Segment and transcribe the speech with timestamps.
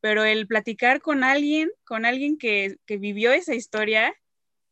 [0.00, 4.14] pero el platicar con alguien, con alguien que, vivió esa historia,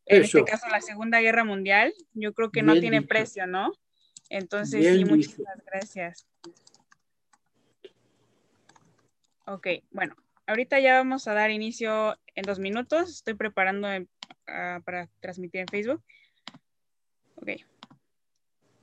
[0.05, 3.71] en este caso la Segunda Guerra Mundial, yo creo que no tiene precio, ¿no?
[4.29, 6.27] Entonces, sí, muchísimas gracias.
[9.45, 10.15] Ok, bueno,
[10.45, 13.09] ahorita ya vamos a dar inicio en dos minutos.
[13.09, 13.87] Estoy preparando
[14.47, 16.03] ah, para transmitir en Facebook.
[17.35, 17.49] Ok.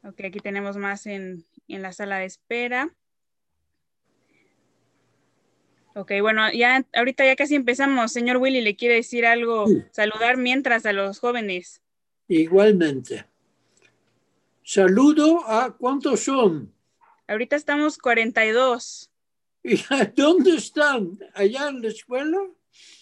[0.04, 2.92] Ok, aquí tenemos más en, en la sala de espera.
[5.96, 8.12] Ok, bueno, ya ahorita ya casi empezamos.
[8.12, 9.64] Señor Willy, ¿le quiere decir algo?
[9.92, 11.80] Saludar mientras a los jóvenes.
[12.28, 13.24] Igualmente.
[14.62, 16.70] Saludo a cuántos son.
[17.26, 19.10] Ahorita estamos 42.
[19.62, 19.82] ¿Y
[20.14, 21.18] dónde están?
[21.32, 22.40] ¿Allá en la escuela?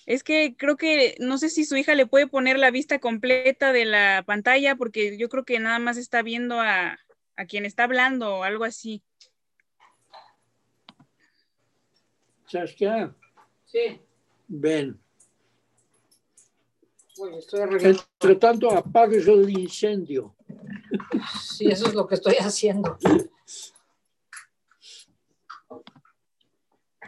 [0.07, 3.73] Es que creo que no sé si su hija le puede poner la vista completa
[3.73, 6.97] de la pantalla porque yo creo que nada más está viendo a,
[7.35, 9.03] a quien está hablando o algo así.
[12.55, 13.13] Saskia.
[13.65, 14.01] Sí.
[14.47, 15.01] Ven.
[17.19, 18.03] Bueno, estoy arreglando.
[18.21, 20.37] Entre tanto, apagues el incendio.
[21.43, 22.97] Sí, eso es lo que estoy haciendo.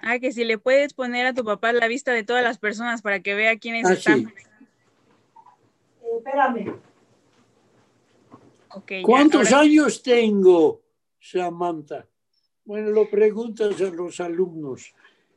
[0.02, 3.02] Ah, que si le puedes poner a tu papá la vista de todas las personas
[3.02, 4.27] para que vea quiénes ah, están.
[4.27, 4.34] Sí.
[6.02, 6.80] Eh, espérame.
[8.70, 10.83] Okay, ¿Cuántos años tengo,
[11.20, 12.06] Samantha?
[12.64, 14.92] Bueno, lo preguntas a los alumnos.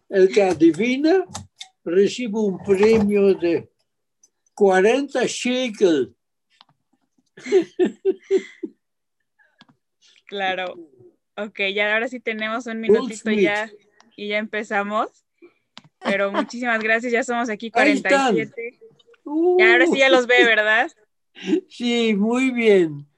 [0.10, 1.26] El que adivina
[1.84, 3.70] recibe un premio de
[4.56, 6.10] 40 shekels.
[10.26, 10.76] Claro.
[11.38, 13.72] Ok, ya ahora sí tenemos un minutito ya
[14.16, 15.10] y ya empezamos.
[16.00, 18.80] Pero muchísimas gracias, ya somos aquí 47.
[19.26, 20.92] Y ahora sí ya los ve, ¿verdad?
[21.68, 23.09] Sí, muy bien.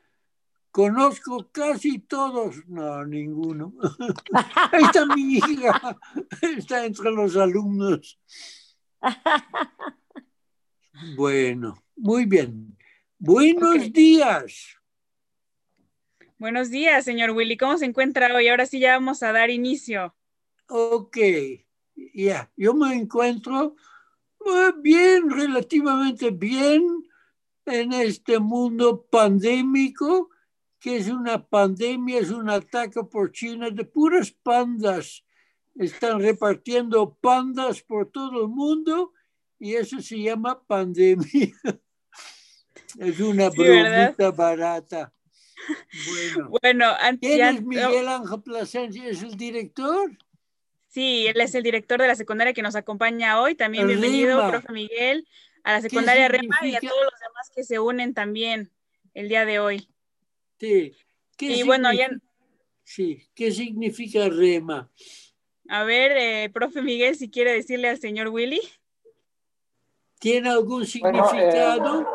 [0.72, 3.74] Conozco casi todos, no, ninguno.
[4.72, 6.00] Ahí está mi hija,
[6.42, 8.18] está entre los alumnos.
[11.18, 12.78] Bueno, muy bien.
[13.20, 14.78] Buenos días.
[16.40, 17.58] Buenos días, señor Willy.
[17.58, 18.48] ¿Cómo se encuentra hoy?
[18.48, 20.16] Ahora sí ya vamos a dar inicio.
[20.70, 21.18] Ok,
[22.14, 23.76] ya, yo me encuentro
[24.46, 26.82] eh, bien, relativamente bien
[27.66, 30.31] en este mundo pandémico
[30.82, 35.24] que es una pandemia, es un ataque por China de puras pandas.
[35.76, 39.14] Están repartiendo pandas por todo el mundo
[39.60, 41.24] y eso se llama pandemia.
[43.00, 45.14] Es una bromita barata.
[46.10, 46.86] Bueno, bueno
[47.22, 49.08] ¿quién es Miguel Ángel Plasencia?
[49.08, 50.12] ¿Es el director?
[50.90, 53.56] Sí, él es el director de la secundaria que nos acompaña hoy.
[53.56, 55.26] También bienvenido, profe Miguel,
[55.64, 58.70] a la secundaria Rema y a todos los demás que se unen también
[59.14, 59.88] el día de hoy.
[60.62, 60.94] Sí.
[61.38, 62.08] ¿Qué y bueno, ya...
[62.84, 64.92] Sí, ¿qué significa rema?
[65.68, 68.62] A ver, eh, profe Miguel, si quiere decirle al señor Willy.
[70.20, 72.08] ¿Tiene algún significado?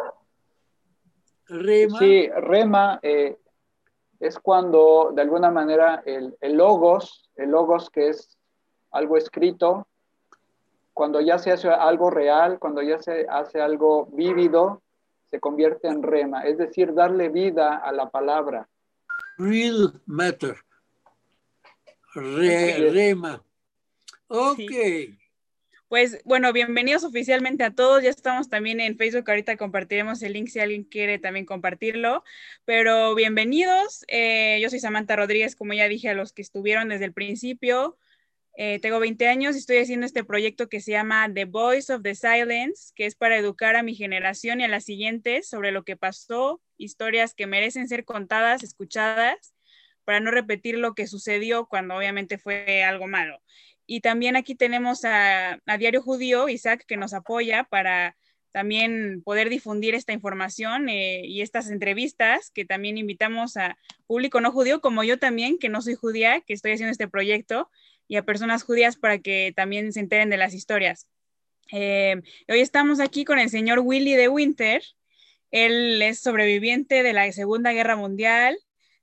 [1.49, 1.99] rema.
[1.99, 3.37] Sí, rema eh,
[4.21, 8.39] es cuando de alguna manera el, el, logos, el logos que es
[8.93, 9.89] algo escrito,
[10.93, 14.83] cuando ya se hace algo real, cuando ya se hace algo vívido,
[15.31, 18.69] se convierte en rema, es decir, darle vida a la palabra.
[19.39, 20.57] Real matter.
[22.15, 23.43] rema.
[24.29, 24.59] Ok.
[25.89, 28.03] Pues bueno, bienvenidos oficialmente a todos.
[28.03, 29.29] Ya estamos también en Facebook.
[29.29, 32.25] Ahorita compartiremos el link si alguien quiere también compartirlo.
[32.65, 34.05] Pero bienvenidos.
[34.09, 37.97] Eh, yo soy Samantha Rodríguez, como ya dije a los que estuvieron desde el principio.
[38.59, 42.03] Eh, tengo 20 años y estoy haciendo este proyecto que se llama The Voice of
[42.03, 45.85] the Silence, que es para educar a mi generación y a las siguientes sobre lo
[45.85, 49.55] que pasó, historias que merecen ser contadas, escuchadas,
[50.05, 53.43] para no repetir lo que sucedió cuando obviamente fue algo malo.
[53.87, 58.17] Y también aquí tenemos a, Diario Judío, Isaac, que nos apoya para
[58.53, 64.51] también poder difundir esta información eh, y estas entrevistas, que también invitamos a público no
[64.51, 67.69] judío, como yo también, que no soy judía, que estoy haciendo este proyecto
[68.09, 71.07] y a personas judías para que también se enteren de las historias.
[71.73, 74.83] Eh, hoy estamos aquí con el señor Willy de Winter.
[75.51, 78.59] Él es sobreviviente de la Segunda Guerra Mundial,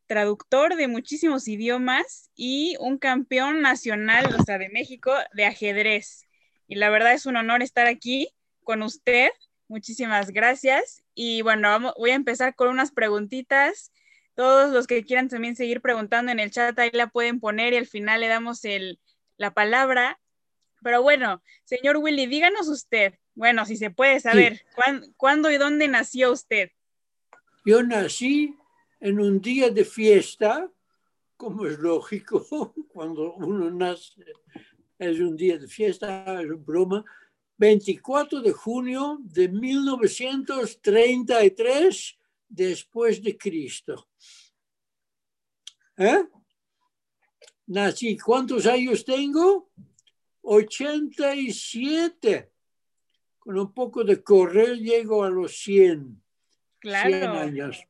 [0.07, 6.27] traductor de muchísimos idiomas y un campeón nacional, o sea, de México, de ajedrez.
[6.67, 8.29] Y la verdad es un honor estar aquí
[8.63, 9.29] con usted.
[9.67, 11.03] Muchísimas gracias.
[11.15, 13.92] Y bueno, voy a empezar con unas preguntitas
[14.35, 17.77] todos los que quieran también seguir preguntando en el chat, ahí la pueden poner y
[17.77, 18.99] al final le damos el,
[19.37, 20.19] la palabra.
[20.81, 24.65] Pero bueno, señor Willy, díganos usted, bueno, si se puede saber,
[25.17, 26.69] ¿cuándo, y dónde nació usted?
[27.65, 28.55] Yo nací
[28.99, 30.69] en un día de fiesta,
[31.37, 34.25] como es lógico cuando uno nace
[34.99, 37.03] es un día de fiesta, es broma.
[37.57, 42.17] 24 de junio de 1933
[42.53, 44.07] después de Cristo.
[45.97, 46.23] ¿Eh?
[47.67, 49.69] Nací, ¿cuántos años tengo?
[50.41, 52.51] 87.
[53.39, 56.21] Con un poco de correr llego a los 100.
[56.79, 57.09] Claro.
[57.09, 57.81] 100 años.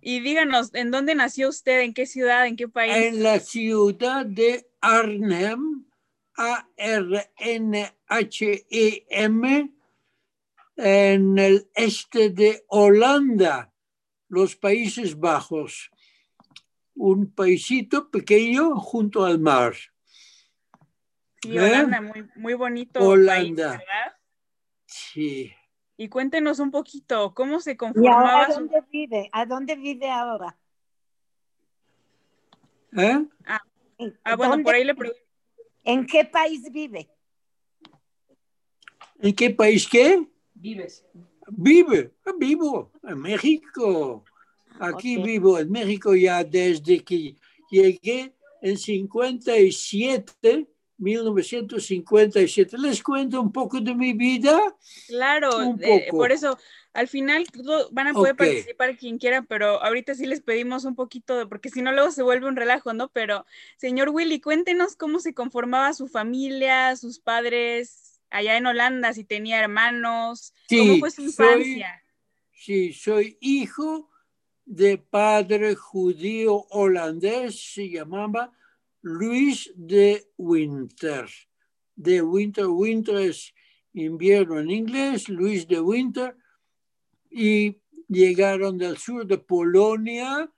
[0.00, 1.80] Y díganos, ¿en dónde nació usted?
[1.80, 2.46] ¿En qué ciudad?
[2.46, 2.94] ¿En qué país?
[2.94, 5.84] En la ciudad de Arnhem,
[6.36, 7.92] A-R-N-H-E-M,
[10.76, 13.72] en el este de Holanda,
[14.28, 15.90] los Países Bajos.
[16.94, 19.74] Un paisito pequeño junto al mar.
[21.42, 21.60] Sí, ¿Eh?
[21.60, 23.00] Holanda, muy, muy bonito.
[23.00, 23.76] Holanda.
[23.76, 24.16] país, ¿verdad?
[24.86, 25.52] Sí.
[25.96, 28.60] Y cuéntenos un poquito, ¿cómo se ¿Y conformaba ahora su...
[28.60, 29.28] dónde vive?
[29.32, 30.58] ¿A dónde vive ahora?
[32.96, 33.26] ¿Eh?
[33.98, 35.22] ¿En, Ah, bueno, por ahí le pregunto.
[35.84, 37.08] ¿En qué país vive?
[39.20, 40.26] ¿En qué país qué?
[40.62, 41.04] Vives.
[41.48, 44.24] Vive, vivo en México.
[44.78, 47.34] Aquí vivo en México ya desde que
[47.68, 48.32] llegué
[48.62, 50.68] en 57,
[50.98, 52.78] 1957.
[52.78, 54.60] Les cuento un poco de mi vida.
[55.08, 56.56] Claro, Un eh, por eso
[56.92, 57.44] al final
[57.90, 61.70] van a poder participar quien quiera, pero ahorita sí les pedimos un poquito, de- porque
[61.70, 63.08] si no luego se vuelve un relajo, ¿no?
[63.10, 63.46] Pero
[63.78, 69.60] señor Willy, cuéntenos cómo se conformaba su familia, sus padres allá en Holanda, si tenía
[69.60, 72.02] hermanos, cómo fue su soy- infancia.
[72.52, 74.08] Sí, soy hijo
[74.64, 78.52] de padre judío holandés, se llamaba
[79.02, 81.26] Luis de Winter.
[81.96, 83.52] De Winter, Winter es
[83.92, 86.36] invierno en inglés, Luis de Winter,
[87.30, 90.50] y llegaron del sur de Polonia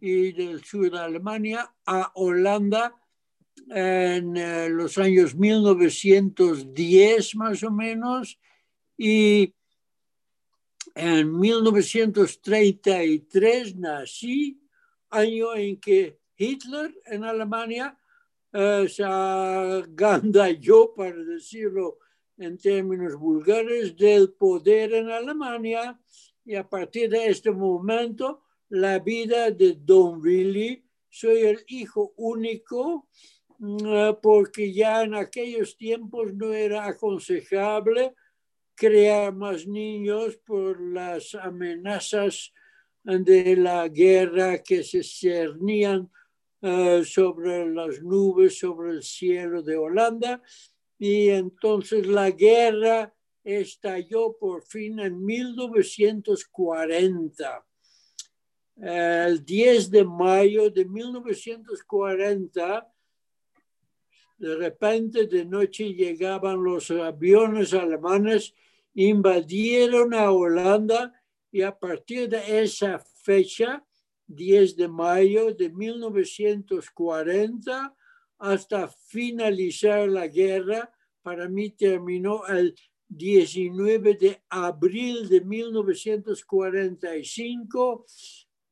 [0.00, 2.94] y del sur de Alemania a Holanda
[3.68, 8.38] en eh, los años 1910 más o menos,
[8.96, 9.54] y
[10.94, 14.60] en 1933 nací,
[15.10, 17.96] año en que Hitler en Alemania
[18.52, 21.98] eh, se agandalló, para decirlo
[22.38, 26.00] en términos vulgares, del poder en Alemania.
[26.44, 33.08] Y a partir de este momento, la vida de Don Willy, soy el hijo único,
[34.22, 38.14] porque ya en aquellos tiempos no era aconsejable
[38.74, 42.52] crear más niños por las amenazas
[43.02, 46.10] de la guerra que se cernían
[46.62, 50.42] eh, sobre las nubes, sobre el cielo de Holanda.
[50.98, 53.14] Y entonces la guerra
[53.44, 57.66] estalló por fin en 1940.
[58.76, 62.89] El 10 de mayo de 1940,
[64.40, 68.54] de repente de noche llegaban los aviones alemanes,
[68.94, 71.12] invadieron a Holanda
[71.52, 73.84] y a partir de esa fecha,
[74.26, 77.94] 10 de mayo de 1940,
[78.38, 80.90] hasta finalizar la guerra,
[81.20, 82.74] para mí terminó el
[83.08, 88.06] 19 de abril de 1945.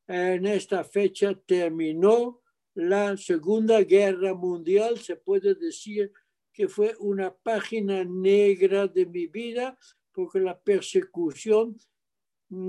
[0.07, 2.41] En esta fecha terminó
[2.79, 4.99] la Segunda Guerra Mundial.
[4.99, 6.13] Se puede decir
[6.53, 9.77] que fue una página negra de mi vida
[10.13, 11.77] porque la persecución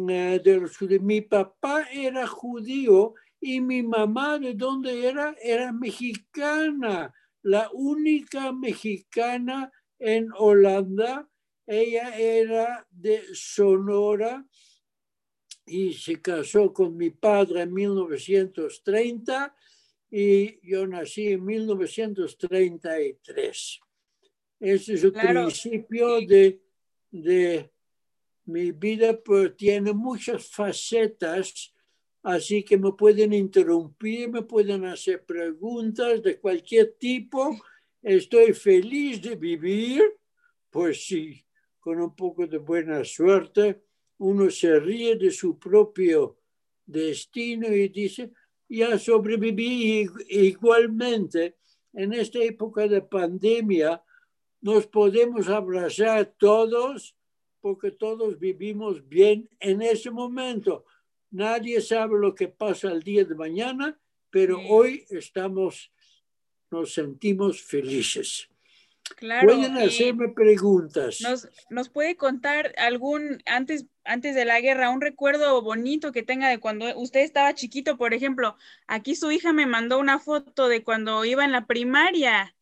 [0.10, 1.04] eh, de los judíos.
[1.04, 5.36] Mi papá era judío y mi mamá, ¿de dónde era?
[5.44, 7.14] Era mexicana,
[7.44, 11.30] la única mexicana en Holanda.
[11.68, 14.44] Ella era de Sonora
[15.68, 19.56] y se casó con mi padre en 1930
[20.12, 23.80] y yo nací en 1933.
[24.60, 25.44] Ese es el Claro.
[25.46, 26.62] principio de,
[27.12, 27.72] de
[28.46, 31.74] mi vida, pero tiene muchas facetas,
[32.24, 37.58] así que me pueden interrumpir, me pueden hacer preguntas de cualquier tipo.
[38.02, 40.02] Estoy feliz de vivir,
[40.70, 41.46] pues sí,
[41.80, 43.82] con un poco de buena suerte,
[44.18, 46.38] uno se ríe de su propio
[46.86, 48.32] destino y dice,
[48.70, 51.56] ya sobreviví igualmente.
[51.94, 54.02] En esta época de pandemia
[54.62, 57.16] nos podemos abrazar todos
[57.62, 60.86] porque todos vivimos bien en ese momento.
[61.32, 64.00] Nadie sabe lo que pasa el día de mañana,
[64.30, 64.66] pero Sí.
[64.70, 65.92] hoy estamos,
[66.72, 68.49] nos sentimos felices.
[69.16, 69.48] Claro.
[69.48, 71.20] Pueden hacerme preguntas.
[71.22, 76.48] nos, nos puede contar algún, antes, antes de la guerra, un recuerdo bonito que tenga
[76.50, 78.56] de cuando usted estaba chiquito, por ejemplo.
[78.88, 82.56] Aquí su hija me mandó una foto de cuando iba en la primaria.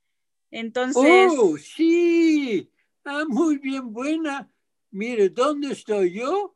[0.51, 2.71] Entonces, Oh, sí.
[3.03, 4.49] Ah, muy bien, buena.
[4.91, 6.55] Mire, ¿dónde estoy yo?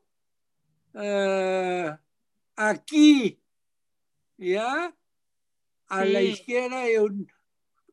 [0.94, 2.00] Ah,
[2.56, 3.40] aquí.
[4.38, 4.96] ¿Ya?
[5.88, 7.32] A la izquierda hay un-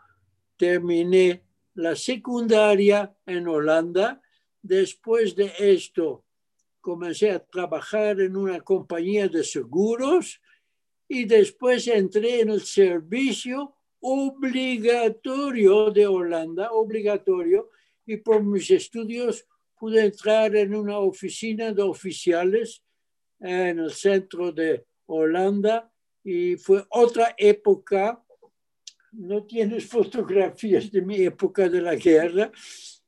[0.58, 1.42] terminé
[1.74, 4.20] la secundaria en Holanda.
[4.60, 6.24] Después de esto,
[6.80, 10.40] comencé a trabajar en una compañía de seguros
[11.08, 17.70] y después entré en el servicio obligatorio de Holanda, obligatorio,
[18.04, 19.46] y por mis estudios
[19.78, 22.82] pude entrar en una oficina de oficiales
[23.40, 25.92] en el centro de Holanda
[26.24, 28.24] y fue otra época.
[29.12, 32.50] No tienes fotografías de mi época de la guerra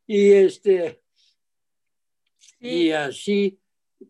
[0.07, 1.01] y este
[2.61, 3.59] y sí, así,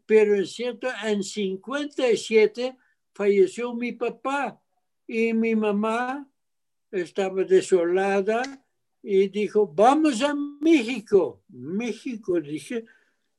[0.07, 2.77] pero en cierto, en 57
[3.15, 4.61] falleció mi papá
[5.07, 6.29] y mi mamá
[6.91, 8.43] estaba desolada
[9.03, 11.43] y dijo, vamos a México.
[11.49, 12.85] México, dije,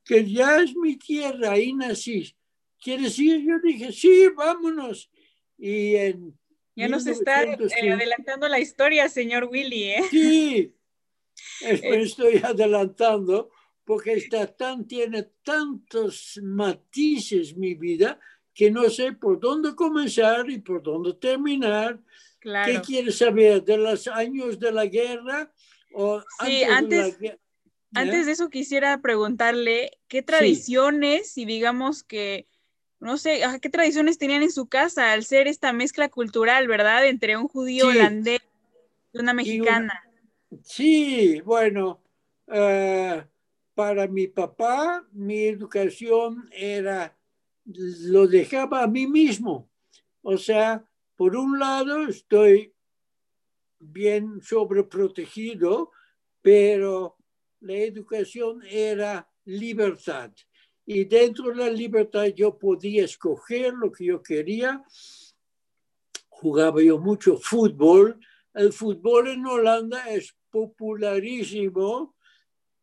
[0.02, 2.34] que ya es mi tierra, ahí nací.
[2.80, 3.42] ¿Quieres ir?
[3.42, 5.10] Yo dije, sí, vámonos.
[5.58, 6.38] Y en
[6.74, 10.02] ya nos está eh, 1905 adelantando la historia, señor Willy, ¿eh?
[10.10, 10.74] Sí,
[11.60, 13.50] me estoy adelantando
[13.84, 18.18] porque está tan, tiene tantos matices mi vida
[18.54, 21.98] que no sé por dónde comenzar y por dónde terminar.
[22.40, 22.82] ¿Qué Claro.
[22.82, 23.62] quieres saber?
[23.62, 25.52] ¿De los años de la guerra?
[25.94, 27.38] O Sí, antes, de la antes-?
[27.94, 32.48] Antes de eso quisiera preguntarle qué tradiciones y digamos que,
[33.02, 37.04] no sé, qué tradiciones tenían en su casa al ser esta mezcla cultural, ¿verdad?
[37.06, 37.98] Entre un judío Sí.
[37.98, 38.40] holandés
[39.12, 39.92] y una mexicana.
[40.62, 42.00] Sí, bueno,
[42.46, 43.24] eh,
[43.74, 47.18] para mi papá, mi educación era,
[47.64, 49.68] lo dejaba a mí mismo.
[50.22, 50.84] O sea,
[51.16, 52.72] por un lado estoy
[53.80, 55.90] bien sobreprotegido,
[56.40, 57.16] pero
[57.60, 60.30] la educación era libertad.
[60.84, 64.82] Y dentro de la libertad yo podía escoger lo que yo quería.
[66.28, 68.18] Jugaba yo mucho fútbol.
[68.52, 72.14] El fútbol en Holanda es popularísimo.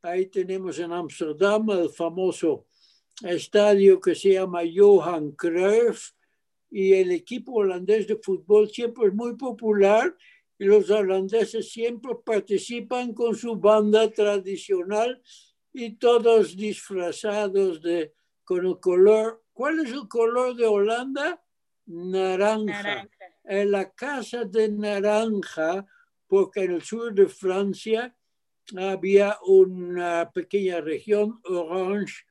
[0.01, 2.65] Ahí tenemos en Amsterdam el famoso
[3.21, 6.11] estadio que se llama Johan Cruyff
[6.71, 10.15] y el equipo holandés de fútbol siempre es muy popular
[10.57, 15.21] y los holandeses siempre participan con su banda tradicional
[15.73, 19.43] y todos disfrazados de con el color.
[19.53, 21.43] ¿Cuál es el color de Holanda?
[21.85, 22.63] Naranja.
[22.65, 23.09] Naranja.
[23.43, 25.85] En la casa de naranja,
[26.27, 28.15] porque en el sur de Francia
[28.77, 32.25] había una pequeña región orange,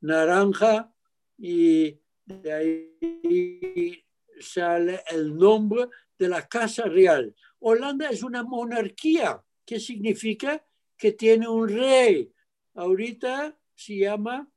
[0.00, 0.92] naranja,
[1.36, 4.04] y de ahí
[4.40, 5.88] sale el nombre
[6.18, 7.34] de la Casa Real.
[7.58, 10.64] Holanda es una monarquía, que significa
[10.96, 12.33] que tiene un rey.
[12.74, 14.50] Ahorita se llama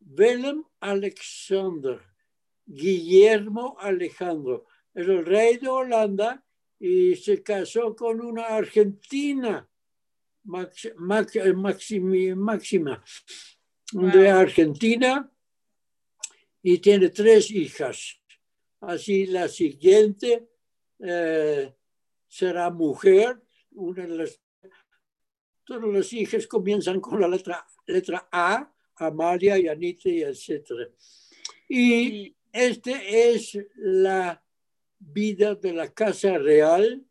[0.00, 2.00] Willem Alexander,
[2.66, 4.66] Guillermo Alejandro.
[4.94, 6.44] Es el rey de Holanda
[6.78, 9.68] y se casó con una argentina,
[10.44, 13.02] Max, Max, Maximi, Máxima,
[13.92, 14.28] de.
[14.28, 15.30] Argentina,
[16.62, 18.20] y tiene tres hijas.
[18.80, 20.48] Así la siguiente
[20.98, 21.72] eh,
[22.26, 23.40] será mujer.
[23.72, 24.40] Una de las,
[25.64, 30.90] todas las hijas comienzan con la letra, letra A, Amalia, Yanite, y etc.
[31.68, 32.36] Y Sí.
[32.52, 34.42] este es la
[34.98, 37.04] vida de la Casa Real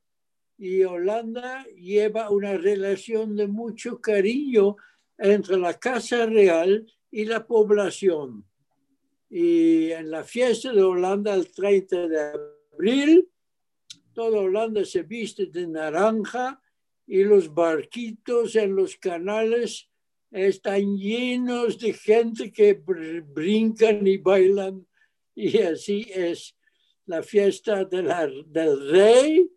[0.58, 4.78] y Holanda lleva una relación de mucho cariño
[5.18, 8.46] entre la Casa Real y la población.
[9.30, 12.34] Y en la fiesta de Holanda el 30 de
[12.74, 13.28] abril,
[14.14, 16.61] toda Holanda se viste de naranja
[17.12, 19.90] y los barquitos en los canales
[20.32, 24.88] están llenos de gente que br- brincan y bailan
[25.36, 26.56] y así es
[27.06, 29.52] la fiesta de la- del rey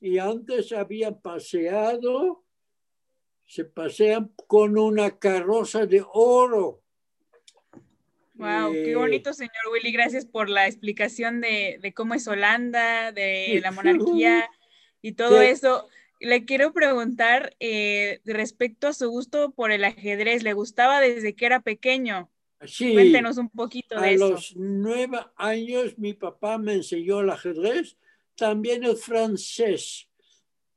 [0.00, 2.46] y antes habían paseado,
[3.44, 6.82] se pasean con una carroza de oro.
[8.34, 9.92] Wow, qué Eh, bonito, señor Willy.
[9.92, 14.48] Gracias por la explicación de, de cómo es Holanda, de la monarquía
[15.02, 15.88] y todo eso.
[16.20, 20.42] Le quiero preguntar eh, respecto a su gusto por el ajedrez.
[20.42, 22.30] ¿Le gustaba desde que era pequeño?
[22.64, 24.30] Sí, Cuéntenos un poquito a de eso.
[24.30, 27.98] los nueve años mi papá me enseñó el ajedrez,
[28.34, 30.08] también el francés.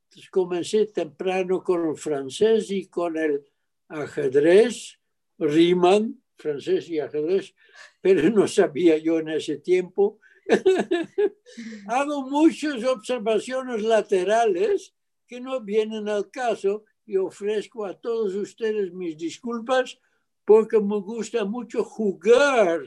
[0.04, 3.44] Entonces comencé temprano con el francés y con el
[3.88, 4.98] ajedrez,
[5.38, 7.54] Riemann, francés y ajedrez,
[8.00, 10.18] pero no sabía yo en ese tiempo.
[11.86, 14.94] Hago muchas observaciones laterales
[15.30, 19.96] que no vienen al caso y ofrezco a todos ustedes mis disculpas
[20.44, 22.80] porque me gusta mucho jugar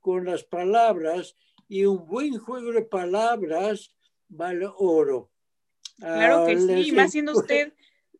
[0.00, 1.36] con las palabras
[1.68, 3.94] y un buen juego de palabras
[4.28, 5.30] vale oro.
[6.00, 7.72] Claro que Ah, sí, más siendo usted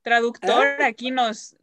[0.03, 0.85] traductor, ¿Eh?
[0.85, 1.57] aquí nos,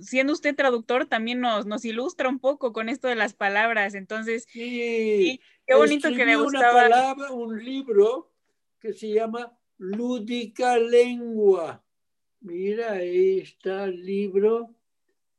[0.00, 3.92] siendo usted traductor, también nos, nos ilustra un poco con esto de las palabras.
[3.94, 6.80] Entonces, Sí, qué bonito que le escribí una gustaba.
[6.88, 8.32] palabra, un libro
[8.80, 11.82] que se llama Lúdica Lengua.
[12.40, 14.74] Mira, ahí está el libro,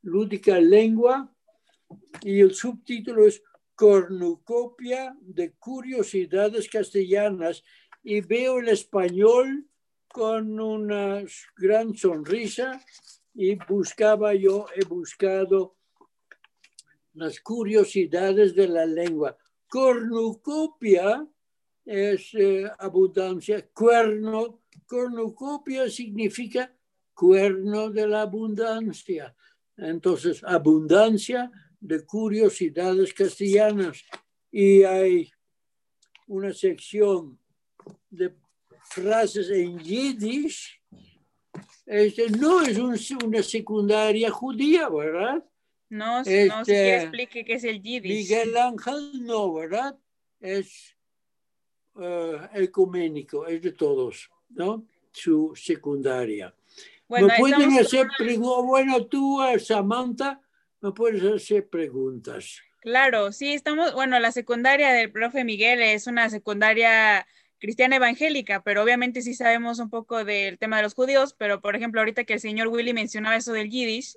[0.02, 1.34] Lúdica Lengua,
[2.22, 3.42] y el subtítulo es
[3.74, 7.62] Cornucopia de Curiosidades Castellanas.
[8.02, 9.66] Y veo el español
[10.08, 11.22] con una
[11.56, 12.82] gran sonrisa
[13.34, 15.76] y buscaba yo, he buscado
[17.12, 19.36] las curiosidades de la lengua.
[19.68, 21.26] Cornucopia
[21.84, 26.72] es eh, abundancia, cuerno, cornucopia significa
[27.14, 29.34] cuerno de la abundancia.
[29.76, 34.04] Entonces, abundancia de curiosidades castellanas.
[34.52, 35.30] Y hay
[36.26, 37.38] una sección
[38.10, 38.34] de
[38.90, 40.80] frases en yiddish.
[41.86, 45.44] Este, no es un- una secundaria judía, ¿verdad?
[45.88, 48.12] No, no, quiere Este, explique qué es el Yiddish.
[48.12, 49.98] Miguel Ángel no, ¿verdad?
[50.38, 50.94] Es
[52.00, 54.84] eh, ecuménico, es de todos, ¿no?
[55.12, 56.54] Su secundaria.
[57.08, 60.40] Bueno, me pueden hacer preguntas, bueno, tú, eh, Samantha,
[60.80, 62.60] me puedes hacer preguntas.
[62.80, 67.26] Claro, sí, estamos, bueno, la secundaria del profe Miguel es una secundaria
[67.58, 71.76] cristiana evangélica, pero obviamente sí sabemos un poco del tema de los judíos, pero por
[71.76, 74.16] ejemplo, ahorita que el señor Willy mencionaba eso del yiddish,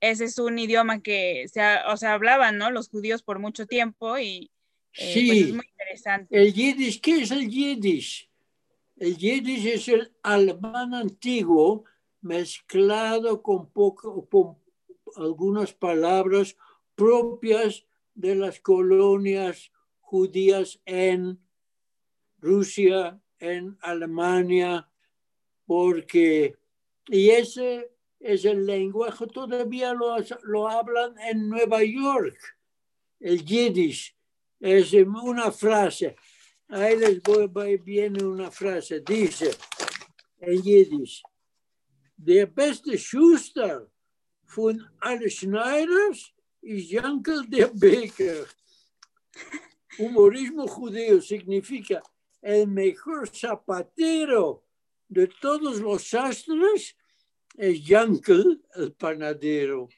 [0.00, 2.72] ese es un idioma que se, o sea, hablaban, ¿no?
[2.72, 4.50] Los judíos por mucho tiempo y
[4.96, 6.42] eh, pues es Sí, muy interesante.
[6.42, 8.30] el yiddish, ¿qué es el yiddish?
[8.96, 11.84] El yiddish es el alemán antiguo
[12.20, 14.56] mezclado con, poco, con
[15.16, 16.56] algunas palabras
[16.94, 21.38] propias de las colonias judías en
[22.38, 24.88] Rusia, en Alemania,
[25.66, 26.56] porque,
[27.08, 32.36] y ese es el lenguaje, todavía lo, lo hablan en Nueva York,
[33.20, 34.14] el yiddish,
[34.62, 36.14] es una frase,
[36.68, 39.50] ahí les voy, viene una frase, dice
[40.38, 41.22] en yiddish,
[42.16, 43.88] der beste Schuster
[44.54, 48.46] von alle Schneiders ist Jankel der Baker.
[49.98, 52.00] Humorismo judío significa
[52.40, 54.64] el mejor zapatero
[55.08, 56.96] de todos los sastres
[57.56, 59.88] es Yankel, el panadero.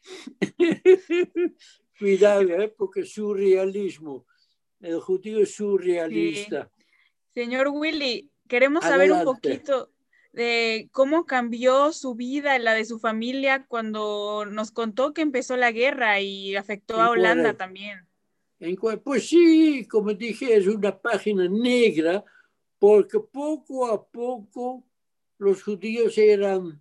[1.98, 2.74] Cuidado, ¿eh?
[2.76, 4.26] porque es surrealismo.
[4.84, 6.70] El judío es surrealista.
[7.32, 9.90] Señor Willy, queremos saber un poquito
[10.34, 15.72] de cómo cambió su vida, la de su familia, cuando nos contó que empezó la
[15.72, 18.06] guerra y afectó a Holanda también.
[18.60, 22.22] En pues sí, como dije, es una página negra
[22.78, 24.84] porque poco a poco
[25.38, 26.78] los judíos eran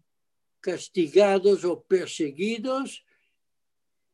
[0.59, 3.05] castigados o perseguidos.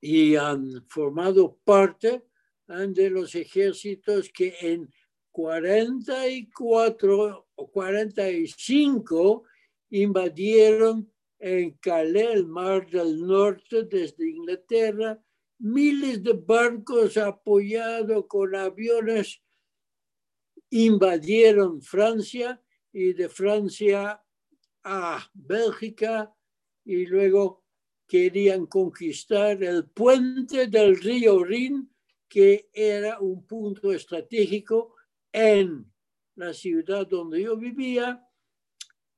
[0.00, 2.24] Y han formado parte
[2.66, 4.90] de los ejércitos que en
[5.30, 9.44] 44 o 45
[9.90, 15.22] invadieron en Calais, el Mar del Norte, desde Inglaterra,
[15.58, 19.42] miles de barcos apoyados con aviones
[20.70, 24.22] invadieron Francia y de Francia
[24.84, 26.34] a Bélgica
[26.84, 27.64] y luego
[28.08, 31.88] querían conquistar el puente del río Rin,
[32.26, 34.94] que era un punto estratégico
[35.30, 35.84] en
[36.34, 38.26] la ciudad donde yo vivía,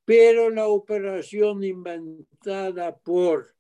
[0.04, 3.54] pero la operación inventada por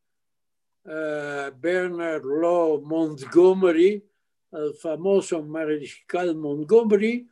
[0.84, 4.04] uh, Bernard Law Montgomery,
[4.50, 7.30] el famoso mariscal Montgomery,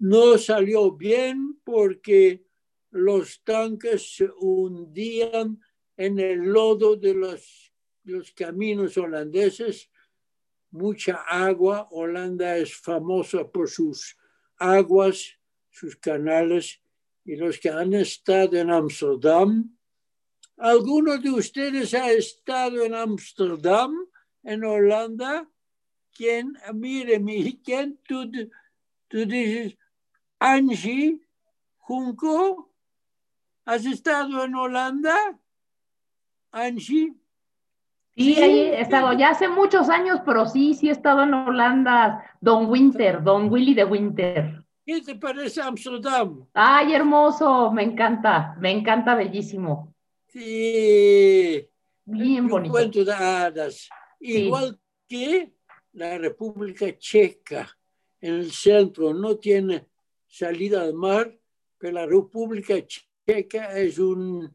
[0.00, 2.44] no salió bien porque
[2.90, 5.58] los tanques se hundían
[5.96, 7.72] en el lodo de los,
[8.04, 9.90] los caminos holandeses,
[10.70, 11.88] mucha agua.
[11.90, 14.16] Holanda es famosa por sus
[14.58, 15.38] aguas,
[15.70, 16.80] sus canales,
[17.24, 19.74] y los que han estado en Amsterdam
[20.56, 24.06] ¿Alguno de ustedes ha estado en Amsterdam,
[24.44, 25.48] en Holanda?
[26.12, 26.56] ¿Quién?
[26.72, 27.20] Mire,
[27.64, 27.98] ¿quién?
[28.06, 28.30] Tú,
[29.08, 29.76] tú dices,
[30.38, 31.20] Angie,
[31.78, 32.72] Junco,
[33.64, 35.16] ¿has estado en Holanda?
[36.54, 37.12] Angie.
[38.16, 42.24] Sí, ahí he estado, ya hace muchos años, pero sí, sí he estado en Holanda.
[42.40, 44.64] Don Winter, Don Willy de Winter.
[44.86, 46.46] ¿Qué te parece Amsterdam?
[46.54, 49.92] Ay, hermoso, me encanta, me encanta, bellísimo.
[50.28, 51.68] Sí.
[52.04, 52.72] Bien bonito.
[52.72, 53.88] Cuento de hadas.
[54.20, 55.54] Igual que
[55.92, 57.68] la República Checa,
[58.20, 59.86] en el centro, no tiene
[60.26, 61.36] salida al mar,
[61.78, 64.52] pero la República Checa es un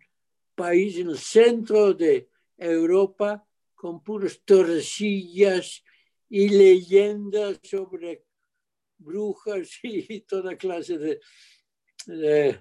[0.60, 5.82] país en el centro de Europa con puras torrecillas
[6.28, 8.26] y leyendas sobre
[8.98, 11.22] brujas y toda clase de,
[12.06, 12.60] de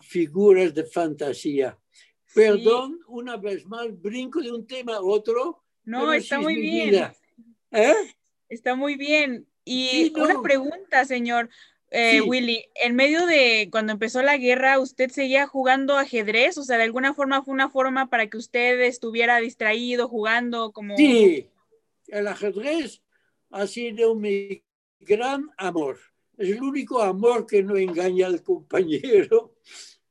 [0.00, 1.78] figuras de fantasía.
[2.34, 5.64] Perdón, una vez más, brinco de un tema a otro.
[5.84, 7.12] No, está muy bien.
[7.70, 7.94] ¿Eh?
[8.48, 9.48] Está muy bien.
[9.64, 11.48] Y una pregunta, señor
[11.90, 12.64] eh, Willy.
[12.74, 16.56] En medio de cuando empezó la guerra, ¿usted seguía jugando ajedrez?
[16.58, 20.96] O sea, de alguna forma fue una forma para que usted estuviera distraído jugando como...
[20.96, 21.48] Sí,
[22.08, 23.02] el ajedrez
[23.50, 24.62] ha sido mi
[25.00, 25.98] gran amor.
[26.36, 29.56] Es el único amor que no engaña al compañero.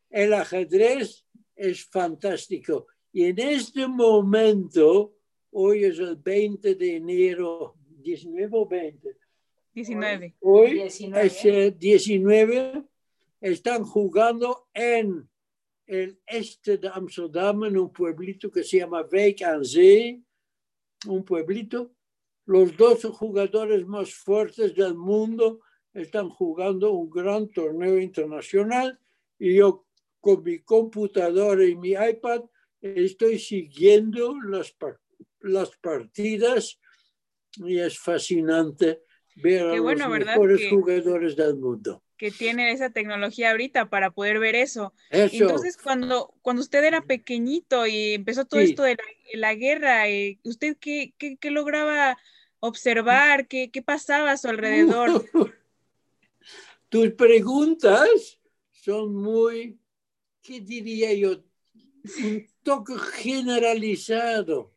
[0.10, 2.88] El ajedrez es fantástico.
[3.12, 5.16] Y en este momento,
[5.52, 9.19] hoy es el 20 de enero, 19 o 20.
[9.80, 10.36] 19.
[10.42, 11.68] Hoy 19.
[11.68, 12.84] es 19.
[13.40, 15.30] Están jugando en
[15.86, 20.22] el este de Amsterdam, en un pueblito que se llama Wijk aan Zee,
[21.08, 21.94] un pueblito.
[22.46, 25.62] Los dos jugadores más fuertes del mundo
[25.94, 29.00] están jugando un gran torneo internacional
[29.38, 29.88] y yo
[30.20, 32.42] con mi computadora y mi iPad
[32.82, 34.76] estoy siguiendo las,
[35.40, 36.82] las partidas
[37.56, 39.04] y es fascinante
[39.42, 42.04] ver a los mejores jugadores del mundo.
[42.18, 44.94] Que tienen esa tecnología ahorita para poder ver eso.
[45.10, 48.98] Entonces, cuando, cuando usted era pequeñito y empezó todo esto de
[49.34, 52.18] la, guerra, eh, ¿usted qué, qué, qué lograba
[52.60, 53.48] observar?
[53.48, 55.26] ¿Qué, ¿Qué pasaba a su alrededor?
[56.90, 58.40] Tus preguntas
[58.72, 59.80] son muy
[60.50, 61.44] ¿qué diría yo?
[62.24, 64.72] Un toque generalizado.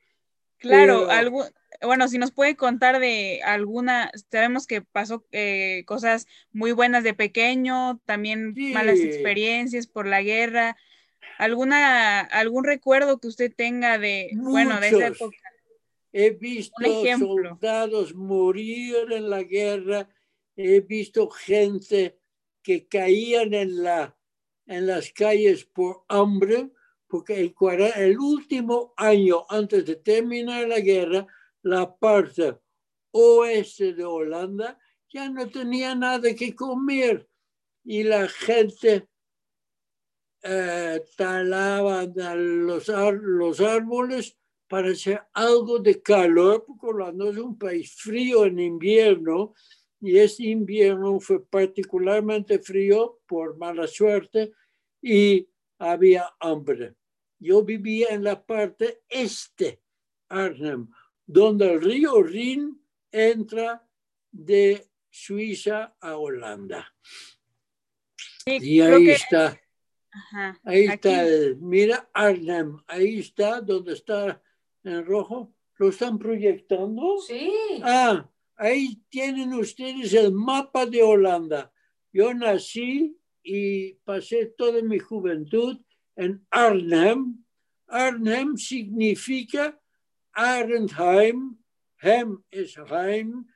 [0.58, 1.46] Claro, algo,
[1.82, 7.14] bueno, si nos puede contar de alguna, sabemos que pasó eh, cosas muy buenas de
[7.14, 10.76] pequeño, también malas experiencias por la guerra.
[11.38, 15.36] ¿Alguna, algún recuerdo que usted tenga de, bueno, de esa época?
[16.12, 16.76] He visto
[17.18, 20.08] soldados morir en la guerra,
[20.56, 22.18] he visto gente
[22.62, 24.16] que caían en la
[24.66, 26.70] en las calles por hambre,
[27.08, 31.26] porque cuara- el último año antes de terminar la guerra,
[31.62, 32.56] la parte
[33.12, 37.28] oeste de Holanda ya no tenía nada que comer
[37.84, 39.08] y la gente
[40.42, 44.36] eh, talaba los, los árboles
[44.68, 49.54] para hacer algo de calor, porque Holanda es un país frío en invierno
[50.00, 54.52] y este invierno fue particularmente frío por mala suerte
[55.00, 55.46] y
[55.78, 56.94] había hambre.
[57.38, 59.82] Yo vivía en la parte este,
[60.28, 60.88] Arnhem,
[61.32, 62.78] donde el río Rin
[63.10, 63.86] entra
[64.30, 66.94] de Suiza a Holanda.
[68.44, 69.60] Sí, Y ahí que- está.
[70.10, 74.42] ajá, Ahí aquí- está, el- mira Arnhem, ahí está, donde está
[74.84, 75.54] en rojo.
[75.78, 77.18] ¿Lo están proyectando?
[77.26, 77.50] Sí.
[77.82, 81.72] Ah, ahí tienen ustedes el mapa de Holanda.
[82.12, 85.78] Yo nací y pasé toda mi juventud
[86.14, 87.42] en Arnhem.
[87.88, 89.78] Arnhem significa
[90.34, 91.58] Arnheim.
[92.02, 93.46] Hem es Heim,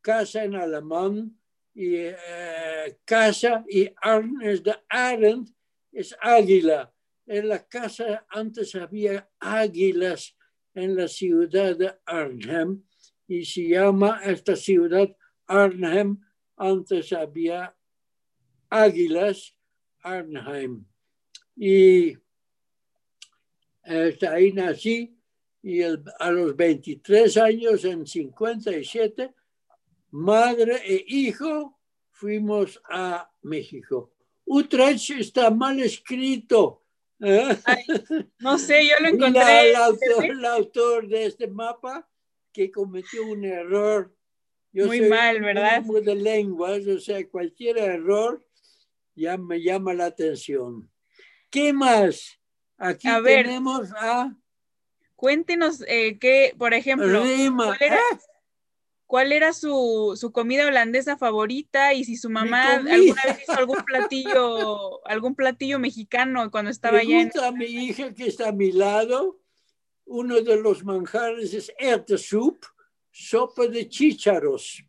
[0.00, 1.38] casa en alemán,
[1.74, 5.48] y eh, casa, y Arn es de Arend,
[5.92, 6.92] es águila.
[7.26, 10.36] En la casa antes había águilas
[10.74, 12.82] en la ciudad de Arnhem
[13.28, 15.14] y se llama esta ciudad
[15.46, 16.20] Arnhem.
[16.56, 17.76] Antes había
[18.68, 19.56] águilas,
[20.02, 20.86] Arnhem.
[21.54, 22.16] Y
[23.84, 25.19] este, ahí nací
[25.62, 29.34] y el- a los 23 años, en 57,
[30.10, 31.78] madre e hijo
[32.10, 34.12] fuimos a México.
[34.46, 36.82] Utrecht está mal escrito.
[37.20, 37.56] ¿eh?
[38.38, 39.70] No sé, yo lo encontré.
[39.70, 42.08] el autor, autor de este mapa
[42.52, 44.14] que cometió un error.
[44.72, 45.82] Yo Muy mal, ¿verdad?
[45.82, 48.44] muy de lenguas, o sea, cualquier error
[49.16, 50.88] ya me llama la atención.
[51.50, 52.38] ¿Qué más?
[52.78, 53.44] Aquí A ver.
[53.46, 54.34] tenemos a
[55.20, 57.66] Cuéntenos eh, qué, por ejemplo, Rima.
[57.66, 58.18] ¿cuál era, Ah,
[59.04, 63.84] cuál era su, su comida holandesa favorita y si su mamá alguna vez hizo algún
[63.84, 67.28] platillo, algún platillo mexicano cuando estaba allá en...
[67.28, 69.42] Pregunta a mi hija que está a mi lado.
[70.06, 72.64] Uno de los manjares es ertesoup,
[73.10, 74.82] sopa de chícharos,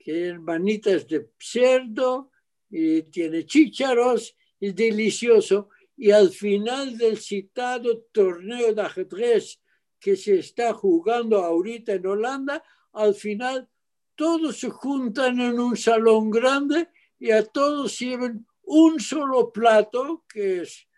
[0.00, 2.32] que es manitas de cerdo
[2.68, 5.68] y tiene chícharos, es delicioso.
[6.02, 9.60] Y al final del citado torneo de ajedrez
[10.00, 13.68] que se está jugando ahorita en Holanda, al final
[14.16, 16.88] todos se juntan en un salón grande
[17.20, 20.88] y a todos sirven un solo plato, que es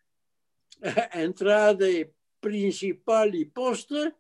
[1.13, 1.87] entrada
[2.41, 4.15] principal y postre,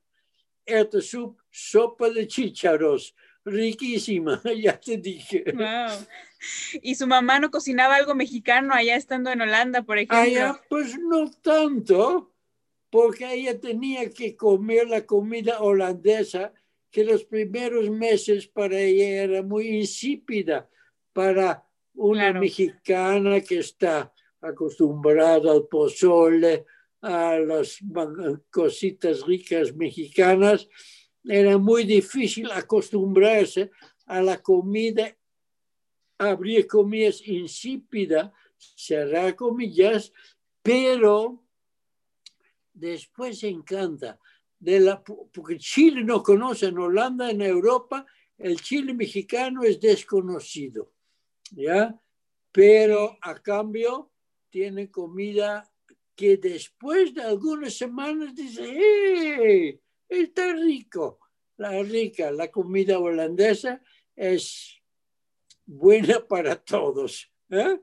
[0.66, 5.44] ertesoup, sopa de chícharos, riquísima, ya te dije.
[5.50, 6.06] Wow.
[6.82, 10.18] Y su mamá no cocinaba algo mexicano allá estando en Holanda, por ejemplo.
[10.18, 12.32] Allá, pues no tanto,
[12.90, 16.52] porque ella tenía que comer la comida holandesa,
[16.90, 20.68] que los primeros meses para ella era muy insípida
[21.12, 22.40] para una Claro.
[22.40, 26.64] mexicana que está acostumbrada al pozole,
[27.00, 27.78] a las
[28.50, 30.68] cositas ricas mexicanas.
[31.24, 33.70] Era muy difícil acostumbrarse
[34.06, 35.16] a la comida,
[36.18, 40.12] abrir comillas, insípida, cerrar comillas,
[40.62, 41.44] pero
[42.72, 44.18] después encanta.
[45.32, 48.06] Porque Chile no conoce en Holanda, en Europa,
[48.38, 50.92] el chile mexicano es desconocido,
[51.50, 52.00] ¿ya?
[52.50, 54.10] Pero a cambio
[54.48, 55.70] tiene comida
[56.14, 59.80] que después de algunas semanas dice, ¡eh!
[60.08, 61.18] Está rico.
[61.56, 63.80] La rica, la comida holandesa
[64.16, 64.82] es
[65.66, 67.30] buena para todos.
[67.50, 67.80] ¿eh?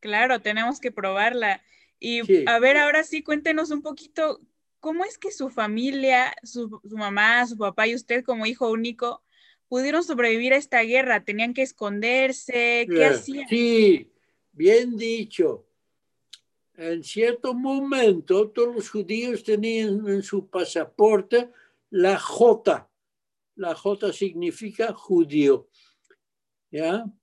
[0.00, 1.62] Claro, tenemos que probarla.
[1.98, 2.44] Y Sí.
[2.46, 4.40] a ver, ahora sí, cuéntenos un poquito,
[4.80, 9.22] ¿cómo es que su familia, su, su mamá, su papá y usted como hijo único
[9.68, 11.24] pudieron sobrevivir a esta guerra?
[11.24, 12.86] ¿Tenían que esconderse?
[12.88, 13.48] ¿Qué Eh, hacían?
[13.48, 14.12] Sí,
[14.52, 15.66] bien dicho.
[16.76, 21.48] En cierto momento, todos los judíos tenían en su pasaporte
[21.90, 22.90] la J.
[23.54, 25.68] La J significa judío.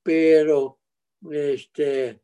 [0.03, 0.79] Pero
[1.29, 2.21] este,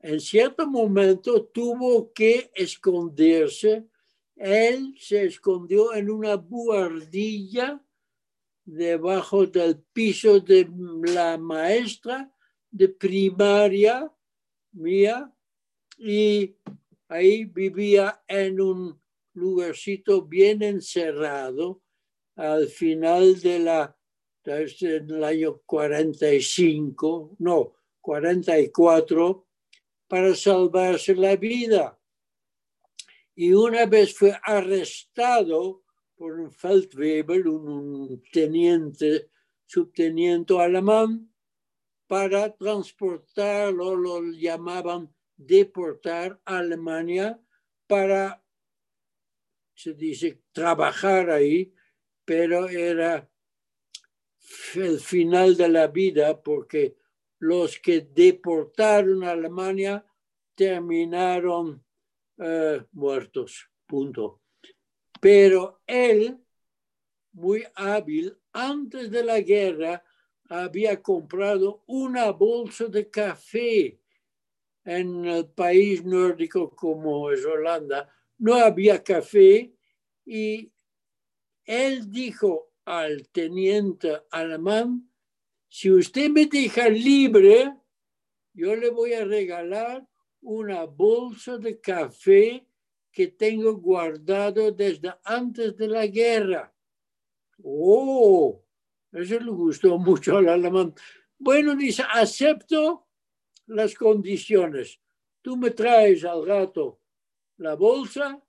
[0.00, 3.86] en cierto momento tuvo que esconderse.
[4.34, 7.82] Él se escondió en una buhardilla
[8.64, 10.68] debajo del piso de
[11.04, 12.32] la maestra
[12.70, 14.12] de primaria
[14.72, 15.32] mía
[15.96, 16.56] y
[17.08, 19.00] ahí vivía en un
[19.34, 21.80] lugarcito bien encerrado
[22.34, 23.95] al final de la
[24.46, 29.46] desde el año 45, no, 44,
[30.06, 31.98] para salvarse la vida.
[33.34, 35.82] y una vez fue arrestado
[36.14, 39.30] por un Feldwebel, un teniente,
[39.66, 41.30] subteniente alemán,
[42.06, 47.38] para transportarlo, lo llamaban deportar a Alemania
[47.86, 48.42] para,
[49.74, 51.74] se dice, trabajar ahí,
[52.24, 53.28] pero era
[54.74, 56.96] el final de la vida porque
[57.38, 60.04] los que deportaron a Alemania
[60.54, 61.84] terminaron
[62.38, 64.40] eh, muertos, punto.
[65.20, 66.38] Pero él,
[67.32, 70.02] muy hábil, antes de la guerra,
[70.48, 73.98] había comprado una bolsa de café
[74.84, 78.08] en el país nórdico como es Holanda.
[78.38, 79.74] No había café
[80.24, 80.72] y
[81.64, 85.10] él dijo al teniente alemán,
[85.68, 87.74] si usted me deja libre,
[88.54, 90.08] yo le voy a regalar
[90.40, 92.66] una bolsa de café
[93.10, 96.72] que tengo guardado desde antes de la guerra.
[97.62, 98.62] Oh,
[99.12, 100.94] eso le gustó mucho al alemán.
[101.38, 103.08] Bueno, dice, acepto
[103.66, 105.00] las condiciones.
[105.42, 107.00] Tú me traes al gato
[107.56, 108.40] la bolsa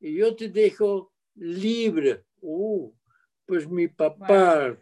[0.00, 2.24] y yo te dejo libre.
[2.42, 2.92] Oh,
[3.46, 4.76] pues mi papá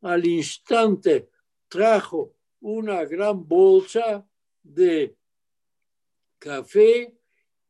[0.00, 1.30] al instante
[1.68, 4.26] trajo una gran bolsa
[4.62, 5.16] de
[6.38, 7.14] café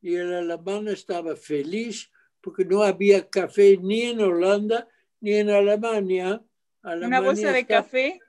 [0.01, 2.11] y el alemán estaba feliz
[2.41, 4.87] porque no había café ni en Holanda
[5.19, 6.43] ni en Alemania.
[6.83, 8.19] Una bolsa de café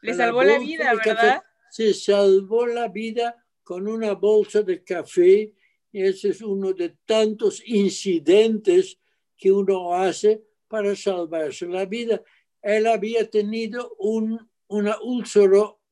[0.00, 1.42] le salvó la vida, ¿verdad?
[1.70, 5.52] Se salvó la vida con una bolsa de café
[5.90, 8.98] y ese es uno de tantos incidentes
[9.36, 12.20] que uno hace para salvarse la vida.
[12.60, 14.96] Él había tenido un, una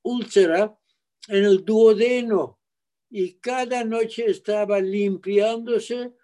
[0.03, 0.77] úlcera
[1.29, 2.59] en el duodeno
[3.09, 6.15] y cada noche estaba limpiándose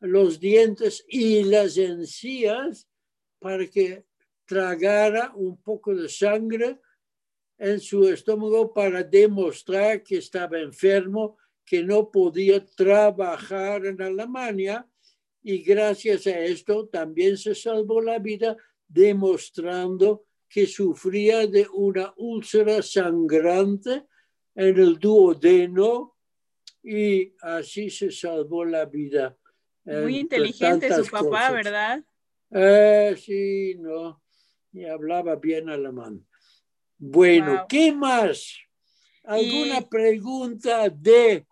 [0.00, 2.88] los dientes y las encías
[3.38, 4.06] para que
[4.46, 6.80] tragara un poco de sangre
[7.58, 14.88] en su estómago para demostrar que estaba enfermo, que no podía trabajar en Alemania
[15.48, 18.56] y gracias a esto también se salvó la vida
[18.88, 24.06] demostrando que sufría de una úlcera sangrante
[24.56, 26.16] en el duodeno
[26.82, 29.38] y así se salvó la vida.
[29.84, 32.04] Muy inteligente su papá, ¿verdad?
[32.50, 34.20] Eh, sí, no,
[34.72, 36.26] y hablaba bien alemán.
[36.98, 38.58] Bueno, ¿qué más?
[39.22, 41.46] ¿Alguna pregunta de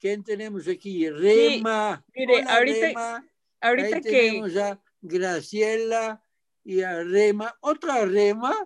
[0.00, 1.10] ¿Quién tenemos aquí?
[1.10, 2.02] Rema.
[2.14, 3.24] mire, ahorita,
[3.60, 4.10] ahorita que.
[4.10, 6.24] Tenemos a Graciela
[6.64, 7.54] y a Rema.
[7.60, 8.56] ¿Otra Rema?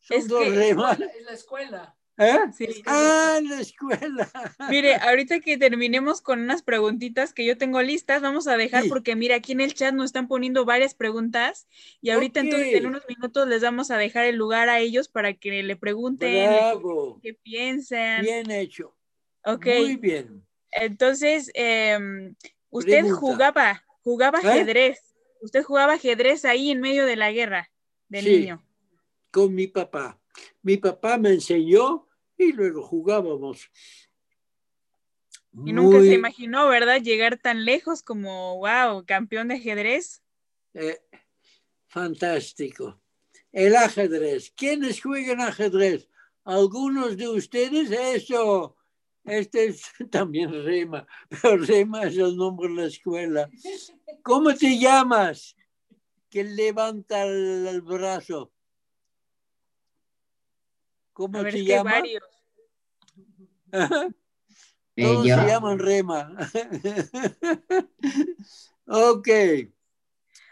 [0.00, 1.00] Son dos Remas.
[1.00, 1.96] En la escuela.
[2.18, 2.38] ¿Eh?
[2.52, 2.82] Sí.
[2.84, 4.28] Ah, en la escuela.
[4.70, 9.16] Mire, ahorita que terminemos con unas preguntitas que yo tengo listas, vamos a dejar porque
[9.16, 11.66] mira, aquí en el chat nos están poniendo varias preguntas
[12.02, 15.32] y ahorita entonces en unos minutos les vamos a dejar el lugar a ellos para
[15.32, 16.50] que le pregunten
[17.22, 18.22] qué piensan.
[18.22, 18.94] Bien hecho.
[19.44, 19.66] Ok.
[19.66, 20.46] Muy bien.
[20.72, 22.34] Entonces, em,
[22.70, 24.48] usted jugaba, jugaba ¿Eh?
[24.48, 25.00] ajedrez.
[25.40, 27.70] Usted jugaba ajedrez ahí en medio de la guerra
[28.08, 28.66] de niño.
[29.30, 30.20] Con mi papá.
[30.62, 33.70] Mi papá me enseñó y luego jugábamos.
[35.64, 37.02] Y nunca se imaginó, ¿verdad?
[37.02, 40.22] Llegar tan lejos como, wow, campeón de ajedrez.
[40.72, 40.98] Eh,
[41.88, 42.98] fantástico.
[43.50, 44.50] El ajedrez.
[44.56, 46.08] ¿Quiénes juegan ajedrez?
[46.44, 48.76] Algunos de ustedes, eso
[49.24, 53.50] este es también Rema, pero Rema es el nombre de la escuela.
[54.22, 55.56] ¿Cómo te llamas?
[56.28, 58.52] Que levanta el, brazo.
[61.12, 61.92] ¿Cómo A ver, te llamas?
[61.92, 62.22] varios.
[64.96, 66.34] Todos se llaman Rema.
[68.86, 69.28] ok.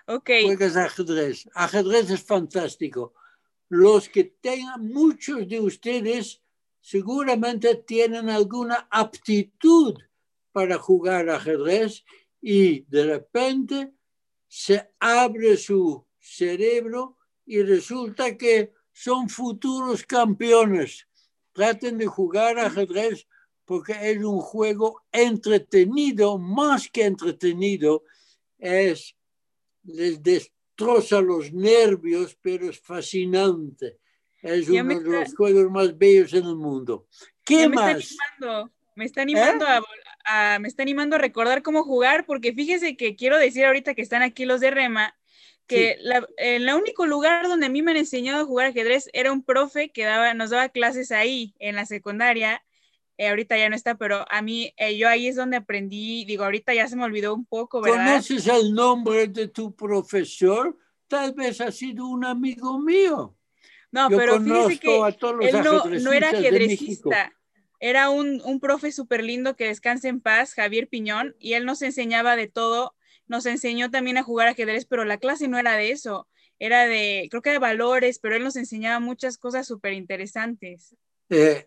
[0.07, 0.31] Ok.
[0.45, 1.49] Juegas ajedrez.
[1.55, 3.15] Ajedrez es fantástico.
[3.69, 6.43] Los que tengan, muchos de ustedes
[6.81, 9.95] seguramente tienen alguna aptitud
[10.53, 12.05] para jugar ajedrez
[12.41, 13.93] y de repente
[14.49, 21.07] se abre su cerebro y resulta que son futuros campeones.
[21.53, 23.27] Traten de jugar ajedrez
[23.65, 28.03] porque es un juego entretenido, más que entretenido,
[28.59, 29.17] es,
[29.85, 34.00] les destroza los nervios, pero es fascinante.
[34.43, 37.07] Es uno de los juegos más bellos en el mundo.
[37.45, 37.97] ¿Qué me más?
[37.99, 39.81] Está animando, me está animando, ¿Eh?
[40.25, 43.95] a, a, me está animando a recordar cómo jugar, porque fíjese que quiero decir ahorita
[43.95, 45.15] que están aquí los de Rema,
[45.67, 46.03] que sí.
[46.05, 49.43] la, el único lugar donde a mí me han enseñado a jugar ajedrez era un
[49.45, 52.63] profe que daba, nos daba clases ahí en la secundaria.
[53.19, 56.45] eh, ahorita ya no está, pero a mí, eh, yo ahí es donde aprendí, digo,
[56.45, 58.07] ahorita ya se me olvidó un poco, ¿verdad?
[58.07, 60.77] ¿Conoces el nombre de tu profesor?
[61.07, 63.37] Tal vez ha sido un amigo mío.
[63.93, 67.33] No, Yo pero fíjese que conozco a todos los él no, no era ajedrecista,
[67.81, 71.83] era un, un profe súper lindo que descanse en paz, Javier Piñón, y él nos
[71.83, 72.95] enseñaba de todo,
[73.27, 76.29] nos enseñó también a jugar ajedrez, pero la clase no era de eso,
[76.59, 80.95] era de, creo que de valores, pero él nos enseñaba muchas cosas súper interesantes.
[81.31, 81.67] Eh,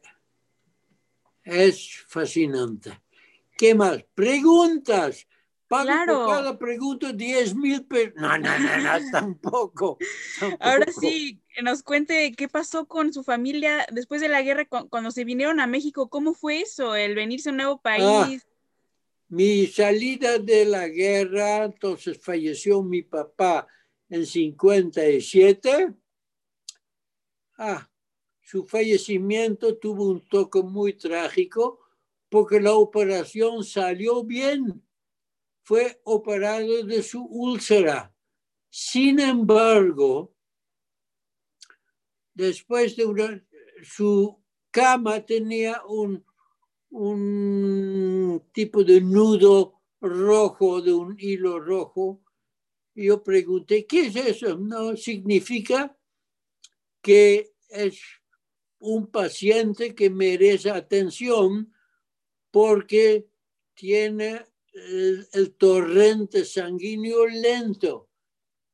[1.43, 3.01] es fascinante.
[3.57, 4.03] ¿Qué más?
[4.13, 5.27] Preguntas.
[5.73, 6.25] Pago Claro.
[6.25, 8.13] por cada pregunta 10 mil pesos.
[8.15, 9.97] No, no, no, no, tampoco,
[10.59, 11.01] Ahora tampoco.
[11.01, 15.09] sí, que nos cuente qué pasó con su familia después de la guerra, cu- cuando
[15.11, 18.45] se vinieron a México, ¿cómo fue eso, el venirse a un nuevo país?
[19.29, 23.67] Mi salida de la guerra, entonces falleció mi papá
[24.09, 25.93] en 57.
[27.57, 27.89] Ah,
[28.41, 31.79] su fallecimiento tuvo un toque muy trágico
[32.29, 34.83] porque la operación salió bien.
[35.63, 38.13] Fue operado de su úlcera.
[38.69, 40.35] Sin embargo,
[42.33, 43.45] después de una,
[43.83, 44.41] su
[44.71, 46.25] cama tenía un,
[46.89, 52.21] un tipo de nudo rojo, de un hilo rojo.
[52.95, 54.57] Yo pregunté, ¿qué es eso?
[54.57, 55.97] No, significa
[57.01, 58.01] que es
[58.79, 61.73] un paciente que merece atención
[62.51, 63.27] porque
[63.73, 68.09] tiene el, torrente sanguíneo lento.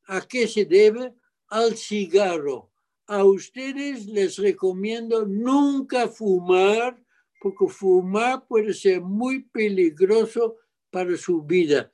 [0.06, 1.14] ¿A qué se debe?
[1.48, 2.72] Al cigarro.
[3.08, 7.02] A ustedes les recomiendo nunca fumar
[7.42, 10.58] porque fumar puede ser muy peligroso
[10.92, 11.92] para su vida.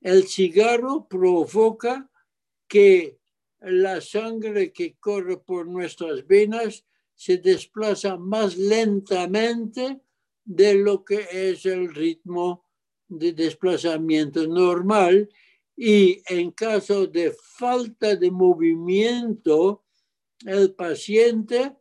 [0.00, 2.10] El cigarro provoca
[2.68, 3.18] que
[3.60, 6.84] la sangre que corre por nuestras venas
[7.14, 10.00] se desplaza más lentamente
[10.44, 12.61] de lo que es el ritmo
[13.18, 15.28] de desplazamiento normal
[15.76, 19.84] y en caso de falta de movimiento,
[20.44, 21.76] el paciente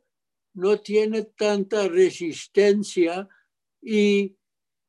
[0.54, 3.28] no tiene tanta resistencia
[3.82, 4.36] y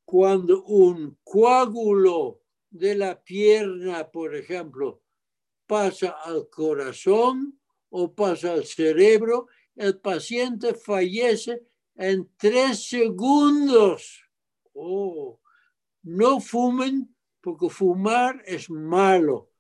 [0.05, 5.03] cuando un coágulo de la pierna, por ejemplo,
[5.67, 7.59] pasa al corazón
[7.91, 11.63] o pasa al cerebro, el paciente fallece
[11.95, 14.23] en tres segundos.
[14.75, 15.41] Oh,
[16.03, 19.51] no fumen porque fumar es malo.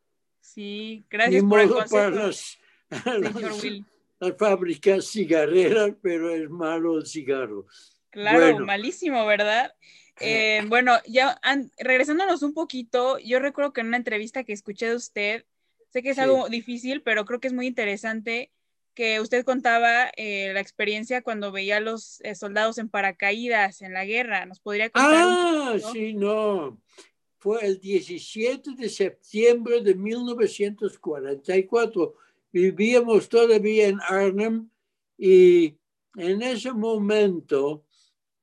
[0.40, 2.58] Sí, Ni gracias por el modo para consejo, las,
[4.20, 7.66] las- fábricas cigarreras, pero es malo el cigarro.
[8.10, 8.66] Claro, Bueno.
[8.66, 9.74] malísimo, ¿verdad?
[10.20, 14.88] Eh, bueno, ya an- regresándonos un poquito, yo recuerdo que en una entrevista que escuché
[14.90, 15.44] de usted,
[15.88, 16.22] sé que es Sí.
[16.22, 18.52] algo difícil, pero creo que es muy interesante
[18.94, 23.92] que usted contaba eh, la experiencia cuando veía a los eh, soldados en paracaídas en
[23.92, 24.46] la guerra.
[24.46, 25.26] ¿Nos podría contar?
[25.26, 25.92] un Ah, poquito?
[25.92, 26.80] sí, no.
[27.38, 32.14] Fue el 17 de septiembre de 1944.
[32.52, 34.68] Vivíamos todavía en Arnhem
[35.18, 35.74] y
[36.16, 37.84] en ese momento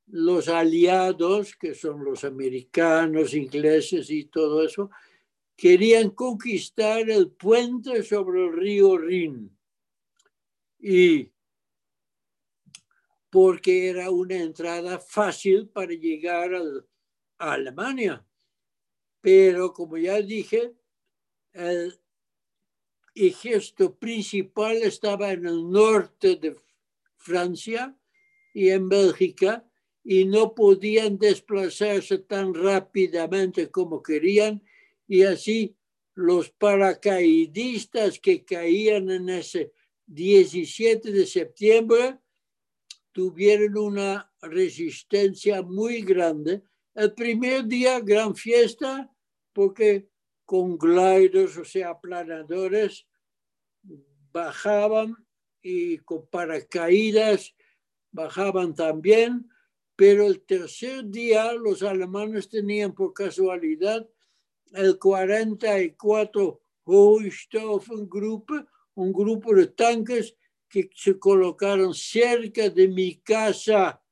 [0.08, 4.90] los aliados, que son los americanos, ingleses y todo eso,
[5.56, 9.56] querían conquistar el puente sobre el río Rin.
[10.80, 11.32] Y
[13.30, 18.26] porque era una entrada fácil para llegar a Alemania.
[19.22, 20.74] Pero como ya dije,
[21.54, 22.00] el
[23.14, 26.56] ejército principal estaba en el norte de
[27.18, 27.96] Francia
[28.54, 29.66] y en Bélgica
[30.04, 34.64] y no podían desplazarse tan rápidamente como querían
[35.08, 35.76] y así
[36.16, 39.74] los paracaidistas que caían en ese
[40.10, 42.20] 17 de septiembre
[43.12, 46.64] tuvieron una resistencia muy grande.
[46.96, 49.10] El primer día, gran fiesta,
[49.54, 50.10] porque
[50.46, 53.06] con gliders, o sea, aplanadores,
[54.32, 55.16] bajaban
[55.62, 57.54] y con paracaídas
[58.12, 59.48] bajaban también,
[59.96, 64.08] pero el tercer día los alemanes tenían por casualidad
[64.74, 68.66] el 44 Hochstauffengruppe,
[69.00, 70.36] un grupo de tanques
[70.68, 74.04] que se colocaron cerca de mi casa,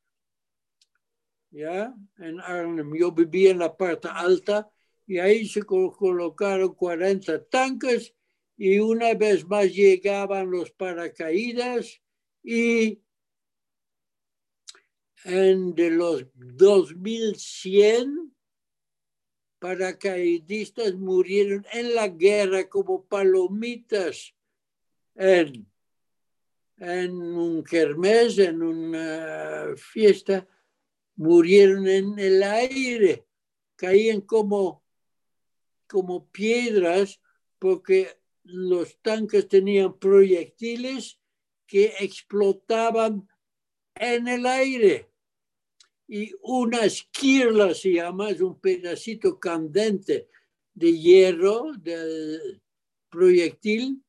[1.52, 1.94] ¿ya?
[2.18, 2.96] En Arnhem.
[2.96, 4.72] Yo vivía en la parte alta
[5.06, 8.16] y ahí se col- colocaron 40 tanques
[8.58, 12.02] y una vez más llegaban los paracaídas
[12.44, 13.02] y
[15.26, 18.34] en de los 2100
[19.60, 24.34] paracaidistas murieron en la guerra como palomitas
[25.18, 25.68] en,
[26.78, 30.48] en un kermés, en una fiesta,
[31.16, 33.26] murieron en el aire,
[33.76, 34.84] caían como,
[35.88, 37.20] como piedras
[37.60, 38.08] porque
[38.44, 41.20] los tanques tenían proyectiles
[41.66, 43.28] que explotaban
[43.96, 45.10] en el aire.
[46.08, 50.30] Y una esquirla se llama, es un pedacito candente
[50.74, 52.62] de hierro del
[53.10, 54.02] proyectil.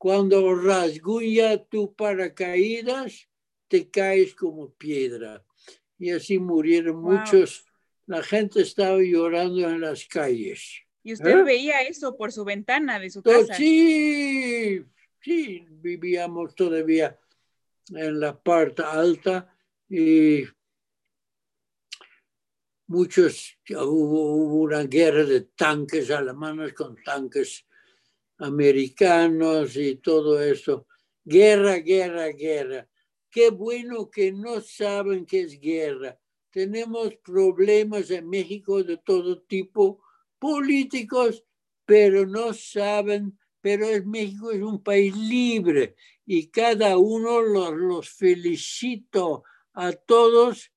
[0.00, 3.28] Cuando rasguña tu paracaídas,
[3.68, 5.44] te caes como piedra.
[5.98, 7.18] Y así murieron Wow.
[7.18, 7.66] muchos.
[8.06, 10.80] La gente estaba llorando en las calles.
[11.02, 11.42] Y usted ¿Eh?
[11.42, 13.52] veía eso por su ventana de su casa.
[13.52, 14.82] sí,
[15.20, 17.18] sí, vivíamos todavía
[17.90, 19.54] en la parte alta
[19.86, 20.44] y
[22.86, 27.66] muchos, hubo, hubo una guerra de tanques alemanes con tanques
[28.40, 30.86] americanos y todo eso.
[31.24, 32.88] Guerra, guerra, guerra.
[33.30, 36.18] Qué bueno que no saben qué es guerra.
[36.50, 40.02] Tenemos problemas en México de todo tipo,
[40.38, 41.44] políticos,
[41.84, 45.94] pero no saben, pero México es un país libre
[46.26, 50.72] y cada uno los, los felicito a todos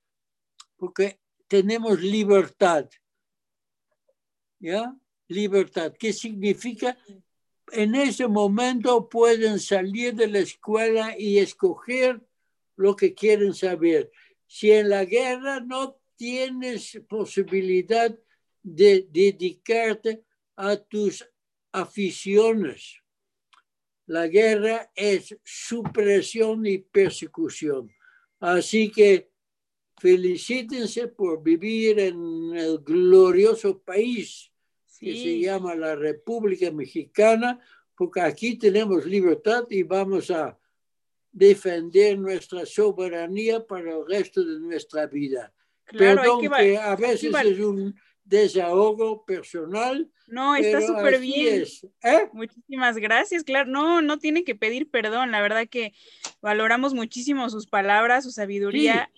[0.75, 2.89] porque tenemos libertad.
[4.59, 4.95] ¿Ya?
[5.27, 5.93] Libertad.
[5.97, 6.97] ¿Qué significa?
[7.71, 12.21] En ese momento pueden salir de la escuela y escoger
[12.75, 14.11] lo que quieren saber.
[14.45, 18.15] Si en la guerra no tienes posibilidad
[18.61, 20.23] de dedicarte
[20.55, 21.27] a tus
[21.71, 23.01] aficiones,
[24.05, 27.89] la guerra es supresión y persecución.
[28.39, 29.31] Así que
[29.97, 34.52] felicítense por vivir en el glorioso país
[35.03, 35.41] que se Sí.
[35.41, 37.59] llama la República Mexicana,
[37.95, 40.57] porque aquí tenemos libertad y vamos a
[41.31, 45.53] defender nuestra soberanía para el resto de nuestra vida.
[45.85, 50.09] Claro, Perdón que, que, a veces es un desahogo personal.
[50.27, 51.63] No, está súper bien.
[51.63, 51.83] es.
[52.03, 52.29] ¿Eh?
[52.31, 53.69] Muchísimas gracias, claro.
[53.69, 55.31] No, no tiene que pedir perdón.
[55.31, 55.93] La verdad que
[56.41, 59.11] valoramos muchísimo sus palabras, su sabiduría.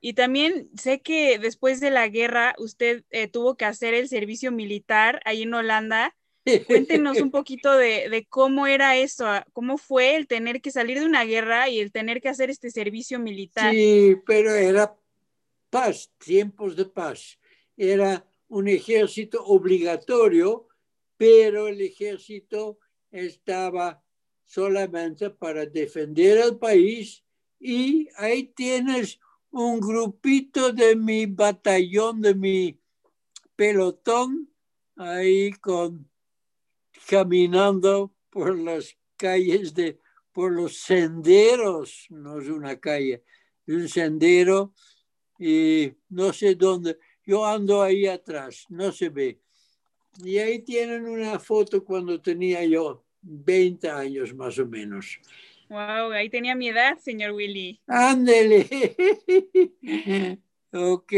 [0.00, 4.50] Y también sé que después de la guerra usted eh, tuvo que hacer el servicio
[4.50, 6.16] militar ahí en Holanda.
[6.66, 10.98] Cuéntenos un poquito de, de cómo era eso, ah, cómo fue el tener que salir
[10.98, 13.72] de una guerra y el tener que hacer este servicio militar.
[13.72, 14.96] Sí, pero era
[15.68, 17.38] paz, tiempos de paz.
[17.76, 20.68] Era un ejército obligatorio,
[21.16, 22.78] pero el ejército
[23.10, 24.02] estaba
[24.44, 27.24] solamente para defender al país
[27.60, 29.20] y ahí tienes
[29.50, 32.80] un grupito de mi batallón, de mi
[33.56, 34.48] pelotón,
[34.96, 36.08] ahí con
[37.08, 39.98] caminando por las calles de,
[40.32, 43.24] por los senderos, no es una calle,
[43.66, 44.72] es un sendero
[45.38, 49.40] y no sé dónde, yo ando ahí atrás, no se ve.
[50.22, 55.18] Y ahí tienen una foto cuando tenía yo 20 años más o menos.
[55.70, 57.80] Wow, ahí tenía mi edad, señor Willy.
[57.86, 58.66] Ándele.
[60.72, 61.12] ok.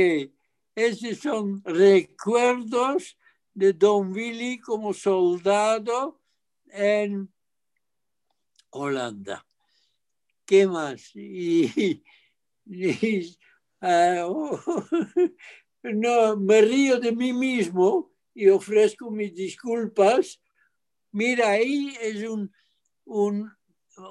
[0.75, 3.17] Esos son recuerdos
[3.55, 6.21] de Don Willy como soldado
[6.67, 7.33] en
[8.69, 9.47] Holanda.
[10.45, 11.17] ¿Qué más?
[11.17, 12.03] Y,
[13.81, 14.61] ah, oh,
[15.83, 20.43] no, me río de mí mismo y ofrezco mis disculpas.
[21.11, 22.53] Mira, ahí es un,
[23.07, 23.51] un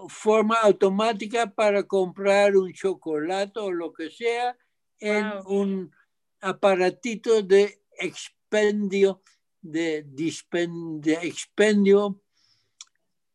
[0.09, 4.57] forma automática para comprar un chocolate o lo que sea
[4.99, 5.43] en Wow.
[5.47, 5.95] un
[6.41, 9.21] aparatito de expendio,
[9.61, 12.21] de, de expendio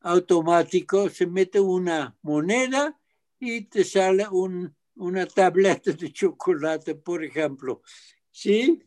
[0.00, 1.08] automático.
[1.10, 2.98] Se mete una moneda
[3.40, 7.82] y te sale un, una tableta de chocolate, por ejemplo.
[8.30, 8.82] ¿Sí?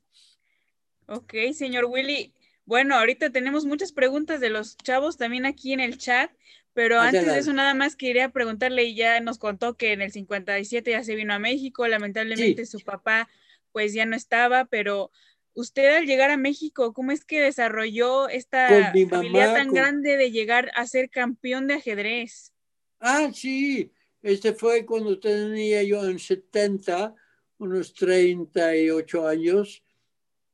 [1.07, 2.33] Ok, señor Willy.
[2.65, 6.31] Bueno, ahorita tenemos muchas preguntas de los chavos también aquí en el chat,
[6.73, 10.11] pero antes de eso nada más quería preguntarle, y ya nos contó que en el
[10.11, 13.27] 57 ya se vino a México, lamentablemente su papá
[13.71, 15.11] pues ya no estaba, pero
[15.53, 19.75] usted al llegar a México, ¿cómo es que desarrolló esta mi habilidad mamá, tan con-
[19.75, 22.53] grande de llegar a ser campeón de ajedrez?
[22.99, 23.91] Ah, sí.
[24.21, 27.15] Este fue cuando tenía yo en 70,
[27.57, 29.83] unos 38 años.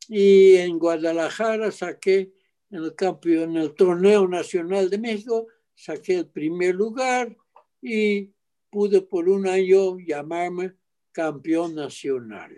[0.08, 2.32] Y en Guadalajara saqué
[2.70, 7.36] en el campeón, en el torneo nacional de México, saqué el primer lugar
[7.82, 8.32] y
[8.70, 10.74] pude por un año llamarme
[11.12, 12.56] campeón nacional.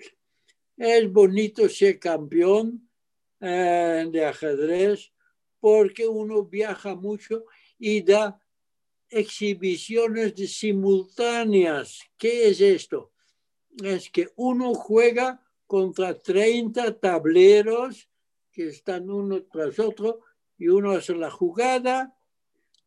[0.78, 2.89] Es bonito ser campeón
[3.39, 5.11] eh, de ajedrez
[5.59, 7.45] porque uno viaja mucho
[7.78, 8.39] y da
[9.09, 11.99] exhibiciones simultáneas.
[12.18, 13.11] ¿Qué es esto?
[13.84, 18.09] es que uno juega contra 30 tableros
[18.51, 20.22] que están uno tras otro
[20.57, 22.16] y uno hace la jugada,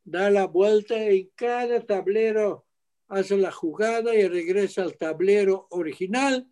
[0.04, 2.66] da la vuelta y cada tablero
[3.08, 6.48] hace la jugada y regresa al tablero original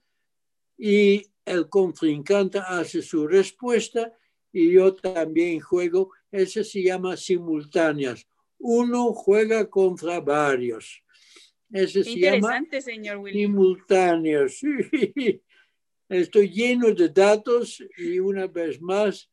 [0.76, 4.12] y el contrincante hace su respuesta
[4.52, 6.10] y yo también juego.
[6.30, 8.26] Ese se llama simultáneas.
[8.58, 11.02] Uno juega contra varios.
[11.70, 14.60] Ese se llama señor simultáneos.
[16.08, 19.30] Estoy lleno de datos y una vez más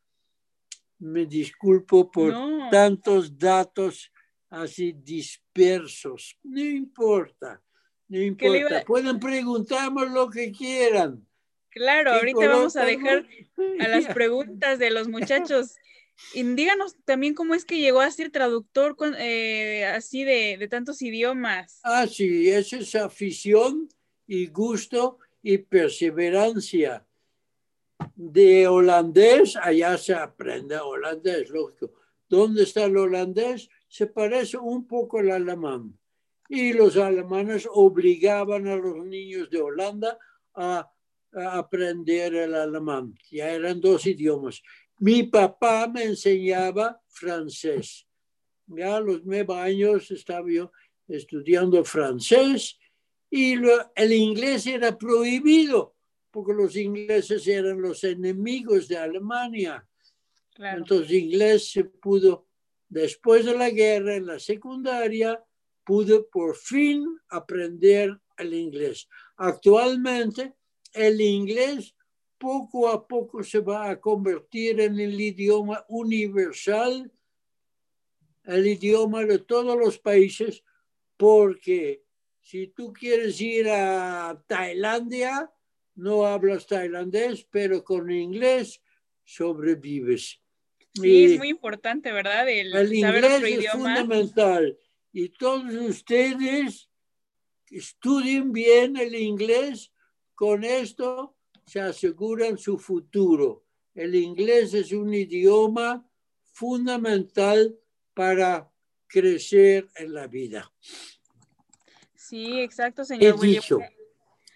[1.00, 2.70] me disculpo por No.
[2.70, 4.12] tantos datos
[4.50, 6.38] así dispersos.
[6.44, 7.62] No importa,
[8.08, 8.84] no importa.
[8.86, 11.26] Pueden preguntarme lo que quieran.
[11.70, 13.28] Claro, ¿Qué ahorita vamos a dejar
[13.80, 15.76] a las preguntas de los muchachos.
[16.34, 20.68] Y díganos también cómo es que llegó a ser traductor con- eh, así de, de
[20.70, 21.82] tantos idiomas.
[21.84, 23.90] Ah, sí, esa es afición
[24.26, 27.06] y gusto y perseverancia.
[28.16, 31.94] De holandés, allá se aprende holandés, lógico.
[32.28, 33.70] ¿Dónde está el holandés?
[33.88, 35.98] Se parece un poco al alemán.
[36.50, 40.18] Y los alemanes obligaban a los niños de Holanda
[40.54, 40.92] a,
[41.34, 43.14] aprender el alemán.
[43.30, 44.62] Ya eran dos idiomas.
[45.00, 48.08] Mi papá me enseñaba francés.
[48.68, 50.72] Ya a los nueve años estaba yo
[51.08, 52.80] estudiando francés
[53.30, 53.56] y
[53.96, 55.95] el inglés era prohibido
[56.36, 59.88] porque los ingleses eran los enemigos de Alemania.
[60.54, 60.80] Claro.
[60.80, 62.50] Entonces inglés se pudo,
[62.90, 65.42] después de la guerra en la secundaria,
[65.86, 69.08] pude por fin aprender el inglés.
[69.38, 70.56] Actualmente
[70.92, 71.96] el inglés
[72.38, 77.10] poco a poco se va a convertir en el idioma universal,
[78.44, 80.66] el idioma de todos los países,
[81.16, 82.04] porque
[82.42, 85.50] si tú quieres ir a Tailandia,
[85.96, 88.82] no hablas tailandés, pero con inglés
[89.24, 90.42] sobrevives.
[90.94, 92.48] Sí, Y es muy importante, ¿verdad?
[92.50, 93.74] El, el saber inglés otro es idioma.
[93.96, 94.80] fundamental.
[95.12, 96.90] Y todos ustedes
[97.70, 99.92] estudien bien el inglés,
[100.34, 101.36] con esto
[101.66, 103.66] se aseguran su futuro.
[103.94, 106.08] El inglés es un idioma
[106.52, 107.78] fundamental
[108.14, 108.72] para
[109.08, 110.72] crecer en la vida.
[112.16, 113.62] Sí, exacto, He señor William.
[113.62, 113.80] dicho.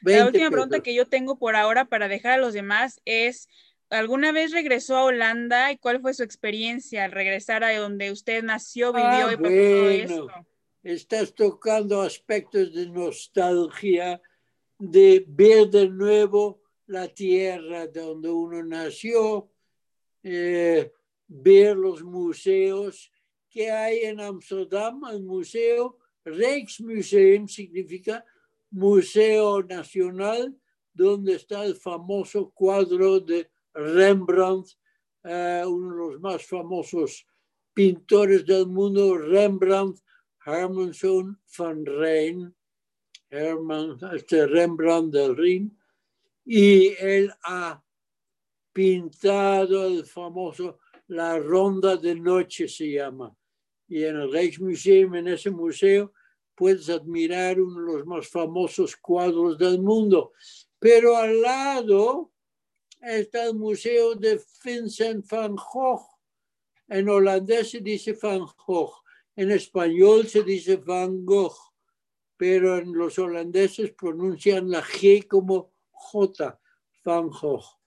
[0.01, 0.83] La 20 última pregunta pesos.
[0.83, 3.47] que yo tengo por ahora para dejar a los demás es,
[3.89, 8.43] ¿alguna vez regresó a Holanda y cuál fue su experiencia al regresar a donde usted
[8.43, 10.13] nació, vivió Ah, y pasó todo bueno.
[10.15, 10.27] esto?
[10.83, 14.21] Estás tocando aspectos de nostalgia,
[14.77, 19.51] de ver de nuevo la tierra donde uno nació,
[20.23, 20.91] eh,
[21.27, 23.11] ver los museos
[23.49, 28.23] que hay en Amsterdam, el museo Rijksmuseum significa
[28.71, 30.55] Museo Nacional,
[30.93, 34.69] donde está el famoso cuadro de Rembrandt,
[35.23, 37.25] eh, uno de los más famosos
[37.73, 39.99] pintores del mundo, Rembrandt,
[40.45, 42.55] Hermanson van Rijn,
[43.29, 45.77] Herman, este Rembrandt del Rin,
[46.45, 47.81] y él ha
[48.73, 53.35] pintado el famoso La Ronda de Noche se llama.
[53.87, 56.13] Y en el Rijksmuseum, en ese museo,
[56.59, 60.33] puedes admirar uno de los más famosos cuadros del mundo.
[60.77, 62.33] Pero al lado
[63.01, 66.05] está el museo de Vincent van Gogh.
[66.89, 68.91] En holandés se dice Van Gogh,
[69.37, 71.55] en español se dice Van Gogh,
[72.35, 76.59] pero en los holandeses pronuncian la G como J,
[77.05, 77.79] Van Gogh.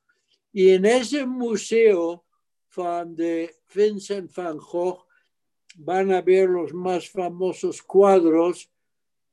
[0.51, 2.25] Y en ese museo
[3.05, 5.05] de Vincent van Gogh
[5.77, 8.70] van a ver los más famosos cuadros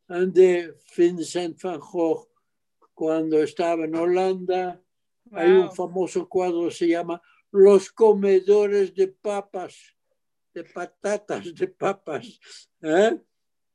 [0.08, 2.28] de Vincent van Gogh
[2.94, 4.82] cuando estaba en Holanda.
[5.32, 5.76] Hay un Wow.
[5.76, 7.22] famoso cuadro, se llama
[7.52, 9.76] Los comedores de papas,
[10.54, 12.40] de patatas, de papas.
[12.82, 13.18] ¿eh?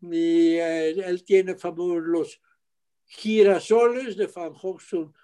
[0.01, 2.41] Y eh, él tiene famosos los
[3.07, 4.81] girasoles de Van Gogh.
[4.81, 5.15] son-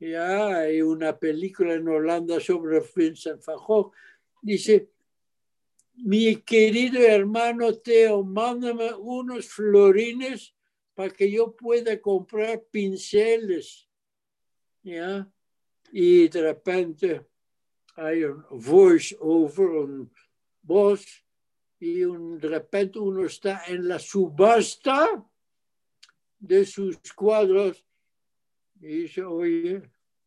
[0.00, 3.92] ya hay una película en Holanda sobre Vincent van Gogh.
[4.42, 4.90] Dice,
[5.96, 10.54] mi querido hermano Teo, mándame unos florines
[10.94, 13.88] para que yo pueda comprar pinceles.
[14.82, 15.28] ¿Ya?
[15.92, 17.26] Y de repente
[17.96, 20.10] hay un voice over, un
[20.62, 21.04] voz,
[21.78, 25.24] y un- de repente uno está en la subasta
[26.38, 27.84] de sus cuadros
[28.80, 29.82] y dice, oye,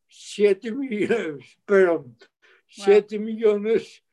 [0.07, 2.18] siete millones, perdón,
[2.68, 4.03] siete millones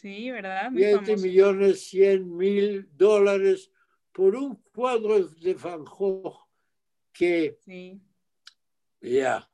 [0.00, 0.70] Sí, ¿verdad?
[0.70, 1.22] Muy 7 famoso.
[1.26, 3.70] millones 100 mil dólares
[4.12, 6.46] por un cuadro de Van Gogh
[7.12, 8.00] que Sí.
[9.00, 9.48] Ya,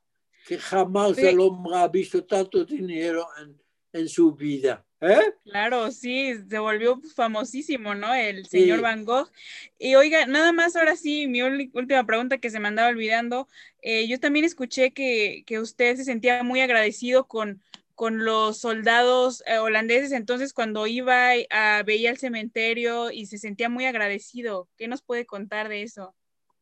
[0.47, 1.27] que jamás Sí.
[1.27, 3.61] el hombre ha visto tanto dinero en,
[3.93, 4.85] en su vida.
[5.01, 5.35] ¿eh?
[5.45, 8.15] Claro, sí, se volvió famosísimo, ¿no?
[8.15, 8.83] El señor Sí.
[8.83, 9.31] Van Gogh.
[9.79, 13.49] Y oiga, nada más ahora sí, mi última pregunta que se me andaba olvidando.
[13.83, 17.63] eh, yo también escuché que, que usted se sentía muy agradecido con,
[17.95, 23.69] con los soldados eh, holandeses, entonces cuando iba a, veía el cementerio y se sentía
[23.69, 24.69] muy agradecido.
[24.77, 26.15] ¿Qué nos puede contar de eso?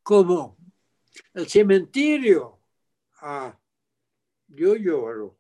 [0.03, 0.57] Como
[1.35, 2.59] el cementerio.
[3.21, 3.59] Ah,
[4.49, 5.39] yo lloro.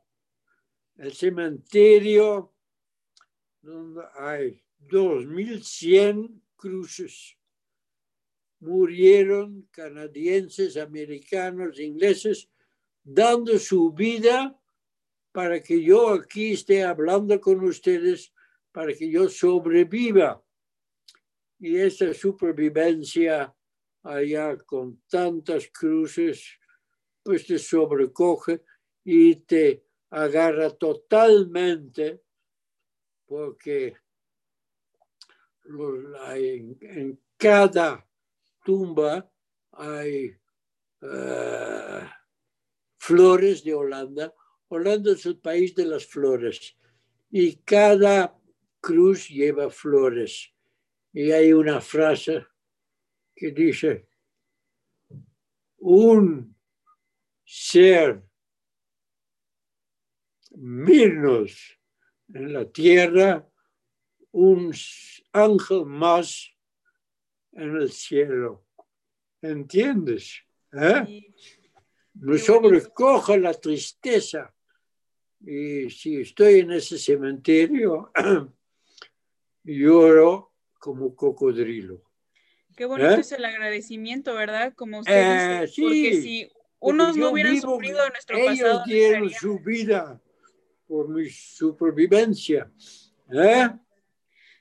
[0.96, 2.54] El cementerio
[3.60, 7.36] donde hay 2100 cruces.
[8.60, 12.48] Murieron canadienses, americanos, ingleses,
[13.02, 14.56] dando su vida
[15.32, 18.32] para que yo aquí esté hablando con ustedes,
[18.70, 20.42] para que yo sobreviva.
[21.58, 23.54] Y esa supervivencia
[24.02, 26.58] allá con tantas cruces,
[27.22, 28.62] pues te sobrecoge
[29.04, 32.22] y te agarra totalmente,
[33.24, 33.96] porque
[35.64, 38.06] en, en cada
[38.64, 39.30] tumba
[39.72, 40.36] hay
[41.00, 42.08] eh,
[42.98, 44.34] flores de Holanda.
[44.74, 46.78] Holanda es el país de las flores
[47.30, 48.34] y cada
[48.80, 50.50] cruz lleva flores.
[51.12, 52.46] Y hay una frase
[53.36, 54.08] que dice,
[55.76, 56.56] un
[57.44, 58.22] ser
[60.52, 61.78] menos
[62.32, 63.46] en la tierra,
[64.30, 64.72] un
[65.32, 66.50] ángel más
[67.52, 68.64] en el cielo.
[69.42, 70.40] ¿Entiendes?
[70.72, 71.30] ¿Eh?
[72.14, 72.42] Bonito.
[72.42, 74.50] sobrecoge la tristeza.
[75.44, 78.10] Y si estoy en ese cementerio,
[79.64, 82.02] lloro como cocodrilo.
[82.76, 83.20] Qué bonito ¿Eh?
[83.20, 84.72] es el agradecimiento, ¿verdad?
[84.74, 88.58] Como usted Eh, dice, sí, porque si unos no hubieran vivo- sufrido de nuestro ellos
[88.60, 90.20] pasado, no dieron su vida
[90.86, 92.70] por mi supervivencia.
[93.32, 93.68] ¿eh?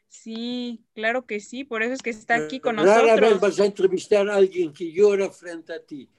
[0.07, 3.41] Sí, claro que sí, por eso es que está aquí con Rara vez nosotros.
[3.41, 6.09] vas a entrevistar a alguien que llora frente a ti.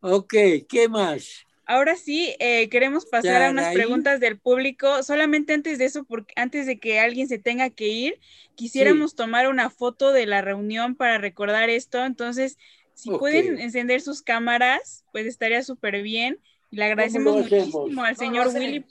[0.00, 0.34] Ok,
[0.68, 1.44] ¿qué más?
[1.66, 5.02] Ahora sí, eh, queremos pasar a unas preguntas del público.
[5.02, 8.20] Solamente antes de eso, porque antes de que alguien se tenga que ir,
[8.54, 12.04] quisiéramos tomar una foto de la reunión para recordar esto.
[12.04, 12.58] Entonces,
[12.94, 16.38] si pueden encender sus cámaras, pues estaría súper bien.
[16.70, 18.58] Y le agradecemos muchísimo al No, señor hace.
[18.58, 18.84] Willy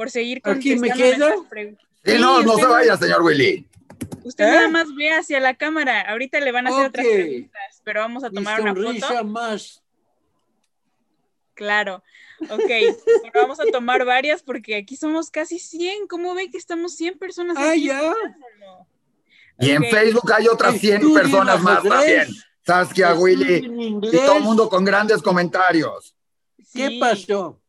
[0.00, 1.86] por seguir ¿Aquí me contestando preguntas.
[2.02, 3.66] Sí, Sí, no, no usted se vaya, señor Willy.
[4.24, 4.50] Usted ¿Eh?
[4.50, 6.00] nada más ve hacia la cámara.
[6.00, 9.24] Ahorita le van a hacer otras preguntas, pero vamos a Mi tomar una sonrisa foto.
[9.24, 9.82] más.
[11.60, 12.02] Claro.
[12.48, 12.58] Ok.
[12.64, 16.06] Bueno, vamos a tomar varias porque aquí somos casi 100.
[16.08, 17.84] ¿Cómo ve que estamos 100 personas Ah, aquí?
[17.84, 18.14] ya.
[19.58, 19.90] Y en Ok.
[19.90, 22.28] Facebook hay otras 100 Estudio personas más también.
[22.64, 26.14] Saskia, estudio Willy y todo el mundo con grandes comentarios.
[26.72, 26.98] ¿Qué Sí.
[26.98, 27.60] pasó?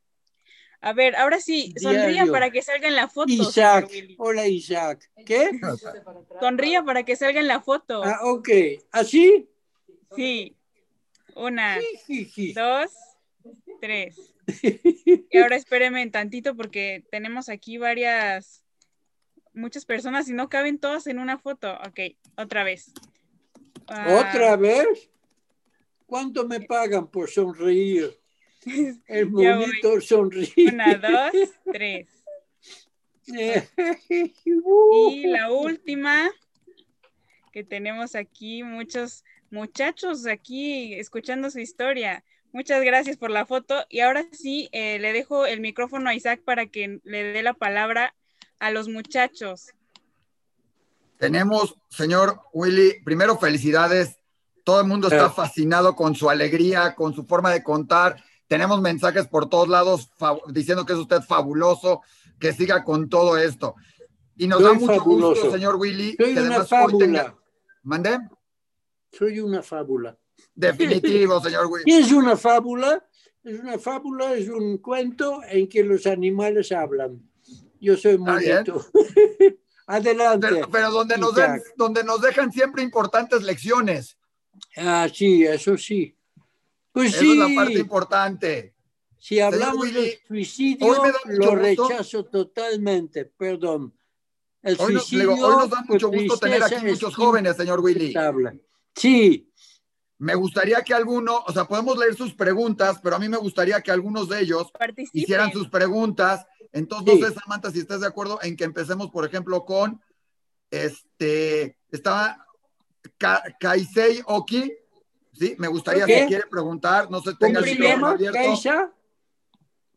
[0.79, 2.31] A ver, ahora sí, sonría Diario.
[2.31, 3.29] para que salga en la foto.
[3.31, 3.89] Isaac.
[4.17, 5.11] Hola, Isaac.
[5.25, 5.51] ¿Qué?
[6.39, 8.01] Sonría para que salga en la foto.
[8.05, 8.49] Ah, ok.
[8.93, 9.49] ¿Así?
[10.15, 10.55] Sí.
[11.35, 11.77] Una,
[12.07, 12.53] Jiji.
[12.53, 12.89] dos,
[13.81, 14.33] tres.
[15.29, 18.63] Y ahora espéreme tantito porque tenemos aquí varias,
[19.53, 21.73] muchas personas y no caben todas en una foto.
[21.87, 22.93] Ok, otra vez.
[23.87, 25.09] Ah, ¿Otra vez?
[26.05, 28.17] ¿Cuánto me pagan por sonreír?
[29.07, 30.53] El monito sonríe.
[30.71, 31.31] Una, dos,
[31.71, 32.07] tres.
[35.01, 36.29] Y la última
[37.53, 42.23] que tenemos aquí, muchos muchachos aquí escuchando su historia.
[42.53, 43.85] Muchas gracias por la foto.
[43.89, 47.53] Y ahora sí, eh, le dejo el micrófono a Isaac para que le dé la
[47.53, 48.13] palabra
[48.59, 49.71] a los muchachos.
[51.17, 54.17] Tenemos, señor Willy, primero felicidades.
[54.63, 58.23] Todo el mundo está fascinado con su alegría, con su forma de contar.
[58.47, 60.09] Tenemos mensajes por todos lados
[60.47, 62.01] diciendo que es usted fabuloso,
[62.39, 63.75] que siga con todo esto.
[64.35, 65.41] Y nos da mucho fabuloso.
[65.41, 67.23] gusto, señor Willy, Soy que una además hoy tenga...
[67.23, 67.39] fábula.
[67.83, 68.19] ¿Mandé?
[69.11, 70.17] Soy una fábula.
[70.55, 71.69] Definitivo, señor.
[71.85, 73.05] ¿Qué es una fábula?
[73.43, 77.21] Es una fábula, es un cuento en que los animales hablan.
[77.79, 78.85] Yo soy monito.
[79.87, 80.47] Adelante.
[80.49, 84.17] Pero, pero donde, nos den- donde nos dejan siempre importantes lecciones.
[84.77, 86.15] Ah, sí, eso sí.
[86.91, 88.75] Pues Esa sí, es la parte importante.
[89.17, 90.93] si hablamos Willy, del suicidio,
[91.25, 91.55] lo gusto.
[91.55, 93.93] rechazo totalmente, perdón.
[94.61, 97.79] El Hoy nos, suicidio, digo, hoy nos da mucho gusto tener aquí muchos jóvenes, señor
[97.79, 98.13] Willy.
[98.95, 99.50] Sí,
[100.21, 103.81] Me gustaría que alguno, o sea, podemos leer sus preguntas, pero a mí me gustaría
[103.81, 105.19] que algunos de ellos Participen.
[105.19, 106.45] hicieran sus preguntas.
[106.71, 107.21] Entonces, Sí.
[107.21, 109.99] no sé, Samantha, si estás de acuerdo en que empecemos, por ejemplo, con
[110.69, 112.45] este, estaba
[113.17, 114.71] Ka- Kaisei Oki,
[115.33, 116.21] Sí, me gustaría, ¿Qué?
[116.21, 118.37] si quiere preguntar, no se ¿Cómo tenga el micrófono abierto.
[118.37, 118.91] Caixa.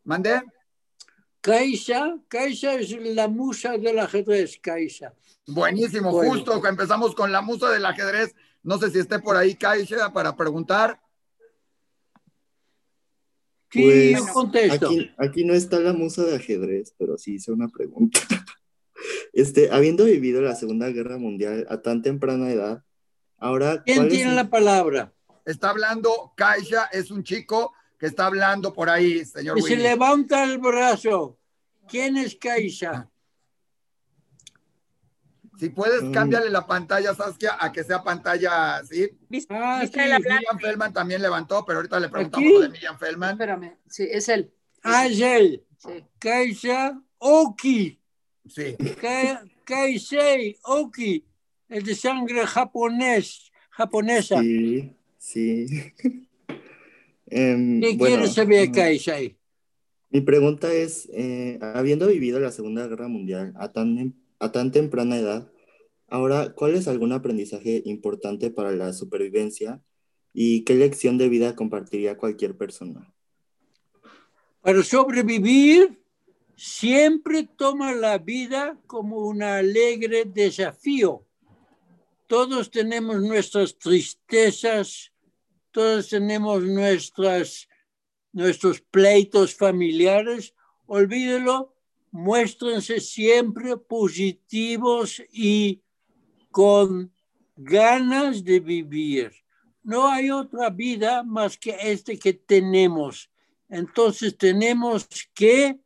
[0.05, 0.41] ¿Mande?
[1.41, 2.15] Caixa.
[2.27, 5.13] Caixa es la musa del ajedrez, Caixa.
[5.45, 6.31] Buenísimo, Bueno.
[6.33, 8.33] justo que empezamos con la musa del ajedrez.
[8.65, 10.99] No sé si esté por ahí Caixa para preguntar.
[13.71, 14.87] Sí, Pues, yo contesto.
[14.87, 18.19] Aquí, aquí no está la musa de ajedrez, pero sí hice una pregunta.
[19.33, 22.83] Este, habiendo vivido la Segunda Guerra Mundial a tan temprana edad,
[23.37, 25.13] ahora, ¿Quién ¿cuál es tiene el- la palabra?
[25.43, 30.45] Está hablando Caixa, es un chico que está hablando por ahí, señor Que se levanta
[30.45, 31.37] el brazo.
[31.89, 33.11] ¿Quién es Caixa?
[35.57, 36.11] Si puedes, Mm.
[36.11, 39.09] cámbiale la pantalla, Saskia, a que sea pantalla así.
[39.29, 39.91] Vis- Ah, sí.
[40.59, 42.71] Feldman también levantó, pero ahorita le preguntamos ¿Aquí?
[42.71, 43.31] Miriam Feldman.
[43.31, 44.51] Espérame, sí, es él.
[44.83, 45.63] Ah, es él.
[45.77, 46.03] Sí.
[46.19, 47.99] Caixa Oki.
[48.47, 48.75] Sí.
[49.65, 51.25] Kaisei Oki.
[51.69, 54.39] El de sangre japonés, japonesa.
[54.41, 55.65] Sí, sí.
[57.27, 59.35] Em, ¿Qué bueno, quiere saber Kaisei?
[60.11, 65.17] Mi pregunta es, eh, habiendo vivido la Segunda Guerra Mundial a tan, a tan temprana
[65.17, 65.51] edad,
[66.07, 69.81] ahora, ¿cuál es algún aprendizaje importante para la supervivencia
[70.33, 73.13] y qué lección de vida compartiría cualquier persona?
[74.61, 76.01] Para sobrevivir,
[76.55, 81.25] siempre toma la vida como un alegre desafío.
[82.27, 85.11] Todos tenemos nuestras tristezas,
[85.71, 87.67] todos tenemos nuestras,
[88.31, 90.55] nuestros pleitos familiares.
[90.87, 91.74] Olvídelo,
[92.15, 95.83] muéstrense siempre positivos y
[96.49, 97.13] con
[97.57, 99.33] ganas de vivir.
[99.83, 103.29] No hay otra vida más que este que tenemos.
[103.67, 105.77] Entonces tenemos que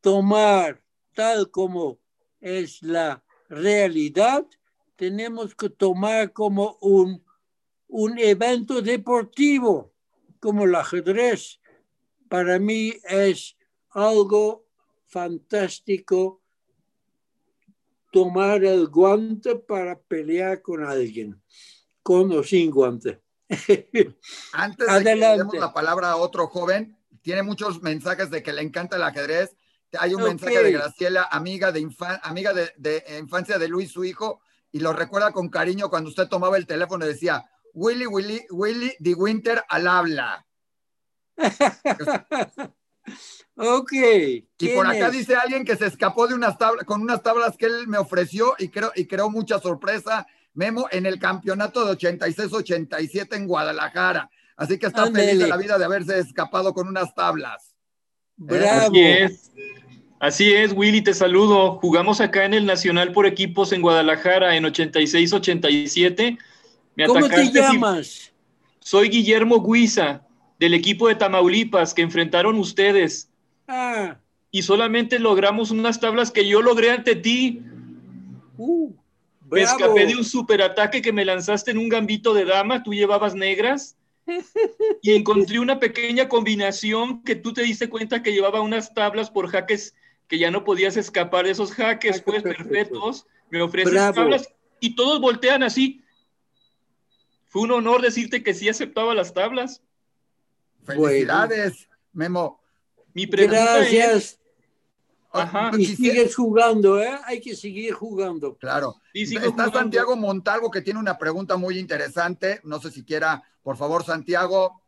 [0.00, 0.82] tomar
[1.14, 1.98] tal como
[2.40, 4.46] es la realidad,
[4.96, 7.22] tenemos que tomar como un,
[7.88, 9.92] un evento deportivo,
[10.40, 11.60] como el ajedrez.
[12.30, 13.54] Para mí es
[13.90, 14.61] algo
[15.12, 16.40] fantástico
[18.10, 21.40] tomar el guante para pelear con alguien,
[22.02, 23.20] con o sin guante.
[24.52, 28.52] Antes de que le demos la palabra a otro joven, tiene muchos mensajes de que
[28.54, 29.54] le encanta el ajedrez.
[29.98, 30.28] Hay un Ok.
[30.28, 34.40] mensaje de Graciela, amiga de, infa- amiga de, de infancia de Luis, su hijo,
[34.70, 37.44] y lo recuerda con cariño cuando usted tomaba el teléfono y decía,
[37.74, 40.46] Willy, Willy, Willy, de Winter al habla.
[43.56, 43.92] ok.
[43.92, 45.12] Y ¿quién por acá es?
[45.12, 48.54] dice alguien que se escapó de unas tablas, con unas tablas que él me ofreció
[48.58, 54.30] y creo, y creó mucha sorpresa, Memo, en el campeonato de 86-87 en Guadalajara.
[54.56, 57.74] Así que está feliz de la vida de haberse escapado con unas tablas.
[58.36, 58.88] Bravo.
[58.88, 59.52] Así es.
[60.22, 61.78] Así es, Willy, te saludo.
[61.80, 66.38] Jugamos acá en el Nacional por equipos en Guadalajara en 86-87.
[66.94, 68.32] Me ¿Cómo te llamas?
[68.78, 70.24] Soy Guillermo Guiza,
[70.60, 73.31] del equipo de Tamaulipas que enfrentaron ustedes.
[73.66, 74.18] Ah,
[74.50, 77.62] Y solamente logramos unas tablas que yo logré ante ti.
[78.58, 78.92] uh,
[79.50, 83.34] Me escapé de un superataque que me lanzaste en un gambito de dama, tú llevabas
[83.34, 83.96] negras.
[85.02, 89.48] Y encontré una pequeña combinación que tú te diste cuenta que llevaba unas tablas por
[89.48, 89.94] jaques
[90.28, 92.66] que ya no podías escapar de esos jaques, Jaques pues perfectos.
[92.68, 93.26] perfectos.
[93.50, 94.14] Me ofreces Bravo.
[94.14, 94.48] tablas
[94.80, 96.02] y todos voltean así.
[97.48, 99.82] Fue un honor decirte que sí aceptaba las tablas.
[100.84, 102.61] Felicidades, Memo.
[103.14, 104.38] Mi pregunta es, Gracias.
[105.32, 105.70] Ajá.
[105.78, 107.18] Y sigues jugando, ¿eh?
[107.24, 108.56] Hay que seguir jugando.
[108.56, 108.96] Claro.
[109.14, 109.78] Sí, Está jugando.
[109.78, 112.60] Santiago Montalvo que tiene una pregunta muy interesante.
[112.64, 114.82] No sé si quiera, por favor, Santiago,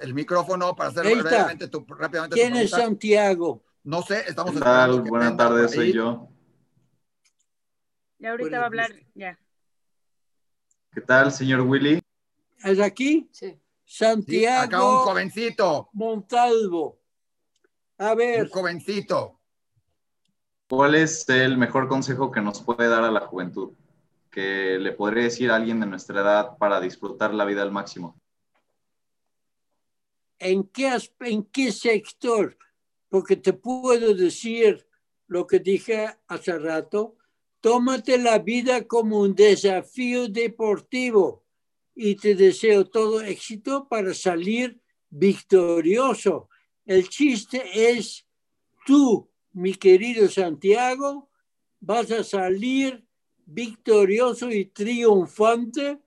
[0.00, 2.70] el micrófono para hacer rápidamente tu, rápidamente tu ¿Quién es.
[2.70, 3.64] Santiago?
[3.84, 5.00] No sé, estamos ¿Qué tal?
[5.02, 6.28] Buenas tardes, soy yo.
[8.18, 9.38] Y ahorita va a hablar, ya.
[10.92, 12.00] ¿Qué tal, señor Willy?
[12.62, 13.28] ¿Es aquí?
[13.32, 13.58] Sí.
[13.84, 16.98] Sí, acá un Santiago jovencito, Montalvo.
[17.98, 19.38] A un ver, jovencito.
[20.68, 23.72] ¿Cuál es el mejor consejo que nos puede dar a la juventud?
[24.30, 28.20] Que le podría decir a alguien de nuestra edad para disfrutar la vida al máximo.
[30.38, 32.56] ¿en qué, ¿en qué sector?
[33.08, 34.86] Porque te puedo decir
[35.26, 37.16] lo que dije hace rato.
[37.60, 41.44] Tómate la vida como un desafío deportivo
[41.94, 44.80] y te deseo todo éxito para salir
[45.10, 46.48] victorioso.
[46.88, 48.26] El chiste es
[48.86, 51.28] tú, mi querido Santiago,
[51.80, 53.04] vas a salir
[53.44, 55.98] victorioso y triunfante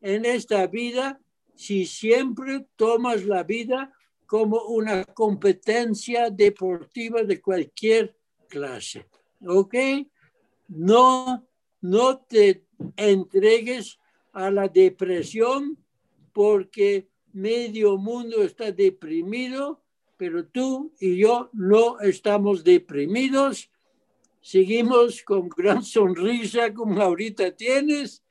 [0.00, 1.20] en esta vida
[1.56, 3.92] si siempre tomas la vida
[4.26, 8.16] como una competencia deportiva de cualquier
[8.48, 9.08] clase.
[9.44, 9.74] ¿Ok?
[10.68, 11.48] No,
[11.80, 12.64] no te
[12.96, 13.98] entregues
[14.32, 15.76] a la depresión
[16.32, 19.82] porque medio mundo está deprimido,
[20.18, 23.70] pero tú y yo no estamos deprimidos.
[24.40, 28.22] Seguimos con gran sonrisa como ahorita tienes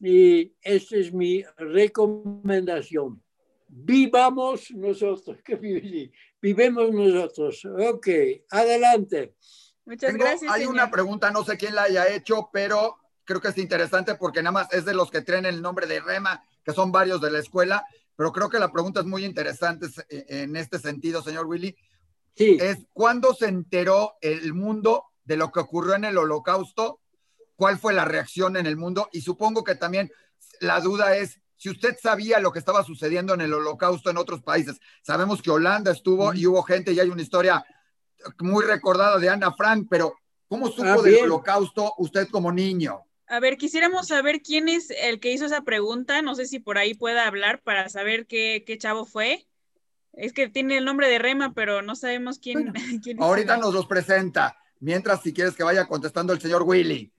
[0.00, 3.22] y esta es mi recomendación.
[3.68, 7.64] Vivamos nosotros, que vivemos nosotros.
[7.64, 8.08] Ok,
[8.50, 9.34] adelante.
[9.84, 10.52] Muchas Tengo- gracias.
[10.52, 10.74] hay señor.
[10.74, 14.52] una pregunta, no sé quién la haya hecho, pero creo que es interesante porque nada
[14.52, 17.38] más es de los que traen el nombre de Rema, que son varios de la
[17.38, 17.84] escuela,
[18.20, 21.74] pero creo que la pregunta es muy interesante eh, en este sentido, señor Willy.
[22.36, 27.00] Sí, Es ¿cuándo se enteró el mundo de lo que ocurrió en el holocausto?
[27.56, 29.08] ¿Cuál fue la reacción en el mundo?
[29.10, 30.12] Y supongo que también
[30.60, 34.42] la duda es si usted sabía lo que estaba sucediendo en el holocausto en otros
[34.42, 34.78] países.
[35.00, 37.64] Sabemos que Holanda estuvo y hubo gente y hay una historia
[38.40, 40.12] muy recordada de Ana Frank, pero
[40.46, 43.00] ¿cómo supo Ah, del holocausto usted como niño?
[43.30, 46.20] A ver, quisiéramos saber quién es el que hizo esa pregunta.
[46.20, 49.46] No sé si por ahí pueda hablar para saber qué, qué chavo fue.
[50.12, 52.72] Es que tiene el nombre de Rema, pero no sabemos quién.
[53.04, 54.58] quién es Ahorita nos los presenta.
[54.80, 57.12] Mientras, si quieres que vaya contestando el señor Willy.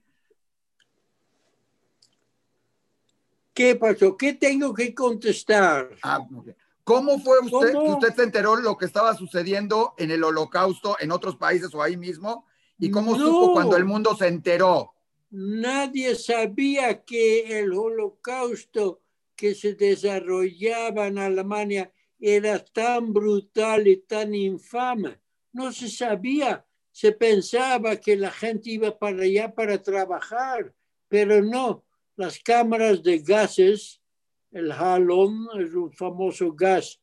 [3.54, 4.14] ¿qué pasó?
[4.16, 5.90] ¿Qué tengo que contestar?
[6.02, 6.48] Ah, ok.
[6.84, 7.84] ¿Cómo fue usted ¿Cómo?
[7.84, 11.82] que usted se enteró lo que estaba sucediendo en el holocausto en otros países o
[11.82, 12.46] ahí mismo?
[12.78, 13.24] ¿Y cómo No.
[13.24, 14.92] supo cuando el mundo se enteró?
[15.34, 19.00] Nadie sabía que el holocausto
[19.34, 25.18] que se desarrollaba en Alemania era tan brutal y tan infame.
[25.54, 26.66] No se sabía.
[26.90, 30.74] Se pensaba que la gente iba para allá para trabajar,
[31.08, 31.82] pero no.
[32.14, 34.02] Las cámaras de gases,
[34.50, 37.00] el halon es un famoso gas,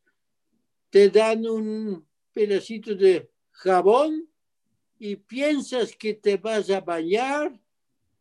[0.92, 4.30] te dan un pedacito de jabón
[5.00, 7.60] y piensas que te vas a bañar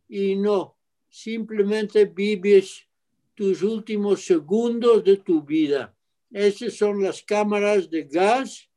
[0.09, 0.77] y no,
[1.09, 2.87] simplemente vives
[3.35, 5.95] tus últimos segundos de tu vida.
[6.31, 8.69] Esas son las cámaras de gas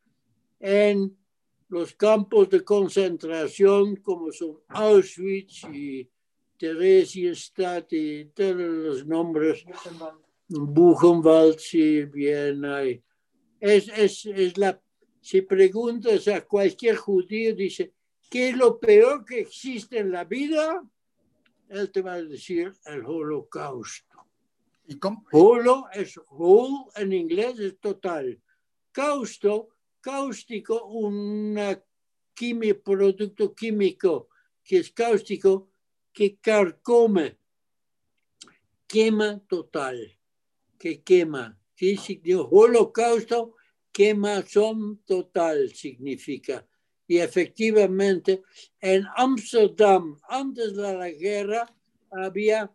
[0.60, 1.18] en
[1.70, 6.08] los campos de concentración como son Auschwitz y
[6.58, 9.66] Theresienstadt y todos los nombres.
[10.48, 12.86] Buchenwald, sí, Viena.
[12.86, 13.02] y-
[13.60, 14.82] Es, es, es la,
[15.22, 17.94] si preguntas a cualquier judío, dice,
[18.30, 20.84] ¿qué es lo peor que existe en la vida?
[21.72, 24.26] Él te va a decir el holocausto.
[24.88, 25.26] ¿Y cómo?
[25.32, 28.42] Holo es whole en inglés, es total.
[28.92, 29.70] Causto,
[30.02, 31.58] cáustico, un
[32.84, 34.28] producto químico
[34.64, 35.72] que es cáustico,
[36.12, 37.38] que carcome,
[38.86, 40.20] quema total,
[40.78, 41.58] que quema.
[41.76, 42.42] ¿Qué significa?
[42.52, 43.56] Holocausto,
[43.94, 46.68] quemazón total significa.
[47.12, 48.42] Y efectivamente,
[48.80, 51.70] en Ámsterdam, antes de la guerra,
[52.10, 52.72] había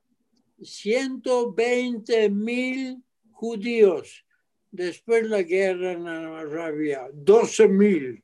[0.62, 4.26] 120 mil judíos.
[4.70, 8.22] Después de la guerra no había 12 mil.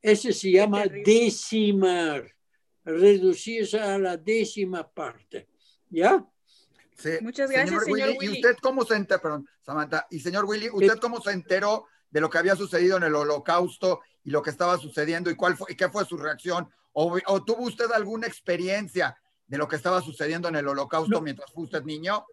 [0.00, 2.28] Ese se llama decimar,
[2.84, 5.46] reducirse a la décima parte.
[5.88, 6.26] ¿Ya?
[6.96, 7.10] Sí.
[7.20, 8.32] Muchas gracias, señor ¿Y Willy.
[8.40, 9.22] usted cómo se enteró?
[9.22, 10.08] Perdón, Samantha.
[10.10, 14.02] Y señor Willy, ¿usted cómo se enteró de lo que había sucedido en el holocausto
[14.22, 16.68] y lo que estaba sucediendo y cuál fue y qué fue su reacción?
[16.92, 21.20] ¿O, o tuvo usted alguna experiencia de lo que estaba sucediendo en el holocausto No.
[21.22, 22.24] mientras fue usted niño?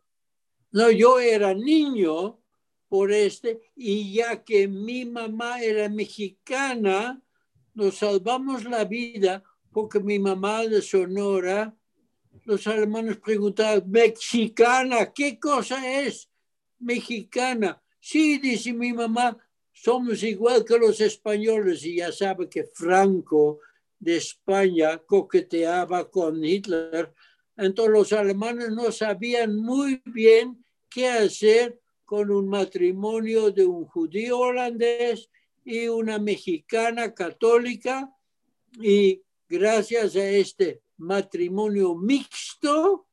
[0.71, 2.39] No, yo era niño
[2.88, 7.21] por este, y ya que mi mamá era mexicana,
[7.73, 11.75] nos salvamos la vida porque mi mamá de Sonora,
[12.45, 16.30] los alemanes preguntaban, mexicana, ¿qué cosa es
[16.80, 17.82] mexicana?
[17.99, 19.38] Sí, dice mi mamá,
[19.82, 23.59] somos igual que los españoles y ya sabe que Franco
[23.97, 27.13] de España coqueteaba con Hitler.
[27.55, 34.39] Entonces los alemanes no sabían muy bien qué hacer con un matrimonio de un judío
[34.39, 35.30] holandés
[35.63, 38.13] y una mexicana católica.
[38.82, 43.07] Y gracias a este matrimonio mixto,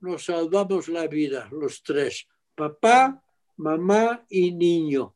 [0.00, 3.22] nos salvamos la vida, los tres, papá,
[3.56, 5.14] mamá y niño.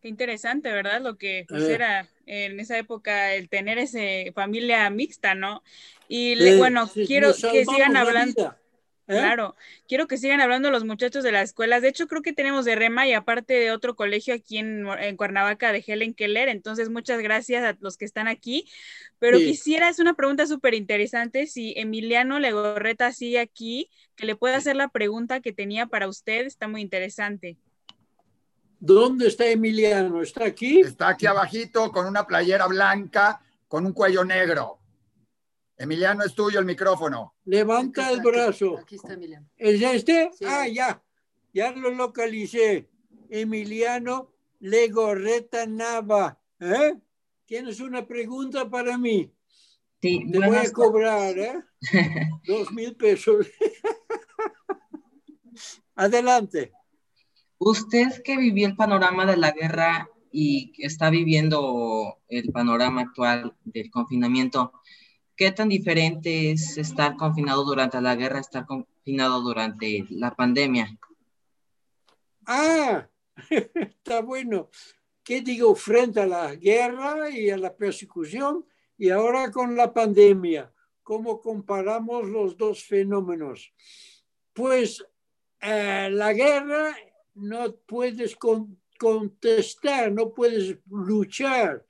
[0.00, 1.00] Qué interesante, ¿verdad?
[1.00, 5.62] Lo que pues, era en esa época el tener ese familia mixta, ¿no?
[6.08, 8.54] Y le- Eh, bueno, sí, quiero que sigan la hablando.
[9.08, 9.14] ¿eh?
[9.14, 9.56] Claro,
[9.88, 11.82] quiero que sigan hablando los muchachos de las escuelas.
[11.82, 15.16] De hecho, creo que tenemos de Rema y aparte de otro colegio aquí en, en
[15.16, 16.48] Cuernavaca de Helen Keller.
[16.48, 18.70] Entonces, muchas gracias a los que están aquí.
[19.18, 19.46] Pero Sí.
[19.46, 24.76] quisiera, es una pregunta súper interesante, si Emiliano Legorreta sigue aquí, que le pueda hacer
[24.76, 26.46] la pregunta que tenía para usted.
[26.46, 27.56] Está muy interesante.
[28.80, 30.22] ¿Dónde está Emiliano?
[30.22, 30.80] ¿Está aquí?
[30.80, 34.78] Está aquí abajito con una playera blanca con un cuello negro.
[35.76, 37.34] Emiliano, es tuyo el micrófono.
[37.44, 38.78] Levanta el brazo.
[38.78, 39.48] Aquí está Emiliano.
[39.56, 40.30] ¿Es este?
[40.36, 40.44] Sí.
[40.46, 41.02] Ah, ya.
[41.52, 42.88] Ya lo localicé.
[43.30, 46.40] Emiliano Legorreta Nava.
[46.60, 46.94] ¿Eh?
[47.46, 49.32] ¿Tienes una pregunta para mí?
[50.00, 51.62] Sí, Te voy a cobrar, ¿eh?
[52.46, 53.46] Dos mil pesos.
[55.96, 56.72] Adelante.
[57.58, 63.90] Usted que vivió el panorama de la guerra y está viviendo el panorama actual del
[63.90, 64.72] confinamiento,
[65.36, 70.96] ¿qué tan diferente es estar confinado durante la guerra, estar confinado durante la pandemia?
[72.46, 73.08] Ah,
[73.50, 74.70] está bueno.
[75.24, 78.64] ¿Qué digo frente a la guerra y a la persecución
[78.96, 80.72] y ahora con la pandemia?
[81.02, 83.72] ¿Cómo comparamos los dos fenómenos?
[84.52, 85.04] Pues
[85.60, 86.96] eh, la guerra
[87.38, 91.86] no puedes con- contestar, no puedes luchar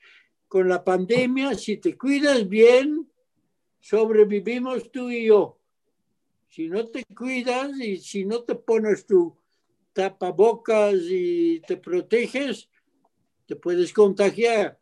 [0.47, 1.55] con la pandemia.
[1.55, 3.11] Si te cuidas bien,
[3.81, 5.59] sobrevivimos tú y yo.
[6.49, 9.37] Si no te cuidas y si no te pones tu
[9.93, 12.69] tapabocas y te proteges,
[13.47, 14.79] te puedes contagiar.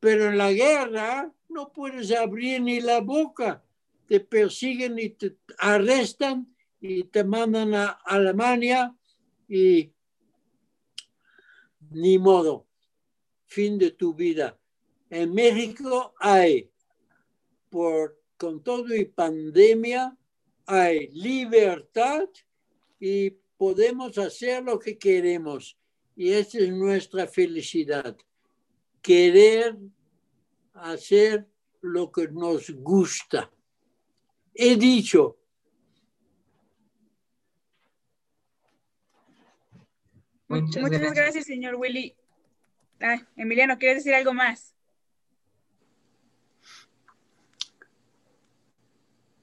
[0.00, 3.64] Pero en la guerra no puedes abrir ni la boca.
[4.06, 8.94] Te persiguen y te arrestan y te mandan a Alemania
[9.48, 9.92] y
[11.90, 12.66] ni modo.
[13.46, 14.58] Fin de tu vida.
[15.10, 16.70] En México hay,
[17.70, 20.16] por, con todo y pandemia,
[20.66, 22.28] hay libertad
[23.00, 25.78] y podemos hacer lo que queremos.
[26.14, 28.16] Y esa es nuestra felicidad.
[29.00, 29.78] Querer
[30.74, 31.48] hacer
[31.80, 33.50] lo que nos gusta.
[34.54, 35.38] He dicho,
[40.48, 41.14] Muchas, Muchas gracias.
[41.14, 42.14] gracias, señor Willy.
[43.00, 44.74] Ay, Emiliano, ¿quieres decir algo más?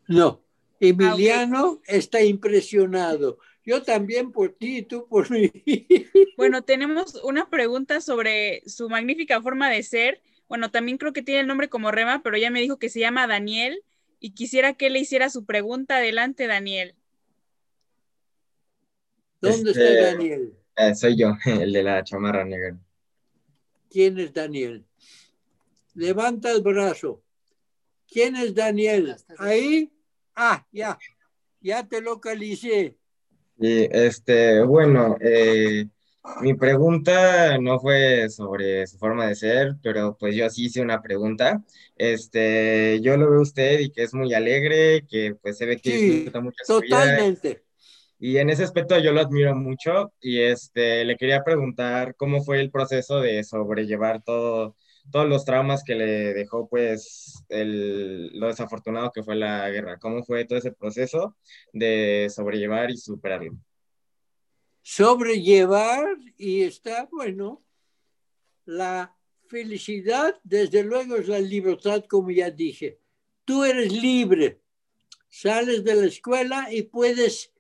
[0.08, 0.42] no,
[0.80, 3.40] Emiliano está impresionado.
[3.66, 5.52] Yo también por ti y tú por mí.
[6.38, 10.22] Bueno, tenemos una pregunta sobre su magnífica forma de ser.
[10.50, 13.00] Bueno, también creo que tiene el nombre como Rema, pero ya me dijo que se
[13.00, 13.82] llama Daniel
[14.20, 15.96] y quisiera que le hiciera su pregunta.
[15.96, 16.94] Adelante, Daniel.
[19.40, 20.54] ¿Dónde Este- está Daniel?
[20.78, 22.78] Eh, soy yo, el de la chamarra negra.
[23.90, 24.86] ¿Quién es Daniel?
[25.94, 27.22] Levanta el brazo.
[28.08, 29.16] ¿Quién es Daniel?
[29.38, 29.92] Ahí.
[30.36, 30.98] Ah, ya.
[31.62, 32.98] Ya te localicé.
[33.58, 35.88] Y este, bueno, eh,
[36.42, 41.02] mi pregunta no fue sobre su forma de ser, pero pues yo sí hice una
[41.02, 41.64] pregunta.
[41.96, 45.78] Este, yo lo veo a usted y que es muy alegre, que pues se ve
[45.78, 47.65] que Sí, disfruta mucho totalmente.
[48.28, 52.60] Y en ese aspecto yo lo admiro mucho y este, le quería preguntar cómo fue
[52.60, 54.76] el proceso de sobrellevar todo,
[55.12, 60.00] todos los traumas que le dejó pues el, lo desafortunado que fue la guerra.
[60.00, 61.38] ¿Cómo fue todo ese proceso
[61.72, 63.52] de sobrellevar y superarlo?
[64.82, 67.64] sobrellevar y está, bueno,
[68.66, 69.16] la
[69.46, 73.00] felicidad, desde luego, es la libertad, como ya dije.
[73.46, 74.62] Tú eres libre,
[75.30, 77.55] sales de la escuela y puedes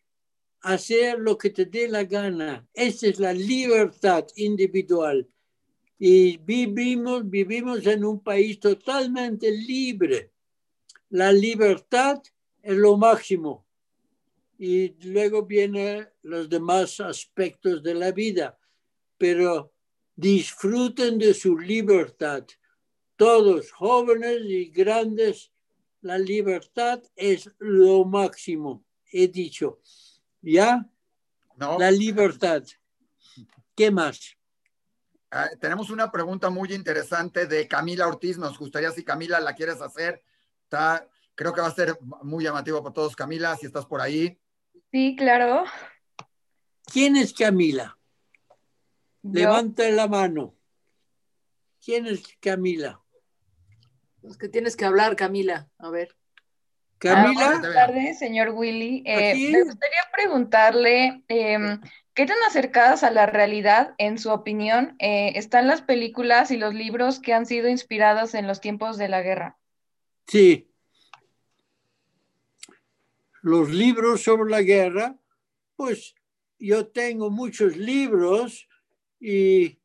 [0.65, 2.67] hacer lo que te dé la gana.
[2.73, 5.27] Esa es la libertad individual.
[5.99, 10.31] Y vivimos, vivimos en un país totalmente libre.
[11.09, 12.21] La libertad
[12.63, 13.65] es lo máximo
[14.57, 18.57] y luego vienen los demás aspectos de la vida,
[19.19, 19.71] pero
[20.15, 22.43] disfruten de su libertad.
[23.15, 25.51] Todos, jóvenes y grandes,
[26.01, 29.79] la libertad es lo máximo, he dicho.
[30.45, 30.87] ¿Ya?
[31.57, 31.79] No.
[31.79, 32.63] La libertad.
[33.75, 34.37] ¿Qué más?
[35.31, 38.37] Ah, tenemos una pregunta muy interesante de Camila Ortiz.
[38.37, 40.23] Nos gustaría si Camila la quieres hacer.
[40.63, 43.15] Está, creo que va a ser muy llamativo para todos.
[43.15, 44.39] Camila, si estás por ahí.
[44.91, 45.65] Sí, claro.
[46.93, 47.97] ¿Quién es Camila?
[49.23, 49.31] Yo.
[49.33, 50.55] Levanta la mano.
[51.83, 53.01] ¿Quién es Camila?
[54.21, 55.69] Los que tienes que hablar, Camila.
[55.79, 56.15] A ver.
[56.97, 57.29] Camila.
[57.29, 59.03] Ah, buenas tardes, señor Willy.
[59.05, 61.81] Eh, me gustaría preguntarle, em,
[62.13, 66.73] ¿qué tan acercadas a la realidad, en su opinión, eh, están las películas y los
[66.73, 69.57] libros que han sido inspirados en los tiempos de la guerra?
[70.27, 70.71] Sí.
[73.41, 75.15] Los libros sobre la guerra,
[75.75, 76.15] pues
[76.57, 78.67] yo tengo muchos libros
[79.19, 79.77] y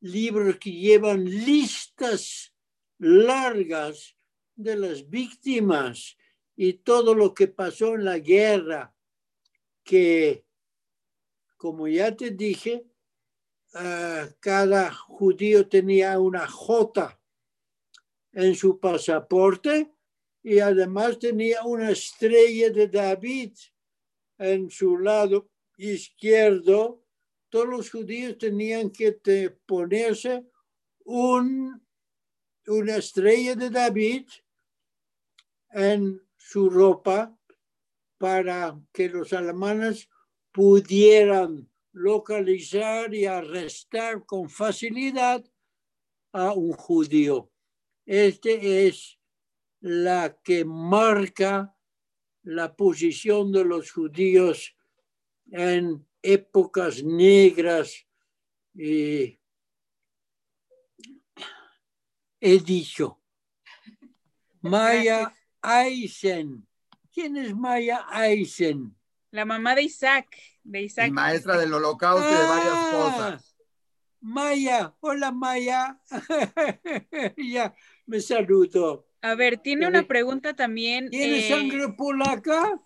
[0.00, 2.54] libros que llevan listas
[2.98, 4.16] largas
[4.56, 6.16] de las víctimas
[6.60, 8.92] y todo lo que pasó en la guerra,
[9.84, 10.44] que,
[11.56, 12.84] como ya te dije,
[13.74, 17.16] ah, cada judío tenía una J
[18.32, 19.94] en su pasaporte
[20.42, 23.52] y además tenía una estrella de David
[24.38, 27.04] en su lado izquierdo.
[27.50, 29.12] Todos los judíos tenían que
[29.64, 30.44] ponerse
[31.04, 31.86] un,
[32.66, 34.26] una estrella de David
[35.70, 37.38] en su ropa
[38.16, 40.08] para que los alemanes
[40.50, 45.44] pudieran localizar y arrestar con facilidad
[46.32, 47.52] a un judío.
[48.06, 49.20] Este es
[49.80, 51.76] la que marca
[52.42, 54.74] la posición de los judíos
[55.50, 58.06] en épocas negras.
[58.72, 59.38] Y
[62.40, 63.20] he dicho,
[64.62, 66.66] Maya Eisen.
[67.12, 68.94] ¿Quién es Maya Eisen?
[69.30, 70.26] La mamá de Isaac,
[70.64, 71.08] de Isaac.
[71.08, 73.56] Y maestra del holocausto y de varias Ah, cosas.
[74.20, 76.00] Maya, hola Maya.
[77.36, 77.74] ya
[78.06, 79.06] me saludo.
[79.22, 81.10] A ver, tiene una pregunta también.
[81.10, 82.80] ¿Tienes eh, sangre polaca?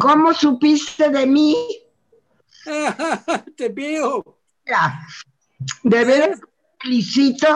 [0.00, 1.56] ¿Cómo supiste de mí?
[3.56, 4.40] Te veo.
[4.64, 5.00] Mira,
[5.82, 6.40] De veras
[6.80, 7.46] felicito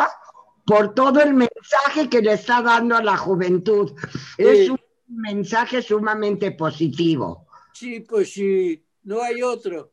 [0.65, 3.93] por todo el mensaje que le está dando a la juventud.
[4.39, 4.79] Es un
[5.09, 7.47] mensaje sumamente positivo.
[7.73, 9.93] Sí, pues sí, no hay otro.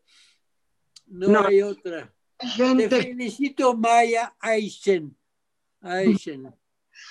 [1.08, 1.48] No, No.
[1.48, 2.14] hay otra.
[2.40, 5.16] Gente- Te felicito, Maya Eisen.
[5.82, 6.54] Eisen.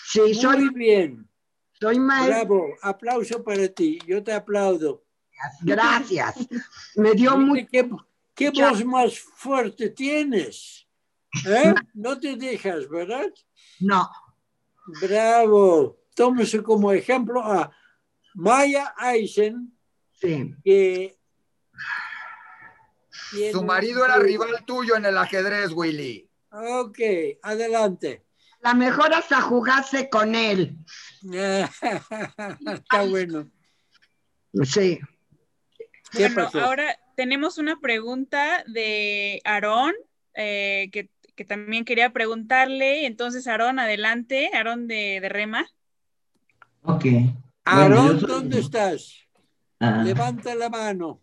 [0.06, 1.28] Sí, Muy soy- bien.
[1.80, 2.38] Soy maestra.
[2.44, 3.98] Bravo, aplauso para ti.
[4.06, 5.04] Yo te aplaudo.
[5.62, 6.34] Gracias.
[6.96, 7.66] Me dio muy...
[7.66, 7.88] ¿Qué,
[8.34, 10.85] qué voz más fuerte tienes?
[11.44, 11.74] ¿Eh?
[11.94, 13.26] No te dejas, ¿verdad?
[13.80, 14.08] No.
[15.00, 15.98] Bravo.
[16.14, 17.70] Tómese como ejemplo a
[18.34, 19.72] Maya Eisen,
[20.20, 20.54] Sí.
[20.64, 21.16] que
[23.52, 26.30] Su marido era rival tuyo en el ajedrez, Willy.
[26.50, 26.98] Ok,
[27.42, 28.24] adelante.
[28.60, 30.76] La mejor hasta jugarse con él.
[31.22, 33.50] Está bueno.
[34.64, 34.98] Sí.
[36.12, 36.60] ¿Qué Bueno, pasó?
[36.60, 39.92] ahora tenemos una pregunta de Aarón,
[40.34, 43.06] eh, que, que también quería preguntarle.
[43.06, 45.66] Entonces, Aarón, adelante, Aarón de, de Rema.
[46.82, 47.04] Ok.
[47.64, 49.12] Aarón, Bueno, yo soy- ¿dónde estás?
[49.78, 50.02] Ah.
[50.04, 51.20] Levanta la mano.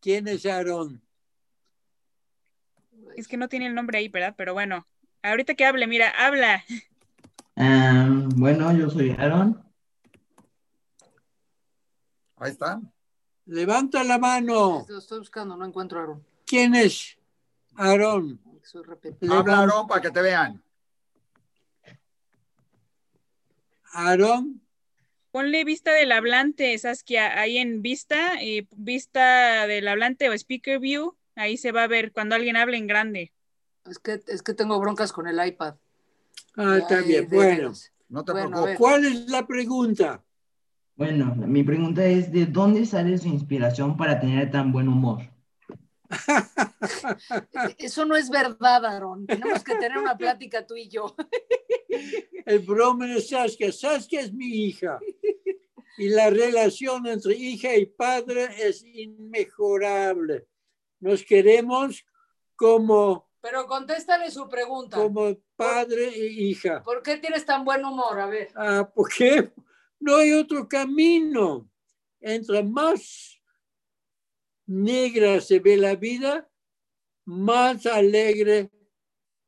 [0.00, 1.02] ¿Quién es Aarón?
[3.16, 4.34] Es que no tiene el nombre ahí, ¿verdad?
[4.36, 4.86] Pero bueno,
[5.22, 6.62] ahorita que hable, mira, habla.
[7.56, 8.06] Ah,
[8.36, 9.64] bueno, yo soy Aaron.
[12.36, 12.80] Ahí está.
[13.46, 14.84] Levanta la mano.
[14.88, 16.26] Lo estoy buscando, no encuentro a Aaron.
[16.44, 17.16] ¿Quién es
[17.76, 18.38] Aarón?
[18.66, 18.82] Soy.
[19.30, 20.62] Habla, Aarón, para que te vean.
[23.92, 24.60] Aarón.
[25.30, 31.16] Ponle vista del hablante, Saskia, ahí en vista, y vista del hablante o speaker view,
[31.36, 33.32] ahí se va a ver cuando alguien hable en grande.
[33.88, 35.74] Es que, es que tengo broncas con el iPad.
[36.56, 37.28] Ah, está bien.
[37.30, 37.72] Bueno.
[38.08, 38.78] No te Bueno, preocupes.
[38.78, 40.24] ¿Cuál es la pregunta?
[40.96, 45.22] Bueno, mi pregunta es, ¿de dónde sale su inspiración para tener tan buen humor?
[47.78, 49.26] Eso no es verdad, Aaron.
[49.26, 51.14] Tenemos que tener una plática tú y yo.
[52.46, 53.72] El broma de Saskia.
[53.72, 54.98] Saskia es mi hija.
[55.98, 60.46] Y la relación entre hija y padre es inmejorable.
[61.00, 62.04] Nos queremos
[62.54, 64.96] como, Pero contéstale su pregunta.
[64.96, 66.82] como padre e hija.
[66.82, 68.20] ¿Por qué tienes tan buen humor?
[68.20, 68.50] A ver.
[68.54, 69.52] Ah, porque
[70.00, 71.68] no hay otro camino.
[72.20, 73.35] Entre más
[74.66, 76.50] negra se ve la vida,
[77.24, 78.70] más alegre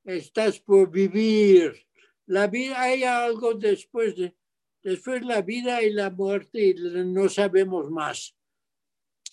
[0.05, 1.87] estás por vivir.
[2.27, 4.37] La vida, hay algo después de,
[4.83, 8.35] después la vida y la muerte y no sabemos más.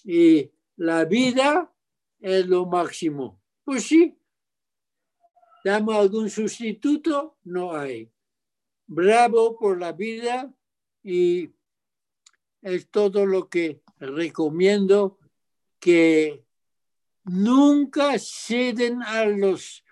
[0.03, 1.73] Y la vida
[2.19, 3.41] es lo máximo.
[3.63, 4.17] Pues sí.
[5.63, 7.39] ¿Damos algún sustituto?
[7.43, 8.11] No hay.
[8.85, 10.53] Bravo por la vida
[11.01, 11.49] y
[12.61, 15.19] es todo lo que recomiendo
[15.85, 16.43] que
[17.25, 19.85] nunca ceden a los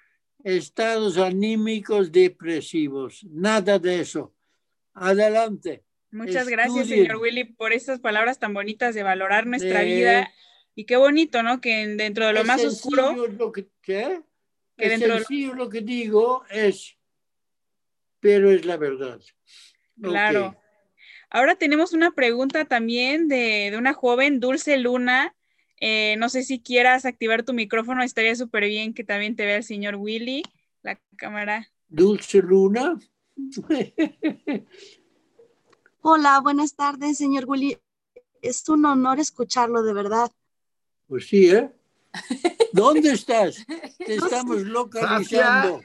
[0.43, 3.23] estados anímicos depresivos.
[3.29, 4.33] Nada de eso.
[4.95, 5.83] Adelante.
[6.09, 10.33] Muchas gracias, señor Willy, por estas palabras tan bonitas de valorar nuestra Eh, vida.
[10.73, 11.61] Y qué bonito, ¿no?
[11.61, 14.19] Que en- dentro de lo más oscuro, Lo que, ¿qué?
[14.75, 16.97] que dentro de- sencillo lo que digo es,
[18.19, 19.21] pero es la verdad.
[20.01, 20.55] Claro.
[21.29, 25.35] Ahora tenemos una pregunta también de, de una joven, Dulce Luna.
[25.85, 29.57] Eh, no sé si quieras activar tu micrófono, estaría súper bien que también te vea
[29.57, 30.41] el señor Willy,
[30.81, 31.67] la cámara.
[31.89, 32.97] Dulce Luna.
[35.99, 37.77] Hola, buenas tardes, señor Willy.
[38.41, 40.31] Es un honor escucharlo, de verdad.
[41.07, 41.69] Pues sí, ¿eh?
[42.71, 43.65] ¿Dónde estás?
[43.97, 45.81] Te estamos localizando.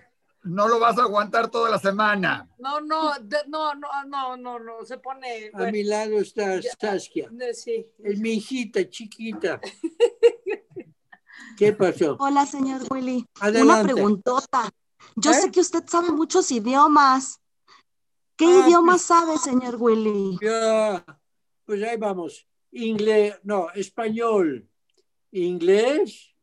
[0.49, 2.49] No lo vas a aguantar toda la semana.
[2.59, 5.51] No, no, de- no, no, no, no, no, se pone.
[5.55, 7.31] A mi lado está Saskia.
[7.55, 7.87] Sí.
[8.03, 9.61] Es mi hijita chiquita.
[11.57, 12.17] ¿Qué pasó?
[12.21, 13.27] Hola, señor Willy.
[13.61, 14.71] Una preguntota.
[15.17, 15.35] Yo ¿Eh?
[15.35, 17.41] sé que usted sabe muchos idiomas.
[18.37, 20.39] ¿Qué Ah, idiomas sabe, señor Willy?
[20.41, 21.05] Ya,
[21.65, 22.47] pues ahí vamos.
[22.71, 24.69] Inglés, no, español,
[25.33, 26.35] inglés,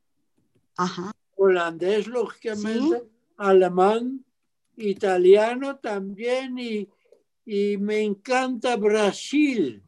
[0.75, 1.11] Ajá.
[1.35, 3.03] holandés, lógicamente,
[3.37, 4.23] alemán,
[4.77, 6.89] italiano también y,
[7.45, 9.81] y me encanta Brasil.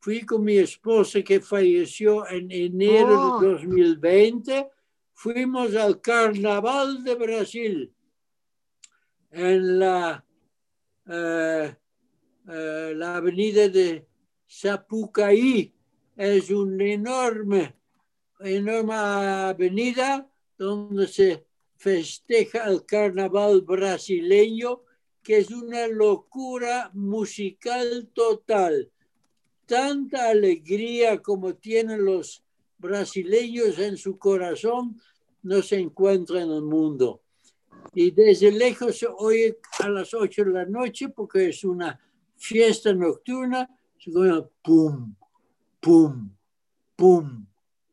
[0.00, 3.40] Fui con mi esposa que falleció en enero Oh.
[3.40, 4.68] de 2020.
[5.12, 7.92] Fuimos al Carnaval de Brasil
[9.30, 10.24] en la,
[11.06, 11.76] eh,
[12.48, 14.06] eh, la avenida de
[14.46, 15.74] Sapucaí.
[16.16, 17.74] Es una enorme,
[18.40, 21.47] enorme avenida donde se
[21.78, 24.82] festeja el carnaval brasileño,
[25.22, 28.90] que es una locura musical total.
[29.64, 32.42] Tanta alegría como tienen los
[32.78, 35.00] brasileños en su corazón
[35.42, 37.22] no se encuentra en el mundo.
[37.94, 41.98] Y desde lejos se oye a las 8 de la noche porque es una
[42.36, 43.68] fiesta nocturna,
[43.98, 45.14] se oye pum,
[45.80, 46.30] pum,
[46.96, 47.46] pum,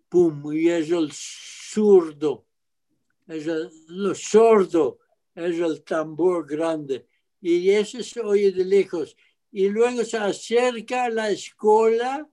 [0.09, 2.45] pum, y es el zurdo,
[3.27, 4.99] es el, lo sordo,
[5.33, 7.05] es el tambor grande,
[7.41, 9.15] y eso se oye de lejos.
[9.51, 12.27] Y luego se acerca la escuela,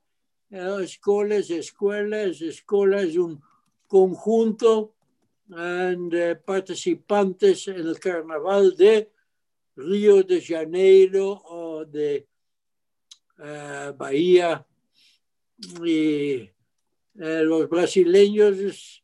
[0.49, 3.41] la escuela es escuela, es un
[3.87, 4.95] conjunto
[5.57, 9.11] eh, de participantes en el carnaval de
[9.77, 12.27] Río de Janeiro o de
[13.39, 14.67] eh, Bahía.
[15.85, 16.51] Y eh,
[17.15, 19.03] los brasileños,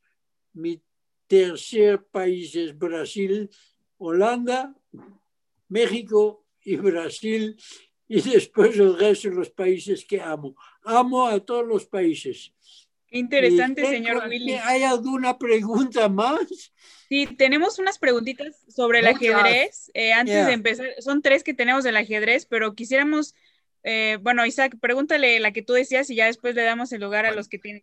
[1.28, 3.48] tercer país es Brasil,
[3.98, 4.74] Holanda,
[5.68, 7.56] México y Brasil.
[8.08, 10.56] Y después el resto de los países que amo.
[10.82, 12.52] Amo a todos los países.
[13.06, 14.52] Qué interesante, ¿Y qué- señor Willy.
[14.54, 16.72] ¿Hay alguna pregunta más?
[17.08, 19.34] Sí, tenemos unas preguntitas sobre el Muchas.
[19.34, 19.90] ajedrez.
[19.94, 20.46] Eh, antes Yeah.
[20.46, 23.34] de empezar, son tres que tenemos del ajedrez, pero quisiéramos,
[23.82, 27.24] eh, bueno, Isaac, pregúntale la que tú decías y ya después le damos el lugar
[27.26, 27.82] a los que tienen.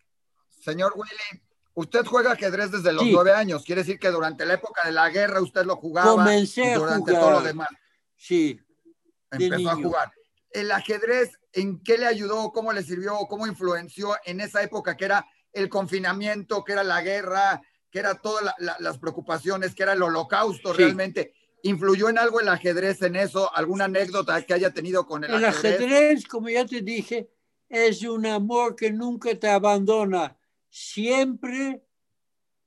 [0.59, 1.41] Señor Willy,
[1.75, 3.11] usted juega ajedrez desde los Sí.
[3.13, 3.63] nueve años.
[3.63, 6.11] Quiere decir que durante la época de la guerra usted lo jugaba.
[6.11, 7.21] Comencé a durante jugar.
[7.21, 7.69] todo lo demás.
[8.17, 8.59] Sí.
[9.31, 10.11] Empezó a jugar.
[10.51, 12.51] El ajedrez, ¿en qué le ayudó?
[12.51, 13.15] ¿Cómo le sirvió?
[13.29, 17.61] ¿Cómo influenció en esa época que era el confinamiento, que era la guerra,
[17.91, 20.77] que era todas la- la- las preocupaciones, que era el holocausto Sí.
[20.83, 21.33] realmente?
[21.63, 23.53] ¿Influyó en algo el ajedrez en eso?
[23.55, 27.29] ¿Alguna anécdota que haya tenido con el, El ajedrez, como ya te dije,
[27.67, 30.37] es un amor que nunca te abandona.
[30.77, 31.85] Siempre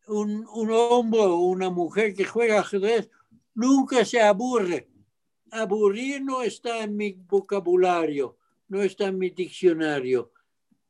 [0.06, 3.10] un, un hombre o una mujer que juega ajedrez
[3.52, 4.89] nunca se aburre.
[5.51, 10.32] Aburrir no está en mi vocabulario, no está en mi diccionario.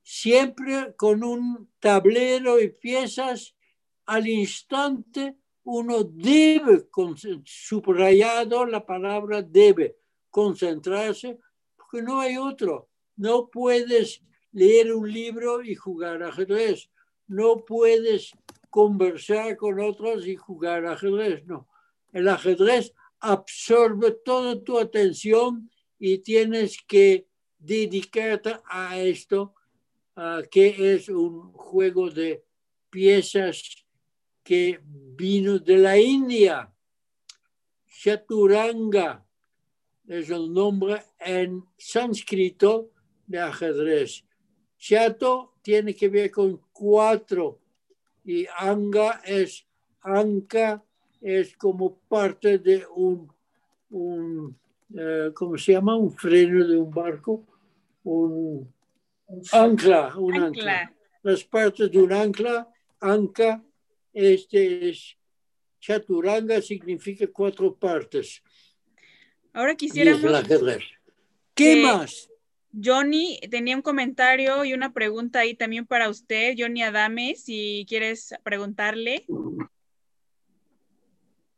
[0.01, 3.57] Siempre con un tablero y piezas
[4.07, 6.89] al instante uno debe,
[7.45, 9.99] subrayado la palabra debe,
[10.31, 11.40] concentrarse,
[11.77, 12.89] porque no hay otro.
[13.16, 14.23] No puedes
[14.53, 16.89] leer un libro y jugar ajedrez.
[17.28, 18.32] No puedes
[18.70, 21.46] conversar con otros y jugar ajedrez.
[21.46, 21.68] No.
[22.12, 27.26] El ajedrez absorbe toda tu atención y tienes que
[27.59, 29.55] dedicarte a esto,
[30.50, 32.44] que es un juego de
[32.90, 33.84] piezas
[34.42, 36.72] que vino de la India.
[37.86, 39.26] Chaturanga
[40.06, 42.90] es el nombre en sánscrito
[43.26, 44.24] de ajedrez.
[44.78, 47.59] Chato tiene que ver con cuatro
[48.24, 49.66] y anga es
[50.00, 50.84] anca,
[51.20, 53.30] es como parte de un,
[53.90, 54.56] un
[54.96, 55.96] eh, ¿cómo se llama?
[55.96, 57.44] Un freno de un barco,
[58.05, 58.72] un
[59.52, 60.46] ancla, un ancla.
[60.46, 60.94] Ancla.
[61.22, 62.68] Las partes de un ancla,
[63.00, 63.62] anca,
[64.12, 65.16] este es
[65.80, 68.40] chaturanga, significa cuatro partes.
[69.52, 70.22] Ahora quisiéramos.
[71.55, 72.30] ¿Qué más?
[72.82, 78.34] Johnny tenía un comentario y una pregunta ahí también para usted, Johnny Adame, si quieres
[78.42, 79.24] preguntarle.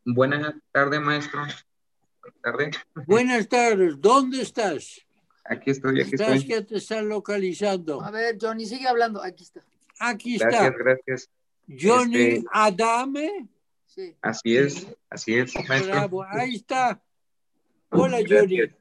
[0.05, 1.41] Buenas tardes, maestro.
[1.41, 2.77] Buenas tardes.
[3.07, 5.01] Buenas tardes, ¿dónde estás?
[5.45, 6.49] Aquí estoy, aquí ¿Estás estoy.
[6.49, 8.01] que te están localizando?
[8.03, 9.23] A ver, Johnny, sigue hablando.
[9.23, 9.63] Aquí está.
[9.99, 10.77] Aquí Gracias, está.
[10.79, 11.31] gracias.
[11.69, 13.49] Johnny Este, Adame.
[13.87, 14.15] Sí.
[14.23, 15.93] así es, así es, maestro.
[15.93, 17.03] Bravo, ahí está.
[17.91, 18.59] Hola, Johnny.
[18.59, 18.77] Gracias.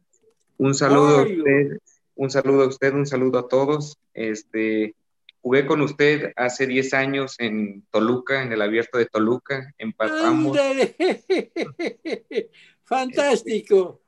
[0.58, 1.78] Un saludo a usted,
[2.20, 3.98] un saludo a usted, un saludo a todos.
[4.14, 4.94] Este,
[5.42, 10.58] jugué con usted hace 10 años en Toluca, en el abierto de Toluca, empatamos.
[10.58, 10.96] Ándale.
[12.84, 14.02] Fantástico.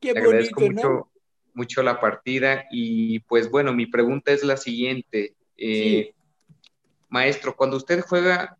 [0.00, 1.10] Qué Le agradezco bonito, ¿no?
[1.54, 5.34] mucho la partida y pues bueno, mi pregunta es la siguiente.
[5.56, 6.14] Eh,
[7.08, 8.56] Maestro, cuando usted juega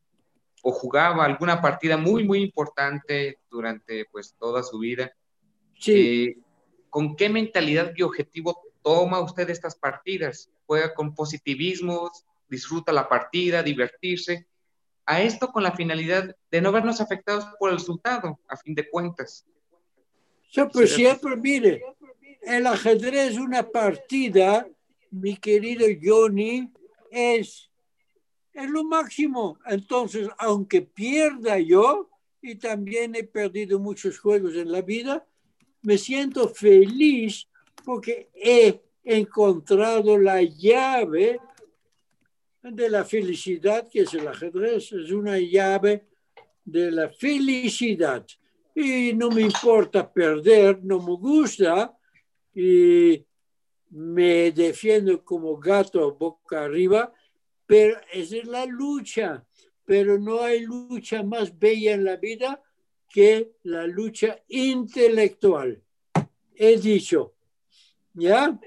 [0.65, 5.13] o jugaba alguna partida muy, muy importante durante pues toda su vida,
[5.87, 6.39] eh,
[6.95, 10.49] ¿con qué mentalidad y objetivo toma usted estas partidas?
[10.65, 12.09] ¿Juega con positivismo?
[12.49, 13.65] ¿Disfruta la partida?
[13.65, 14.47] ¿Divertirse?
[15.05, 18.89] A esto con la finalidad de no vernos afectados por el resultado, a fin de
[18.89, 19.45] cuentas.
[20.53, 21.83] Yo, pues siempre, mire,
[22.43, 24.65] el ajedrez, una partida,
[25.11, 26.73] mi querido Johnny,
[27.11, 27.73] es,
[28.53, 29.59] es lo máximo.
[29.67, 32.09] Entonces, aunque pierda yo,
[32.41, 35.27] y también he perdido muchos juegos en la vida,
[35.85, 37.47] me siento feliz
[37.85, 41.39] porque he encontrado la llave
[42.63, 46.07] de la felicidad, que es el ajedrez, es una llave
[46.65, 48.27] de la felicidad.
[48.75, 51.97] Y no me importa perder, no me gusta,
[52.55, 53.25] y
[53.91, 57.13] me defiendo como gato boca arriba,
[57.67, 59.45] pero esa es la lucha.
[59.85, 62.64] Pero no hay lucha más bella en la vida
[63.15, 65.81] que la lucha intelectual.
[66.57, 67.33] He dicho,
[68.13, 68.59] ¿ya?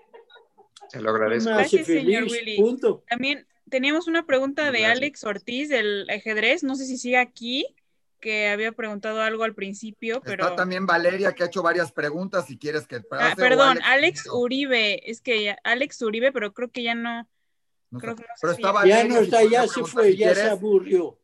[0.88, 1.50] Se lo agradezco.
[1.50, 2.56] Me hace Gracias, señor feliz, Willy.
[2.56, 3.04] punto.
[3.10, 6.64] También teníamos una pregunta de Alex Ortiz del ajedrez.
[6.64, 7.66] No sé si sigue aquí,
[8.22, 10.46] que había preguntado algo al principio, pero.
[10.46, 13.86] Está también Valeria que ha hecho varias preguntas si quieres que Ah, perdón, Alex.
[13.86, 15.12] Alex Uribe.
[15.12, 17.28] Es que ya- Alex Uribe, pero creo que ya no.
[17.92, 18.22] No creo sé.
[18.24, 20.30] que no sé Pero si está Ya no si está, ya se fue, si ya
[20.30, 20.52] se quieres.
[20.54, 21.20] aburrió.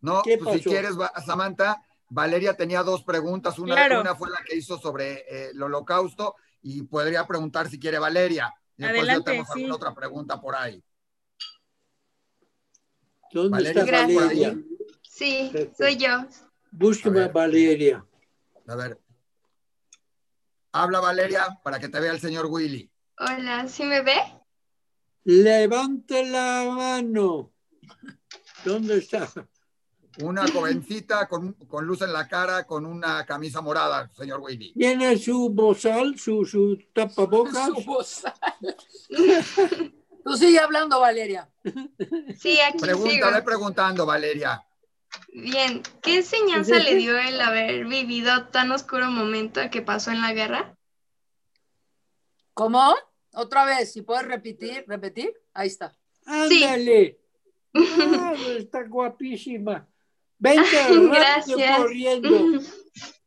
[0.00, 0.70] No, ¿Qué pues si pasó?
[0.70, 3.58] quieres, va- Samantha, Valeria tenía dos preguntas.
[3.58, 4.00] Una, Claro.
[4.00, 8.52] una fue la que hizo sobre eh, el holocausto y podría preguntar si quiere Valeria.
[8.76, 9.50] Y después yo Adelante, tengo sí.
[9.60, 10.82] alguna otra pregunta por ahí.
[13.32, 14.26] ¿Dónde Valeria, está ¿estás por ahí?
[14.28, 14.56] Valeria?
[15.02, 15.76] Sí, Perfecto.
[15.78, 16.08] soy yo.
[16.70, 18.04] Búsqueme a Valeria.
[18.68, 18.98] A ver.
[20.72, 22.90] Habla Valeria para que te vea el señor Willy.
[23.18, 24.16] Hola, ¿sí me ve?
[25.24, 27.52] Levante la mano.
[28.64, 29.28] ¿Dónde está?
[30.22, 34.72] Una jovencita con, con luz en la cara, con una camisa morada, señor Willy.
[34.72, 37.66] ¿Tiene su bozal, su, su tapabocas?
[37.76, 38.32] Su bozal.
[40.24, 41.48] Tú sigue hablando, Valeria.
[42.38, 43.44] Sí, aquí Pregunta, ve sigo.
[43.44, 44.64] preguntando, Valeria.
[45.32, 50.32] Bien, ¿qué enseñanza le dio el haber vivido tan oscuro momento que pasó en la
[50.32, 50.76] guerra?
[52.54, 52.94] ¿Cómo?
[53.32, 55.94] Otra vez, si puedes repetir, repetir, ahí está.
[56.24, 57.20] Ándale.
[57.78, 59.86] Ah, está guapísima.
[60.38, 60.76] Vente
[61.10, 61.78] Gracias.
[61.78, 62.28] corriendo.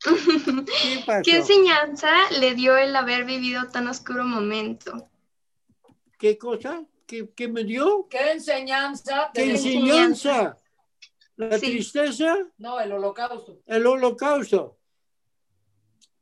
[0.03, 1.22] ¿Qué pasó?
[1.23, 2.10] ¿Qué enseñanza
[2.40, 5.10] le dio el haber vivido tan oscuro momento?
[6.18, 6.86] ¿Qué cosa?
[7.06, 8.07] ¿Qué, qué me dio?
[8.10, 9.31] ¿Qué enseñanza?
[9.34, 10.57] ¿Qué enseñanza?
[11.36, 12.38] ¿La tristeza?
[12.57, 13.60] No, el holocausto.
[13.65, 14.77] El holocausto.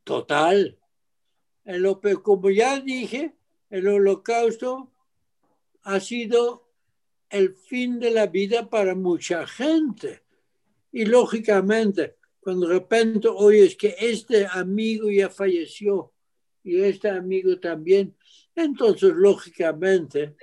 [0.04, 0.78] Total.
[1.64, 3.36] El, ope- como ya dije,
[3.68, 4.92] el holocausto
[5.82, 6.70] ha sido
[7.28, 10.22] el fin de la vida para mucha gente.
[10.98, 16.12] Y lógicamente, cuando de repente oyes que este amigo ya falleció
[16.64, 18.16] y este amigo también,
[18.52, 20.34] entonces lógicamente,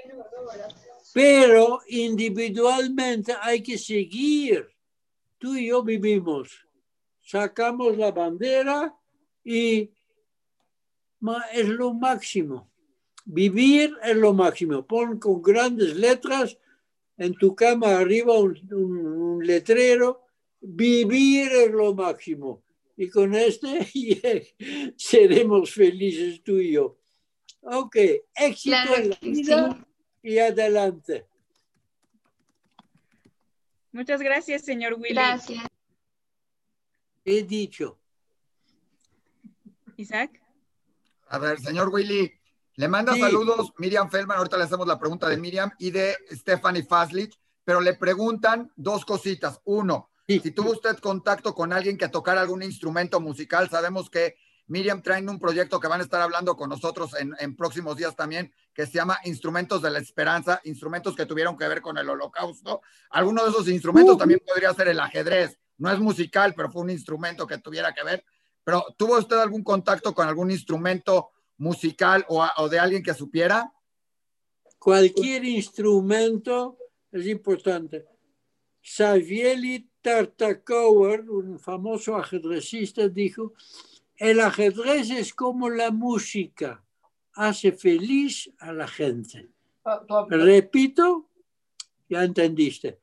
[1.14, 4.65] pero individualmente hay que seguir.
[5.38, 6.65] Tú y yo vivimos,
[7.19, 8.95] sacamos la bandera
[9.44, 9.91] y
[11.52, 12.72] es lo máximo.
[13.26, 14.88] Vivir es lo máximo.
[14.88, 16.57] Pon con grandes letras
[17.18, 20.22] en tu cama arriba un- un letrero.
[20.68, 22.64] Vivir es lo máximo.
[22.98, 23.88] Y con este
[24.98, 26.98] seremos felices tú y yo.
[27.62, 27.96] Ok,
[28.36, 29.10] éxito Claro en
[29.48, 29.86] la
[30.24, 31.28] y adelante.
[33.92, 35.14] Muchas gracias, señor Willy.
[35.14, 35.64] Gracias.
[37.24, 38.00] He dicho.
[39.98, 40.42] Isaac.
[41.28, 42.32] A ver, señor Willy,
[42.76, 43.20] le manda Sí.
[43.20, 47.82] saludos Miriam Feldman, ahorita le hacemos la pregunta de Miriam y de Stephanie Faslich, pero
[47.82, 49.62] le preguntan dos cositas.
[49.64, 54.36] Uno, si tuvo usted contacto con alguien que tocara algún instrumento musical, sabemos que
[54.68, 58.16] Miriam trae un proyecto que van a estar hablando con nosotros en, en próximos días
[58.16, 62.10] también, que se llama Instrumentos de la Esperanza, instrumentos que tuvieron que ver con el
[62.10, 62.82] holocausto.
[63.12, 65.60] Alguno de esos instrumentos también podría ser el ajedrez.
[65.78, 68.26] No es musical, pero fue un instrumento que tuviera que ver.
[68.64, 73.72] Pero ¿tuvo usted algún contacto con algún instrumento musical o, o de alguien que supiera?
[74.80, 76.78] Cualquier instrumento
[77.12, 78.08] es importante.
[78.82, 83.53] Savieli Tartakower, un famoso ajedrecista, dijo,
[84.18, 86.84] el ajedrez es como la música,
[87.34, 89.49] hace feliz a la gente.
[90.07, 91.30] Tu- Repito,
[92.07, 92.99] Ya entendiste.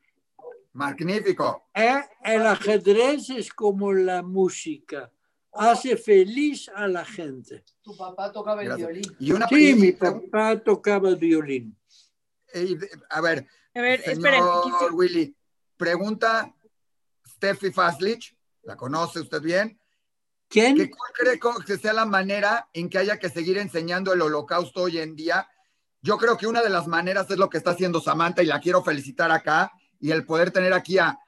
[0.75, 1.69] Magnífico.
[1.75, 5.11] Eh, El ajedrez es como la música.
[5.55, 7.65] Hace feliz a la gente.
[7.83, 8.89] Tu papá tocaba el Gracias.
[8.89, 9.17] violín.
[9.19, 11.77] Y una Sí, mi papá tocaba el violín.
[12.55, 12.77] y-
[13.11, 14.95] a ver, A ver, señor esperen.
[14.95, 15.35] Willy,
[15.77, 16.55] pregunta
[17.43, 19.77] Steffi Faslich, ¿la conoce usted bien?
[20.49, 20.77] ¿Quién?
[20.77, 24.83] ¿Que ¿Cuál cree que sea la manera en que haya que seguir enseñando el holocausto
[24.83, 25.49] hoy en día?
[26.03, 28.61] Yo creo que una de las maneras es lo que está haciendo Samantha y la
[28.61, 31.19] quiero felicitar acá y el poder tener aquí a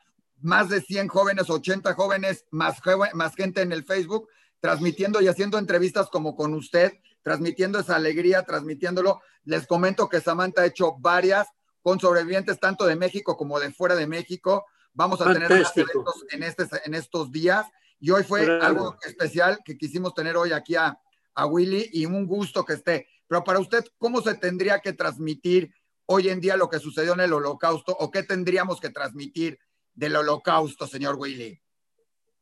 [0.40, 4.28] más de 100 jóvenes, 80 jóvenes, más, joven- más gente en el Facebook,
[4.60, 6.92] transmitiendo y haciendo entrevistas como con usted,
[7.22, 9.20] transmitiendo esa alegría, transmitiéndolo.
[9.42, 11.48] Les comento que Samantha ha hecho varias
[11.82, 14.64] con sobrevivientes tanto de México como de fuera de México.
[14.94, 15.90] Vamos a tener más Fantástico.
[15.92, 17.66] eventos en, este, en estos días
[18.00, 18.64] y hoy fue Bravo.
[18.64, 20.98] algo especial que quisimos tener hoy aquí a,
[21.34, 23.08] a Willy y un gusto que esté.
[23.26, 25.74] Pero para usted, ¿cómo se tendría que transmitir
[26.06, 29.58] hoy en día lo que sucedió en el holocausto o qué tendríamos que transmitir
[29.94, 31.60] del holocausto, señor Willy?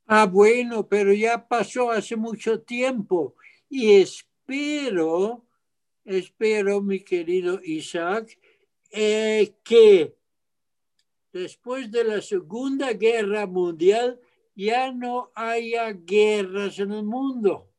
[0.06, 3.34] Ah, bueno, pero ya pasó hace mucho tiempo
[3.68, 5.46] y espero,
[6.04, 8.38] espero, mi querido Isaac,
[8.90, 10.16] eh, que
[11.32, 14.20] después de la Segunda Guerra Mundial
[14.54, 17.70] ya no haya guerras en el mundo.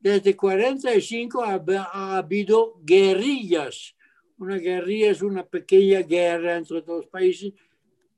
[0.00, 1.62] Desde 45 ha,
[1.92, 3.94] ha habido guerrillas.
[4.38, 7.52] Una guerrilla es una pequeña guerra entre dos países,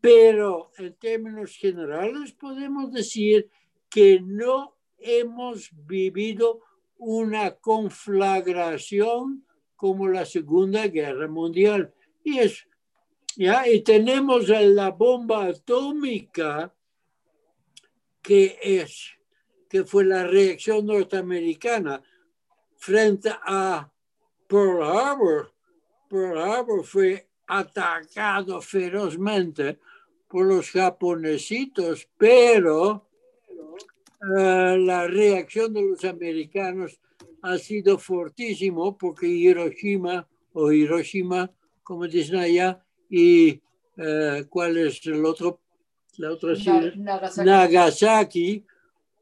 [0.01, 3.49] pero en términos generales podemos decir
[3.89, 6.61] que no hemos vivido
[6.99, 9.45] una conflagración
[9.75, 11.95] como la Segunda Guerra Mundial.
[12.23, 12.67] Y, es,
[13.37, 13.69] ¿ya?
[13.69, 16.75] y tenemos la bomba atómica
[18.23, 19.17] que es
[19.69, 22.03] que fue la reacción norteamericana
[22.77, 23.89] frente a
[24.49, 25.53] Pearl Harbor.
[26.09, 29.79] Pearl Harbor fue atacado ferozmente
[30.27, 33.09] por los japonesitos, pero
[34.21, 37.01] uh, la reacción de los americanos
[37.43, 41.51] ha sido fortísimo porque Hiroshima o Hiroshima,
[41.83, 43.61] como dicen allá, y
[43.99, 45.61] uh, cuál es el otro,
[46.17, 47.47] la otra ciudad, Nagasaki.
[47.47, 48.67] Nagasaki,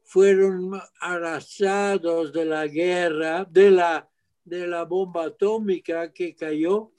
[0.03, 4.09] fueron arrasados de la guerra, de la,
[4.45, 6.91] de la bomba atómica que cayó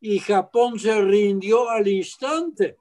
[0.00, 2.76] y Japón se rindió al instante.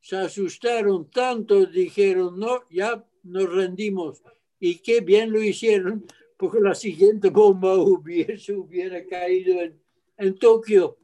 [0.00, 4.22] Se asustaron tanto, dijeron, no, ya nos rendimos.
[4.58, 6.04] Y qué bien lo hicieron,
[6.36, 9.80] porque la siguiente bomba hubiese, hubiera caído en,
[10.16, 10.98] en Tokio.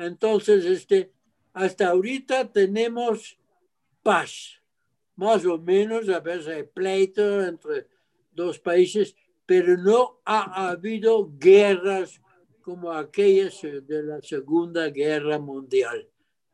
[0.00, 1.12] Entonces, este,
[1.52, 3.38] hasta ahorita tenemos
[4.02, 4.60] paz,
[5.16, 7.86] más o menos, a veces hay pleito entre
[8.32, 9.14] dos países,
[9.44, 12.20] pero no ha habido guerras
[12.62, 16.08] como aquellas de la Segunda Guerra Mundial.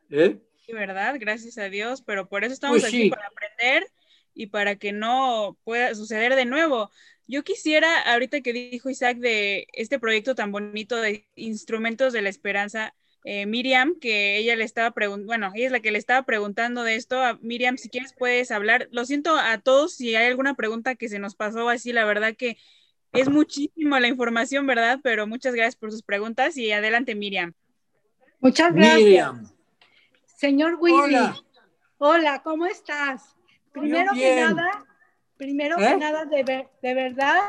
[0.09, 0.39] ¿Eh?
[0.65, 1.15] Sí, ¿verdad?
[1.19, 3.09] Gracias a Dios, pero por eso estamos Pues aquí sí.
[3.09, 3.87] para aprender
[4.33, 6.91] y para que no pueda suceder de nuevo.
[7.27, 12.29] Yo quisiera, ahorita que dijo Isaac de este proyecto tan bonito de instrumentos de la
[12.29, 16.23] esperanza, eh, Miriam, que ella le estaba preguntando, bueno, ella es la que le estaba
[16.23, 17.21] preguntando de esto.
[17.21, 18.87] A Miriam, si quieres puedes hablar.
[18.91, 22.35] Lo siento a todos si hay alguna pregunta que se nos pasó así, la verdad
[22.37, 22.57] que
[23.13, 24.99] es muchísimo la información, ¿verdad?
[25.01, 27.53] Pero muchas gracias por sus preguntas y adelante, Miriam.
[28.39, 28.97] Muchas gracias.
[28.99, 29.49] Miriam.
[30.25, 30.95] Señor Willy.
[31.15, 31.35] Hola.
[31.97, 33.35] Hola, ¿cómo estás?
[33.71, 34.85] Primero que nada,
[35.37, 35.87] primero ¿Eh?
[35.87, 37.41] que nada, de, ver- de verdad,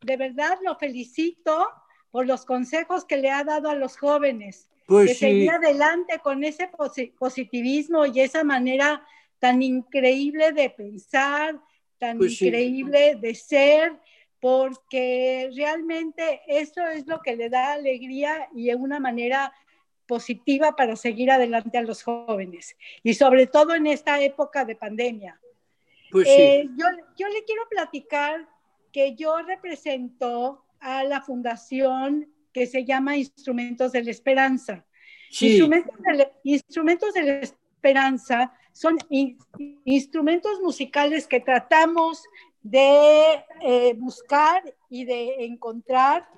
[0.00, 1.68] de verdad lo felicito
[2.10, 4.69] por los consejos que le ha dado a los jóvenes.
[4.90, 5.20] Pues de sí.
[5.20, 9.06] seguir adelante con ese posi- positivismo y esa manera
[9.38, 11.60] tan increíble de pensar,
[11.96, 12.46] tan Pues sí.
[12.46, 13.92] increíble de ser,
[14.40, 19.52] porque realmente eso es lo que le da alegría y es una manera
[20.06, 25.40] positiva para seguir adelante a los jóvenes y sobre todo en esta época de pandemia.
[26.10, 26.70] Pues Eh, sí.
[26.76, 26.86] yo,
[27.16, 28.48] yo le quiero platicar
[28.92, 34.84] que yo represento a la fundación que se llama Instrumentos de la Esperanza.
[35.30, 35.48] Sí.
[35.48, 39.38] Instrumentos, de la, Instrumentos de la Esperanza son in-
[39.84, 42.22] instrumentos musicales que tratamos
[42.62, 46.28] de eh, buscar y de encontrar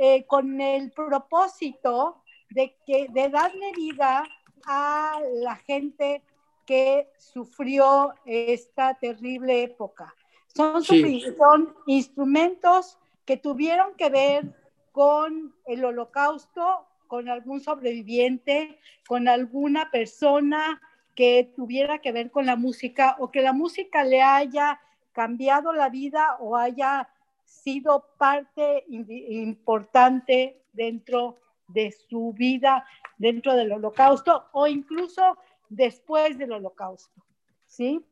[0.00, 4.24] eh, con el propósito de, que, de darle vida
[4.66, 6.22] a la gente
[6.66, 10.14] que sufrió esta terrible época.
[10.54, 11.22] Son, Sí.
[11.36, 14.54] son instrumentos que tuvieron que ver
[14.98, 20.82] con el holocausto, con algún sobreviviente, con alguna persona
[21.14, 24.80] que tuviera que ver con la música o que la música le haya
[25.12, 27.08] cambiado la vida o haya
[27.44, 31.36] sido parte importante dentro
[31.68, 32.84] de su vida
[33.18, 35.38] dentro del holocausto o incluso
[35.68, 37.22] después del holocausto.
[37.66, 38.04] ¿Sí?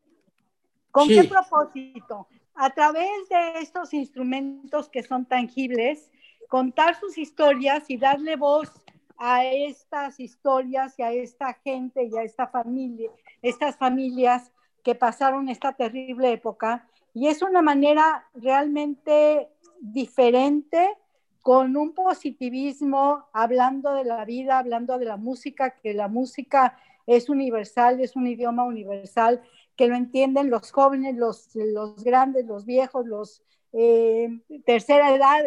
[0.92, 1.16] ¿Con Sí.
[1.16, 2.28] qué propósito?
[2.54, 6.12] A través de estos instrumentos que son tangibles,
[6.48, 8.70] contar sus historias y darle voz
[9.18, 13.10] a estas historias y a esta gente y a esta familia,
[13.42, 14.52] estas familias
[14.82, 16.86] que pasaron esta terrible época.
[17.14, 19.48] Y es una manera realmente
[19.80, 20.96] diferente,
[21.40, 27.28] con un positivismo, hablando de la vida, hablando de la música, que la música es
[27.28, 29.40] universal, es un idioma universal,
[29.76, 33.44] que lo entienden los jóvenes, los, los grandes, los viejos, los
[33.78, 34.30] eh,
[34.64, 35.44] tercera edad,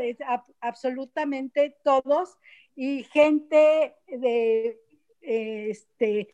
[0.62, 2.38] absolutamente todos,
[2.76, 4.80] y gente de
[5.22, 6.34] eh, este,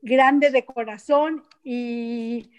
[0.00, 2.50] grande de corazón y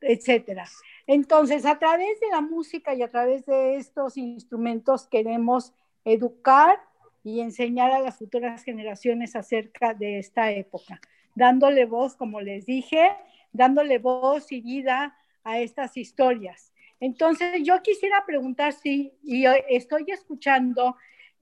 [0.00, 0.66] etcétera.
[1.06, 5.72] Entonces, a través de la música y a través de estos instrumentos queremos
[6.04, 6.80] educar
[7.22, 11.00] y enseñar a las futuras generaciones acerca de esta época,
[11.36, 13.10] dándole voz, como les dije,
[13.52, 16.72] dándole voz y vida a estas historias.
[17.00, 20.96] Entonces, yo quisiera preguntar si, y yo estoy escuchando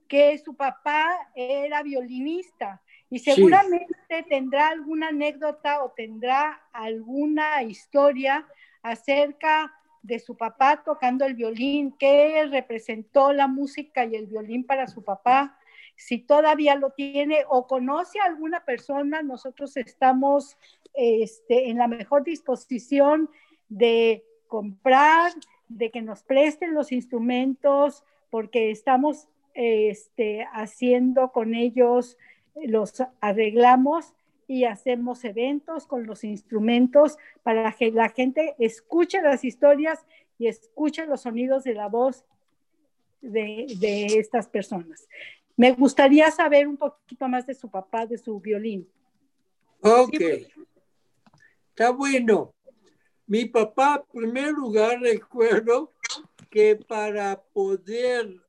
[0.09, 3.33] que su papá era violinista y Sí.
[3.33, 3.95] seguramente
[4.29, 8.47] tendrá alguna anécdota o tendrá alguna historia
[8.83, 9.73] acerca
[10.03, 15.03] de su papá tocando el violín, qué representó la música y el violín para su
[15.03, 15.59] papá,
[15.97, 20.57] si todavía lo tiene o conoce a alguna persona, nosotros estamos
[20.95, 23.29] este, en la mejor disposición
[23.69, 25.33] de comprar,
[25.69, 32.19] de que nos presten los instrumentos, porque estamos este, haciendo con ellos,
[32.55, 34.15] los arreglamos
[34.49, 40.05] y hacemos eventos con los instrumentos para que la gente escuche las historias
[40.39, 42.25] y escuche los sonidos de la voz
[43.21, 45.09] de, de estas personas.
[45.57, 48.89] Me gustaría saber un poquito más de su papá, de su violín.
[49.81, 50.15] Ok.
[51.71, 52.56] Está bueno.
[53.29, 55.93] Mi papá, en primer lugar, recuerdo
[56.49, 58.41] que para poder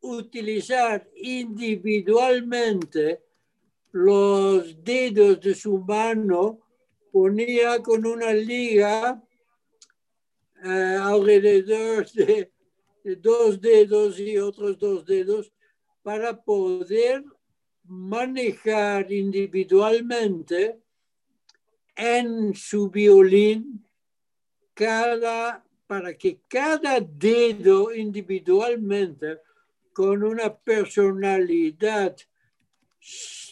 [0.00, 3.24] utilizar individualmente
[3.90, 6.60] los dedos de su mano,
[7.10, 9.20] ponía con una liga
[10.64, 12.52] eh, alrededor de,
[13.02, 15.52] de dos dedos y otros dos dedos
[16.02, 17.24] para poder
[17.82, 20.83] manejar individualmente
[21.96, 23.84] en su violín
[24.74, 29.38] cada para que cada dedo individualmente
[29.92, 32.16] con una personalidad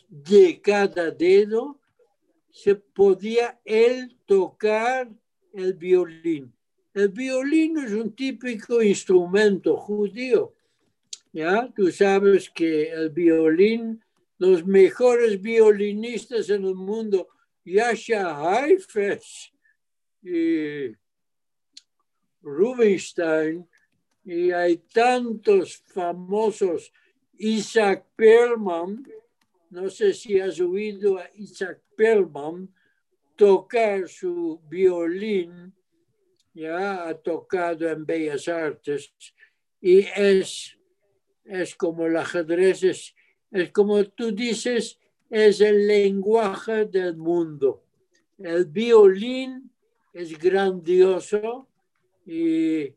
[0.09, 1.79] de cada dedo
[2.51, 5.09] se podía él tocar
[5.53, 6.53] el violín.
[6.95, 10.55] El violín es un típico instrumento judío.
[11.33, 11.73] ¿ya?
[11.75, 14.03] Tú sabes que el violín,
[14.39, 17.29] los mejores violinistas en el mundo,
[17.65, 19.53] Yasha Haifes
[20.23, 20.95] y
[22.43, 23.69] Rubinstein,
[24.25, 26.93] y hay tantos famosos,
[27.39, 29.05] Isaac Perlman,
[29.71, 32.69] no sé si has oído a Isaac Perlman
[33.37, 35.73] tocar su violín,
[36.55, 39.13] ya ha tocado en Bellas Artes,
[39.81, 40.79] y es,
[41.45, 43.15] es como el ajedrez, es,
[43.51, 44.99] es como tú dices,
[45.33, 47.83] es el lenguaje del mundo.
[48.37, 49.73] El violín
[50.13, 51.69] es grandioso
[52.27, 52.95] y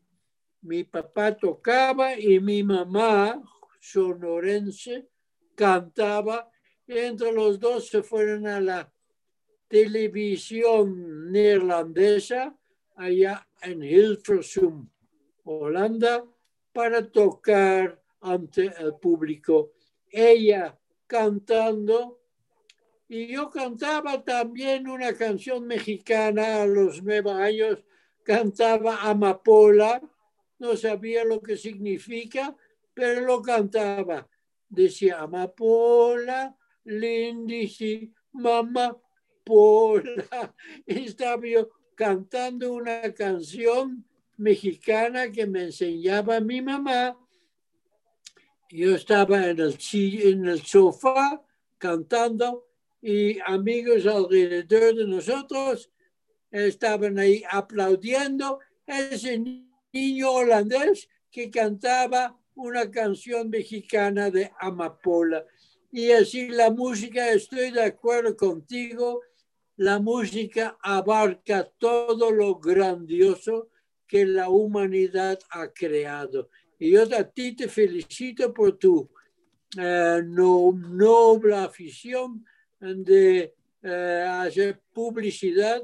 [0.60, 3.42] mi papá tocaba y mi mamá,
[3.80, 5.08] sonorense,
[5.54, 6.50] cantaba.
[6.86, 8.92] Entre los dos se fueron a la
[9.66, 12.54] televisión neerlandesa
[12.96, 14.86] allá en Hilversum,
[15.42, 16.22] Holanda,
[16.70, 19.72] para tocar ante el público.
[20.10, 22.25] Ella cantando
[23.08, 27.84] y yo cantaba también una canción mexicana a los nueve años,
[28.24, 30.02] cantaba Amapola,
[30.58, 32.56] no sabía lo que significa,
[32.94, 34.28] pero lo cantaba.
[34.68, 38.96] Decía Amapola, lindísima, mamá,
[39.44, 40.54] Pola.
[40.86, 44.04] Estaba yo cantando una canción
[44.36, 47.16] mexicana que me enseñaba mi mamá.
[48.70, 51.40] Yo estaba en el, en el sofá
[51.78, 52.65] cantando
[53.02, 55.90] y amigos alrededor de nosotros
[56.50, 59.38] estaban ahí aplaudiendo ese
[59.92, 65.44] niño holandés que cantaba una canción mexicana de Amapola.
[65.92, 69.20] Y así la música, estoy de acuerdo contigo,
[69.76, 73.68] la música abarca todo lo grandioso
[74.06, 76.48] que la humanidad ha creado.
[76.78, 79.10] Y yo a ti te felicito por tu
[79.78, 82.44] eh, no, noble afición
[82.80, 85.82] de eh, hacer publicidad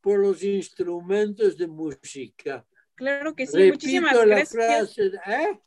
[0.00, 2.66] por los instrumentos de música.
[2.94, 4.50] Claro que sí, Repito muchísimas la gracias.
[4.50, 5.58] frase, ¿eh?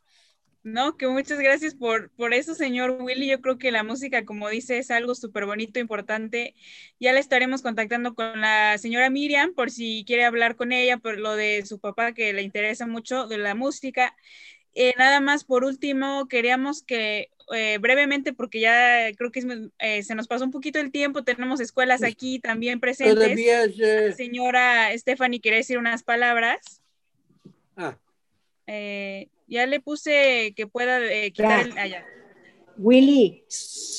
[0.64, 3.28] No, que muchas gracias por, por eso, señor Willy.
[3.28, 6.54] Yo creo que la música, como dice, es algo súper bonito, importante.
[7.00, 11.18] Ya la estaremos contactando con la señora Miriam por si quiere hablar con ella por
[11.18, 14.14] lo de su papá, que le interesa mucho de la música.
[14.74, 19.46] Eh, nada más, por último, queríamos que eh, brevemente, porque ya creo que es,
[19.78, 23.14] eh, se nos pasó un poquito el tiempo, tenemos escuelas aquí también presentes.
[23.16, 26.82] Todavía es, eh, La señora Stephanie quiere decir unas palabras.
[27.76, 27.96] Ah.
[28.66, 31.72] Eh, ya le puse que pueda eh, quitar Ya.
[31.72, 31.78] el.
[31.78, 32.06] ah, ya.
[32.76, 33.44] Willy,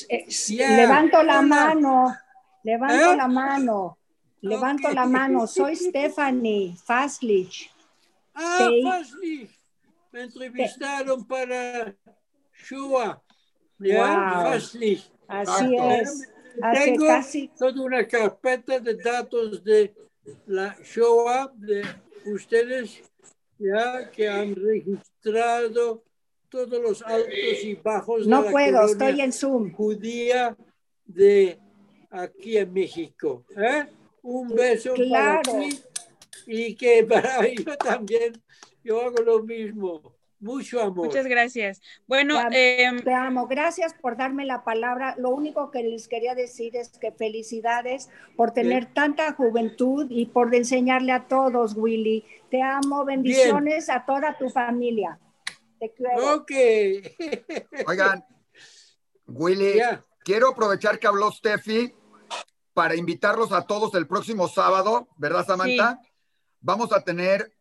[0.09, 1.41] eh, levanto la hola.
[1.41, 2.15] mano,
[2.63, 3.17] levanto ¿Eh?
[3.17, 3.97] la mano,
[4.41, 5.47] levanto la mano.
[5.47, 7.69] Soy Stephanie Faslich.
[8.33, 9.49] Ah, Te- Fasli.
[10.11, 11.93] Me entrevistaron para
[12.53, 13.21] Shoah.
[13.79, 14.43] ¿Ya?
[14.43, 14.47] Wow.
[14.53, 15.91] Así Exacto.
[15.91, 16.29] es.
[16.61, 19.93] Hace Tengo casi, toda una carpeta de datos de
[20.47, 21.83] la Shoah de
[22.25, 23.01] ustedes
[23.57, 26.03] ya que han registrado
[26.49, 27.33] todos los altos
[27.63, 29.71] y bajos de no la puedo, estoy en Zoom.
[29.71, 30.57] judía
[31.05, 31.59] de
[32.09, 33.45] aquí en México.
[33.55, 33.85] ¿eh?
[34.23, 35.41] Un beso Claro.
[35.43, 35.79] para ti
[36.47, 38.33] y que para yo también,
[38.83, 40.15] yo hago lo mismo.
[40.39, 41.07] Mucho amor.
[41.07, 41.81] Muchas gracias.
[42.07, 45.15] Bueno, Te em, Te amo, gracias por darme la palabra.
[45.17, 50.53] Lo único que les quería decir es que felicidades por tener tanta juventud y por
[50.55, 52.23] enseñarle a todos, Willy.
[52.49, 55.19] Te amo, bendiciones a toda tu familia.
[55.79, 56.35] Te quiero.
[56.35, 56.51] Ok.
[57.87, 58.25] Oigan,
[59.27, 59.81] Willy,
[60.23, 61.93] quiero aprovechar que habló Steffi
[62.73, 65.99] para invitarlos a todos el próximo sábado, ¿verdad, Samantha?
[66.61, 67.53] Vamos a tener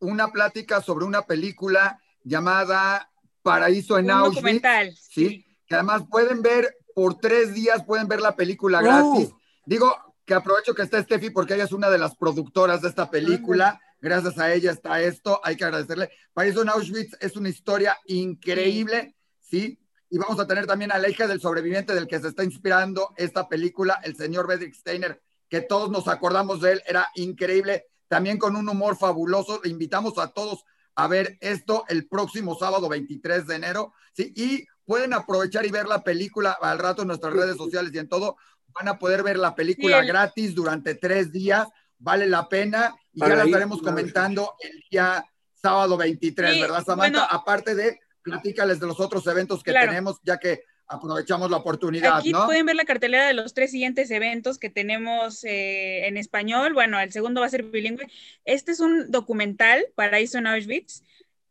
[0.00, 3.10] una plática sobre una película llamada
[3.42, 4.34] Paraíso en un Auschwitz.
[4.36, 4.96] documental.
[4.96, 5.46] ¿sí?
[5.66, 9.30] Que además pueden ver por tres días, pueden ver la película gratis.
[9.66, 9.94] Digo
[10.24, 13.80] que aprovecho que está Steffi porque ella es una de las productoras de esta película.
[14.00, 16.10] Gracias a ella está esto, hay que agradecerle.
[16.32, 19.78] Paraíso en Auschwitz es una historia increíble, ¿sí?
[20.10, 23.14] Y vamos a tener también a la hija del sobreviviente del que se está inspirando
[23.16, 28.38] esta película, el señor Bedrick Steiner, que todos nos acordamos de él, era increíble, también
[28.38, 29.60] con un humor fabuloso.
[29.64, 30.64] Le invitamos a todos
[30.96, 34.32] a ver esto el próximo sábado 23 de enero, ¿sí?
[34.36, 38.08] Y pueden aprovechar y ver la película al rato en nuestras redes sociales y en
[38.08, 38.36] todo.
[38.68, 41.68] Van a poder ver la película gratis durante tres días,
[41.98, 43.96] vale la pena y ya Para la ir, estaremos claro.
[43.96, 47.20] comentando el día sábado 23, Sí, ¿verdad, Samantha?
[47.20, 47.26] bueno.
[47.30, 49.88] Aparte de, platícales de los otros eventos que Claro.
[49.88, 52.46] tenemos, ya que aprovechamos la oportunidad, Aquí ¿no?
[52.46, 56.74] pueden ver la cartelera de los tres siguientes eventos que tenemos eh, en español.
[56.74, 58.06] Bueno, el segundo va a ser bilingüe.
[58.44, 61.02] Este es un documental, Paraíso en Auschwitz.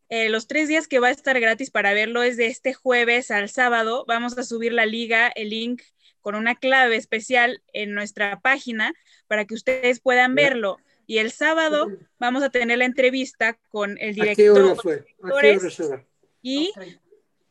[0.09, 3.31] Eh, los tres días que va a estar gratis para verlo es de este jueves
[3.31, 4.05] al sábado.
[4.07, 5.81] Vamos a subir la liga, el link
[6.21, 8.93] con una clave especial en nuestra página
[9.27, 10.77] para que ustedes puedan verlo.
[11.05, 14.93] Y el sábado vamos a tener la entrevista con el ¿A qué hora director fue?
[15.21, 16.05] ¿A qué hora
[16.43, 16.73] y,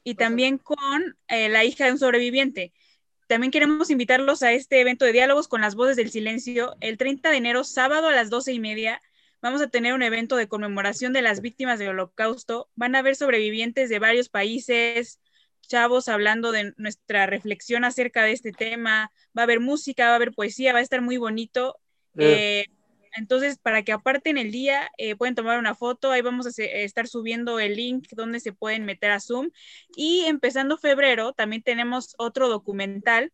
[0.04, 2.72] y también con eh, la hija de un sobreviviente.
[3.28, 6.76] También queremos invitarlos a este evento de diálogos con las voces del silencio.
[6.80, 9.00] El 30 de enero, sábado a las 12 y media,
[9.40, 12.68] vamos a tener un evento de conmemoración de las víctimas del holocausto.
[12.74, 15.20] Van a haber sobrevivientes de varios países,
[15.62, 19.10] chavos hablando de nuestra reflexión acerca de este tema.
[19.36, 21.78] Va a haber música, va a haber poesía, va a estar muy bonito.
[22.18, 22.66] Eh.
[22.66, 22.81] Eh,
[23.14, 26.84] entonces, para que aparten el día, eh, pueden tomar una foto, ahí vamos a se-
[26.84, 29.50] estar subiendo el link donde se pueden meter a Zoom.
[29.96, 33.32] Y empezando febrero, también tenemos otro documental.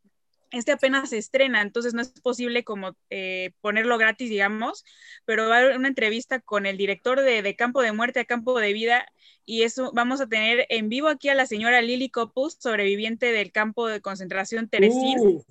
[0.51, 4.83] Este apenas se estrena, entonces no es posible como eh, ponerlo gratis, digamos,
[5.27, 8.59] pero va a haber una entrevista con el director de, Campo de Muerte a Campo
[8.59, 9.07] de Vida
[9.45, 13.53] y eso vamos a tener en vivo aquí a la señora Lily Copus, sobreviviente del
[13.53, 15.19] campo de concentración Teresín.
[15.21, 15.45] Uh,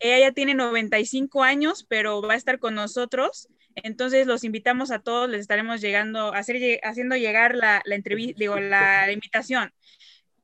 [0.00, 3.48] Ella ya tiene 95 años, pero va a estar con nosotros.
[3.74, 8.58] Entonces los invitamos a todos, les estaremos llegando, hacer, haciendo llegar la, la entrevista, digo,
[8.58, 9.72] la, la invitación.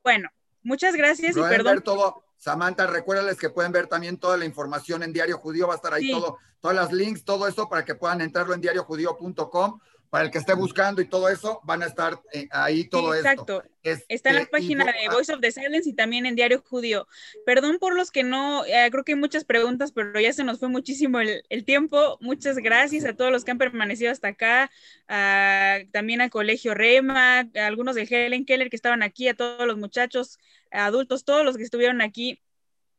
[0.02, 0.28] Bueno,
[0.62, 1.74] muchas gracias y perdón.
[1.74, 2.24] ver todo.
[2.36, 5.94] Samantha, recuérdales que pueden ver también toda la información en Diario Judío, va a estar
[5.94, 6.10] ahí Sí.
[6.12, 9.80] todo, todas las links, todo eso para que puedan entrarlo en diariojudío.com.
[10.14, 13.18] Para el que esté buscando y todo eso, van a estar eh, ahí todo Sí,
[13.18, 13.28] esto.
[13.30, 13.64] exacto.
[13.82, 17.08] Este, Está en la página de Voice of the Silence y también en Diario Judío.
[17.44, 20.60] Perdón por los que no, eh, creo que hay muchas preguntas, pero ya se nos
[20.60, 22.16] fue muchísimo el, el tiempo.
[22.20, 24.70] Muchas gracias a todos los que han permanecido hasta acá,
[25.08, 29.66] a- también al Colegio Rema, a algunos de Helen Keller que estaban aquí, a todos
[29.66, 30.38] los muchachos,
[30.70, 32.40] adultos, todos los que estuvieron aquí.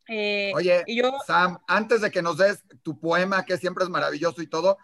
[0.10, 3.90] Eh, Oye, y yo, Sam, antes de que nos des tu poema, que siempre es
[3.90, 4.78] maravilloso y todo,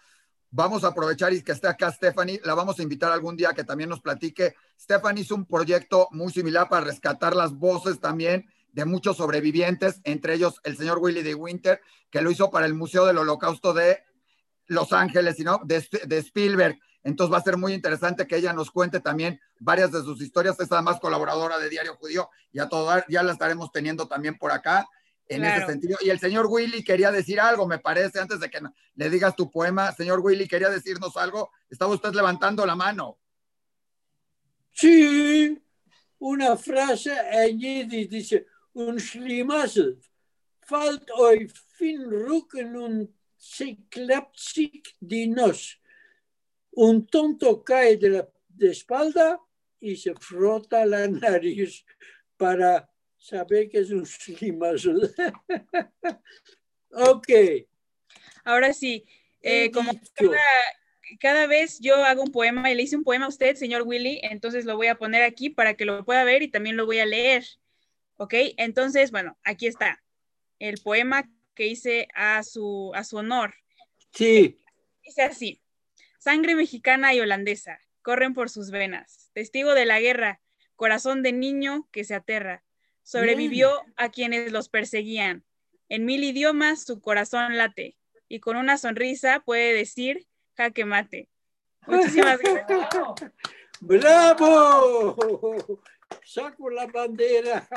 [0.51, 3.63] vamos a aprovechar y que esté acá Stephanie, la vamos a invitar algún día que
[3.63, 4.55] también nos platique.
[4.79, 10.35] Stephanie hizo un proyecto muy similar para rescatar las voces también de muchos sobrevivientes, entre
[10.35, 14.03] ellos el señor Willy de Winter, que lo hizo para el Museo del Holocausto de
[14.67, 15.61] Los Ángeles, ¿no?
[15.65, 16.77] de, de Spielberg.
[17.03, 20.59] Entonces va a ser muy interesante que ella nos cuente también varias de sus historias.
[20.59, 24.51] Es además colaboradora de Diario Judío y a todo ya la estaremos teniendo también por
[24.51, 24.87] acá
[25.31, 25.63] en Claro.
[25.63, 25.97] ese sentido.
[26.01, 28.59] Y el señor Willy quería decir algo, me parece, antes de que
[28.95, 29.91] le digas tu poema.
[29.93, 31.51] Señor Willy, quería decirnos algo.
[31.69, 33.17] Estaba usted levantando la mano.
[34.73, 35.57] Sí,
[36.19, 39.99] una frase en Yiddish dice, un Schlimassel,
[40.61, 45.77] fällt euch fin Rücken und se klappt sich die Nuss.
[46.77, 49.39] Un tonto cae de la de espalda
[49.81, 51.83] y se frota la nariz
[52.37, 52.87] para
[53.22, 55.14] saber que es un Schlimassel.
[56.91, 57.30] ok.
[58.43, 59.06] Ahora sí,
[59.41, 60.39] eh, como cada,
[61.19, 64.19] cada vez yo hago un poema y le hice un poema a usted, señor Willy,
[64.23, 66.99] entonces lo voy a poner aquí para que lo pueda ver y también lo voy
[66.99, 67.45] a leer.
[68.18, 68.34] ¿Ok?
[68.57, 70.03] Entonces, bueno, aquí está
[70.60, 73.53] el poema que hice a su, a su honor.
[74.14, 74.60] Sí.
[75.03, 75.61] Dice así,
[76.19, 80.41] sangre mexicana y holandesa corren por sus venas, testigo de la guerra,
[80.76, 82.64] corazón de niño que se aterra,
[83.03, 85.43] sobrevivió a quienes los perseguían.
[85.89, 87.97] En mil idiomas su corazón late
[88.27, 90.25] y con una sonrisa puede decir
[90.55, 91.29] jaque mate.
[91.87, 92.89] Muchísimas gracias.
[93.81, 95.15] ¡Bravo!
[96.23, 97.67] Saco la bandera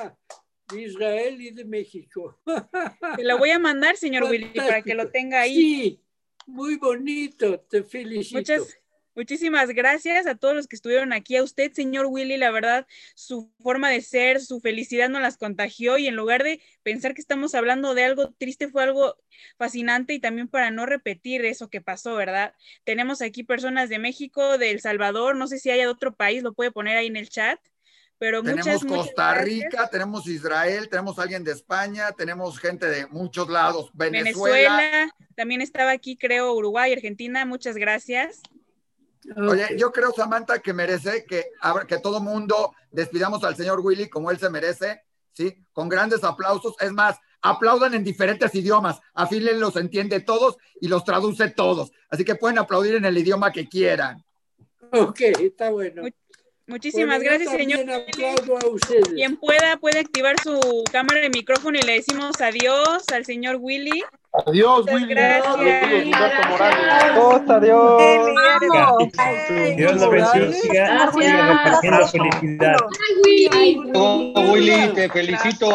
[0.71, 2.41] de Israel y de México.
[3.17, 5.55] Te lo voy a mandar, señor Willy, para que lo tenga ahí.
[5.55, 6.05] Sí,
[6.47, 8.39] muy bonito, te felicito.
[8.39, 8.79] Muchas,
[9.15, 11.37] muchísimas gracias a todos los que estuvieron aquí.
[11.37, 15.99] A usted, señor Willy, la verdad, su forma de ser, su felicidad nos las contagió
[15.99, 19.17] y en lugar de pensar que estamos hablando de algo triste, fue algo
[19.57, 22.55] fascinante y también para no repetir eso que pasó, ¿verdad?
[22.85, 26.43] Tenemos aquí personas de México, de El Salvador, no sé si hay de otro país,
[26.43, 27.59] lo puede poner ahí en el chat.
[28.19, 29.35] Pero Tenemos muchas, Costa.
[29.35, 34.77] Rica, tenemos Israel, tenemos alguien de España, tenemos gente de muchos lados, Venezuela.
[34.77, 38.41] Venezuela, también estaba aquí, creo, Uruguay, Argentina, muchas gracias.
[39.37, 41.47] Oye, yo creo, Samantha, que merece que,
[41.89, 45.03] que todo mundo despidamos al señor Willy como él se merece,
[45.33, 45.65] ¿sí?
[45.73, 46.75] Con grandes aplausos.
[46.81, 49.01] Es más, aplaudan en diferentes idiomas.
[49.15, 51.93] A fin él los entiende todos y los traduce todos.
[52.09, 54.25] Así que pueden aplaudir en el idioma que quieran.
[54.93, 56.03] Ok, está bueno.
[56.67, 57.81] Muchísimas Bueno, gracias, señor.
[57.81, 59.09] aplaudo a ustedes.
[59.09, 64.03] Quien pueda, puede activar su cámara de micrófono y le decimos adiós al señor Willy.
[64.47, 65.15] Adiós, Muchas Willy.
[65.15, 65.55] gracias.
[65.55, 66.81] Humberto Morales.
[67.05, 69.77] Adiós, adiós.
[69.77, 71.13] Dios lo bendiga siga
[72.09, 72.77] felicidad.
[74.53, 75.69] Willy, te felicito.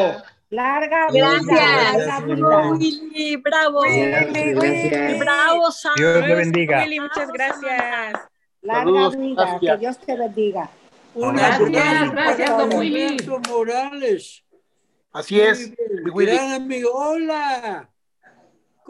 [0.49, 1.45] Larga Gracias.
[1.45, 2.71] vida, larga vida.
[2.71, 3.81] Willy, bravo.
[3.81, 5.19] Gracias.
[5.19, 6.79] Bravo, Dios le bendiga.
[6.79, 8.19] Willy, muchas gracias.
[8.61, 9.71] Larga vida, gracias.
[9.73, 10.69] que Dios te bendiga.
[11.13, 13.17] Un Gracias, gracias, don Willy.
[13.47, 14.43] Morales.
[15.13, 15.71] Así es,
[16.11, 16.31] Willy.
[16.33, 17.89] Gran amigo, hola.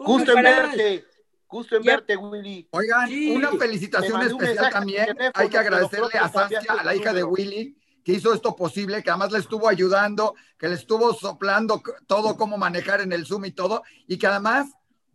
[0.04, 1.04] ¿Cómo Gusto en verte.
[1.46, 2.68] Gusto en verte, Willy.
[2.70, 3.32] Oigan, Sí.
[3.36, 5.06] una felicitación especial también.
[5.06, 7.22] teléfono, Hay que agradecerle a Saskia, a la hija de.
[7.24, 12.36] Willy, que hizo esto posible, que además le estuvo ayudando, que le estuvo soplando todo
[12.36, 14.68] cómo manejar en el Zoom y todo, y que además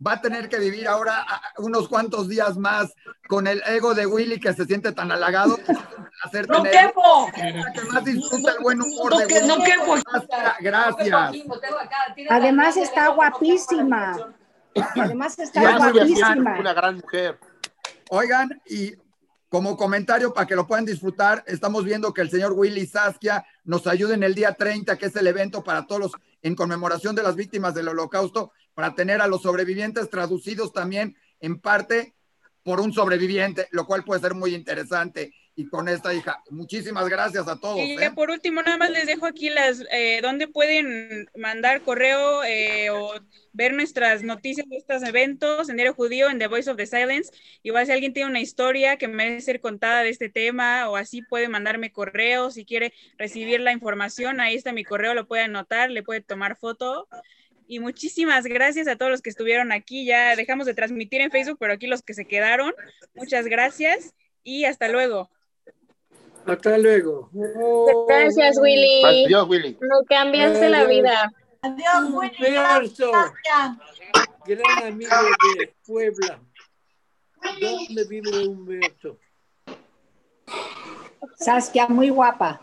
[0.06, 1.26] va a tener que vivir ahora
[1.56, 2.92] unos cuantos días más
[3.28, 5.56] con el ego de Willy que se siente tan halagado.
[6.22, 7.30] Hacer ¡No tener- quepo!
[7.34, 9.64] que más disfruta el buen humor No de que- no Willy.
[9.64, 9.94] quepo.
[10.60, 11.32] Gracias.
[12.28, 14.16] Además está guapísima.
[15.00, 16.58] Además está guapísima.
[16.58, 17.38] Una gran mujer.
[18.10, 18.94] Oigan, y
[19.48, 23.86] como comentario para que lo puedan disfrutar, estamos viendo que el señor Willy Saskia nos
[23.86, 26.12] ayuda en el día 30, que es el evento para todos los,
[26.42, 31.60] en conmemoración de las víctimas del holocausto, para tener a los sobrevivientes traducidos también en
[31.60, 32.14] parte
[32.62, 35.32] por un sobreviviente, lo cual puede ser muy interesante.
[35.58, 37.78] Y con esta hija, muchísimas gracias a todos.
[37.78, 37.96] Y ¿eh?
[37.98, 42.90] ya por último, nada más les dejo aquí las, eh, donde pueden mandar correo eh,
[42.90, 43.14] o
[43.54, 47.32] ver nuestras noticias de estos eventos en Diario Judío, en The Voice of the Silence.
[47.62, 51.22] Igual si alguien tiene una historia que merece ser contada de este tema o así
[51.22, 54.40] puede mandarme correo si quiere recibir la información.
[54.40, 57.08] Ahí está mi correo, lo puede anotar, le puede tomar foto.
[57.66, 60.04] Y muchísimas gracias a todos los que estuvieron aquí.
[60.04, 62.74] Ya dejamos de transmitir en Facebook, pero aquí los que se quedaron,
[63.14, 64.14] muchas gracias
[64.44, 65.30] y hasta luego.
[66.46, 67.30] Hasta luego.
[68.08, 69.04] Gracias, Willy.
[69.04, 69.76] Adiós, Willy.
[69.80, 71.32] Me cambiaste la vida.
[71.62, 72.36] Adiós, Willy.
[72.36, 73.78] Humberto, Gracias.
[74.46, 75.10] gran amigo
[75.58, 76.38] de Puebla.
[77.60, 79.18] ¿Dónde vive Humberto?
[81.36, 82.60] Saskia, muy guapa.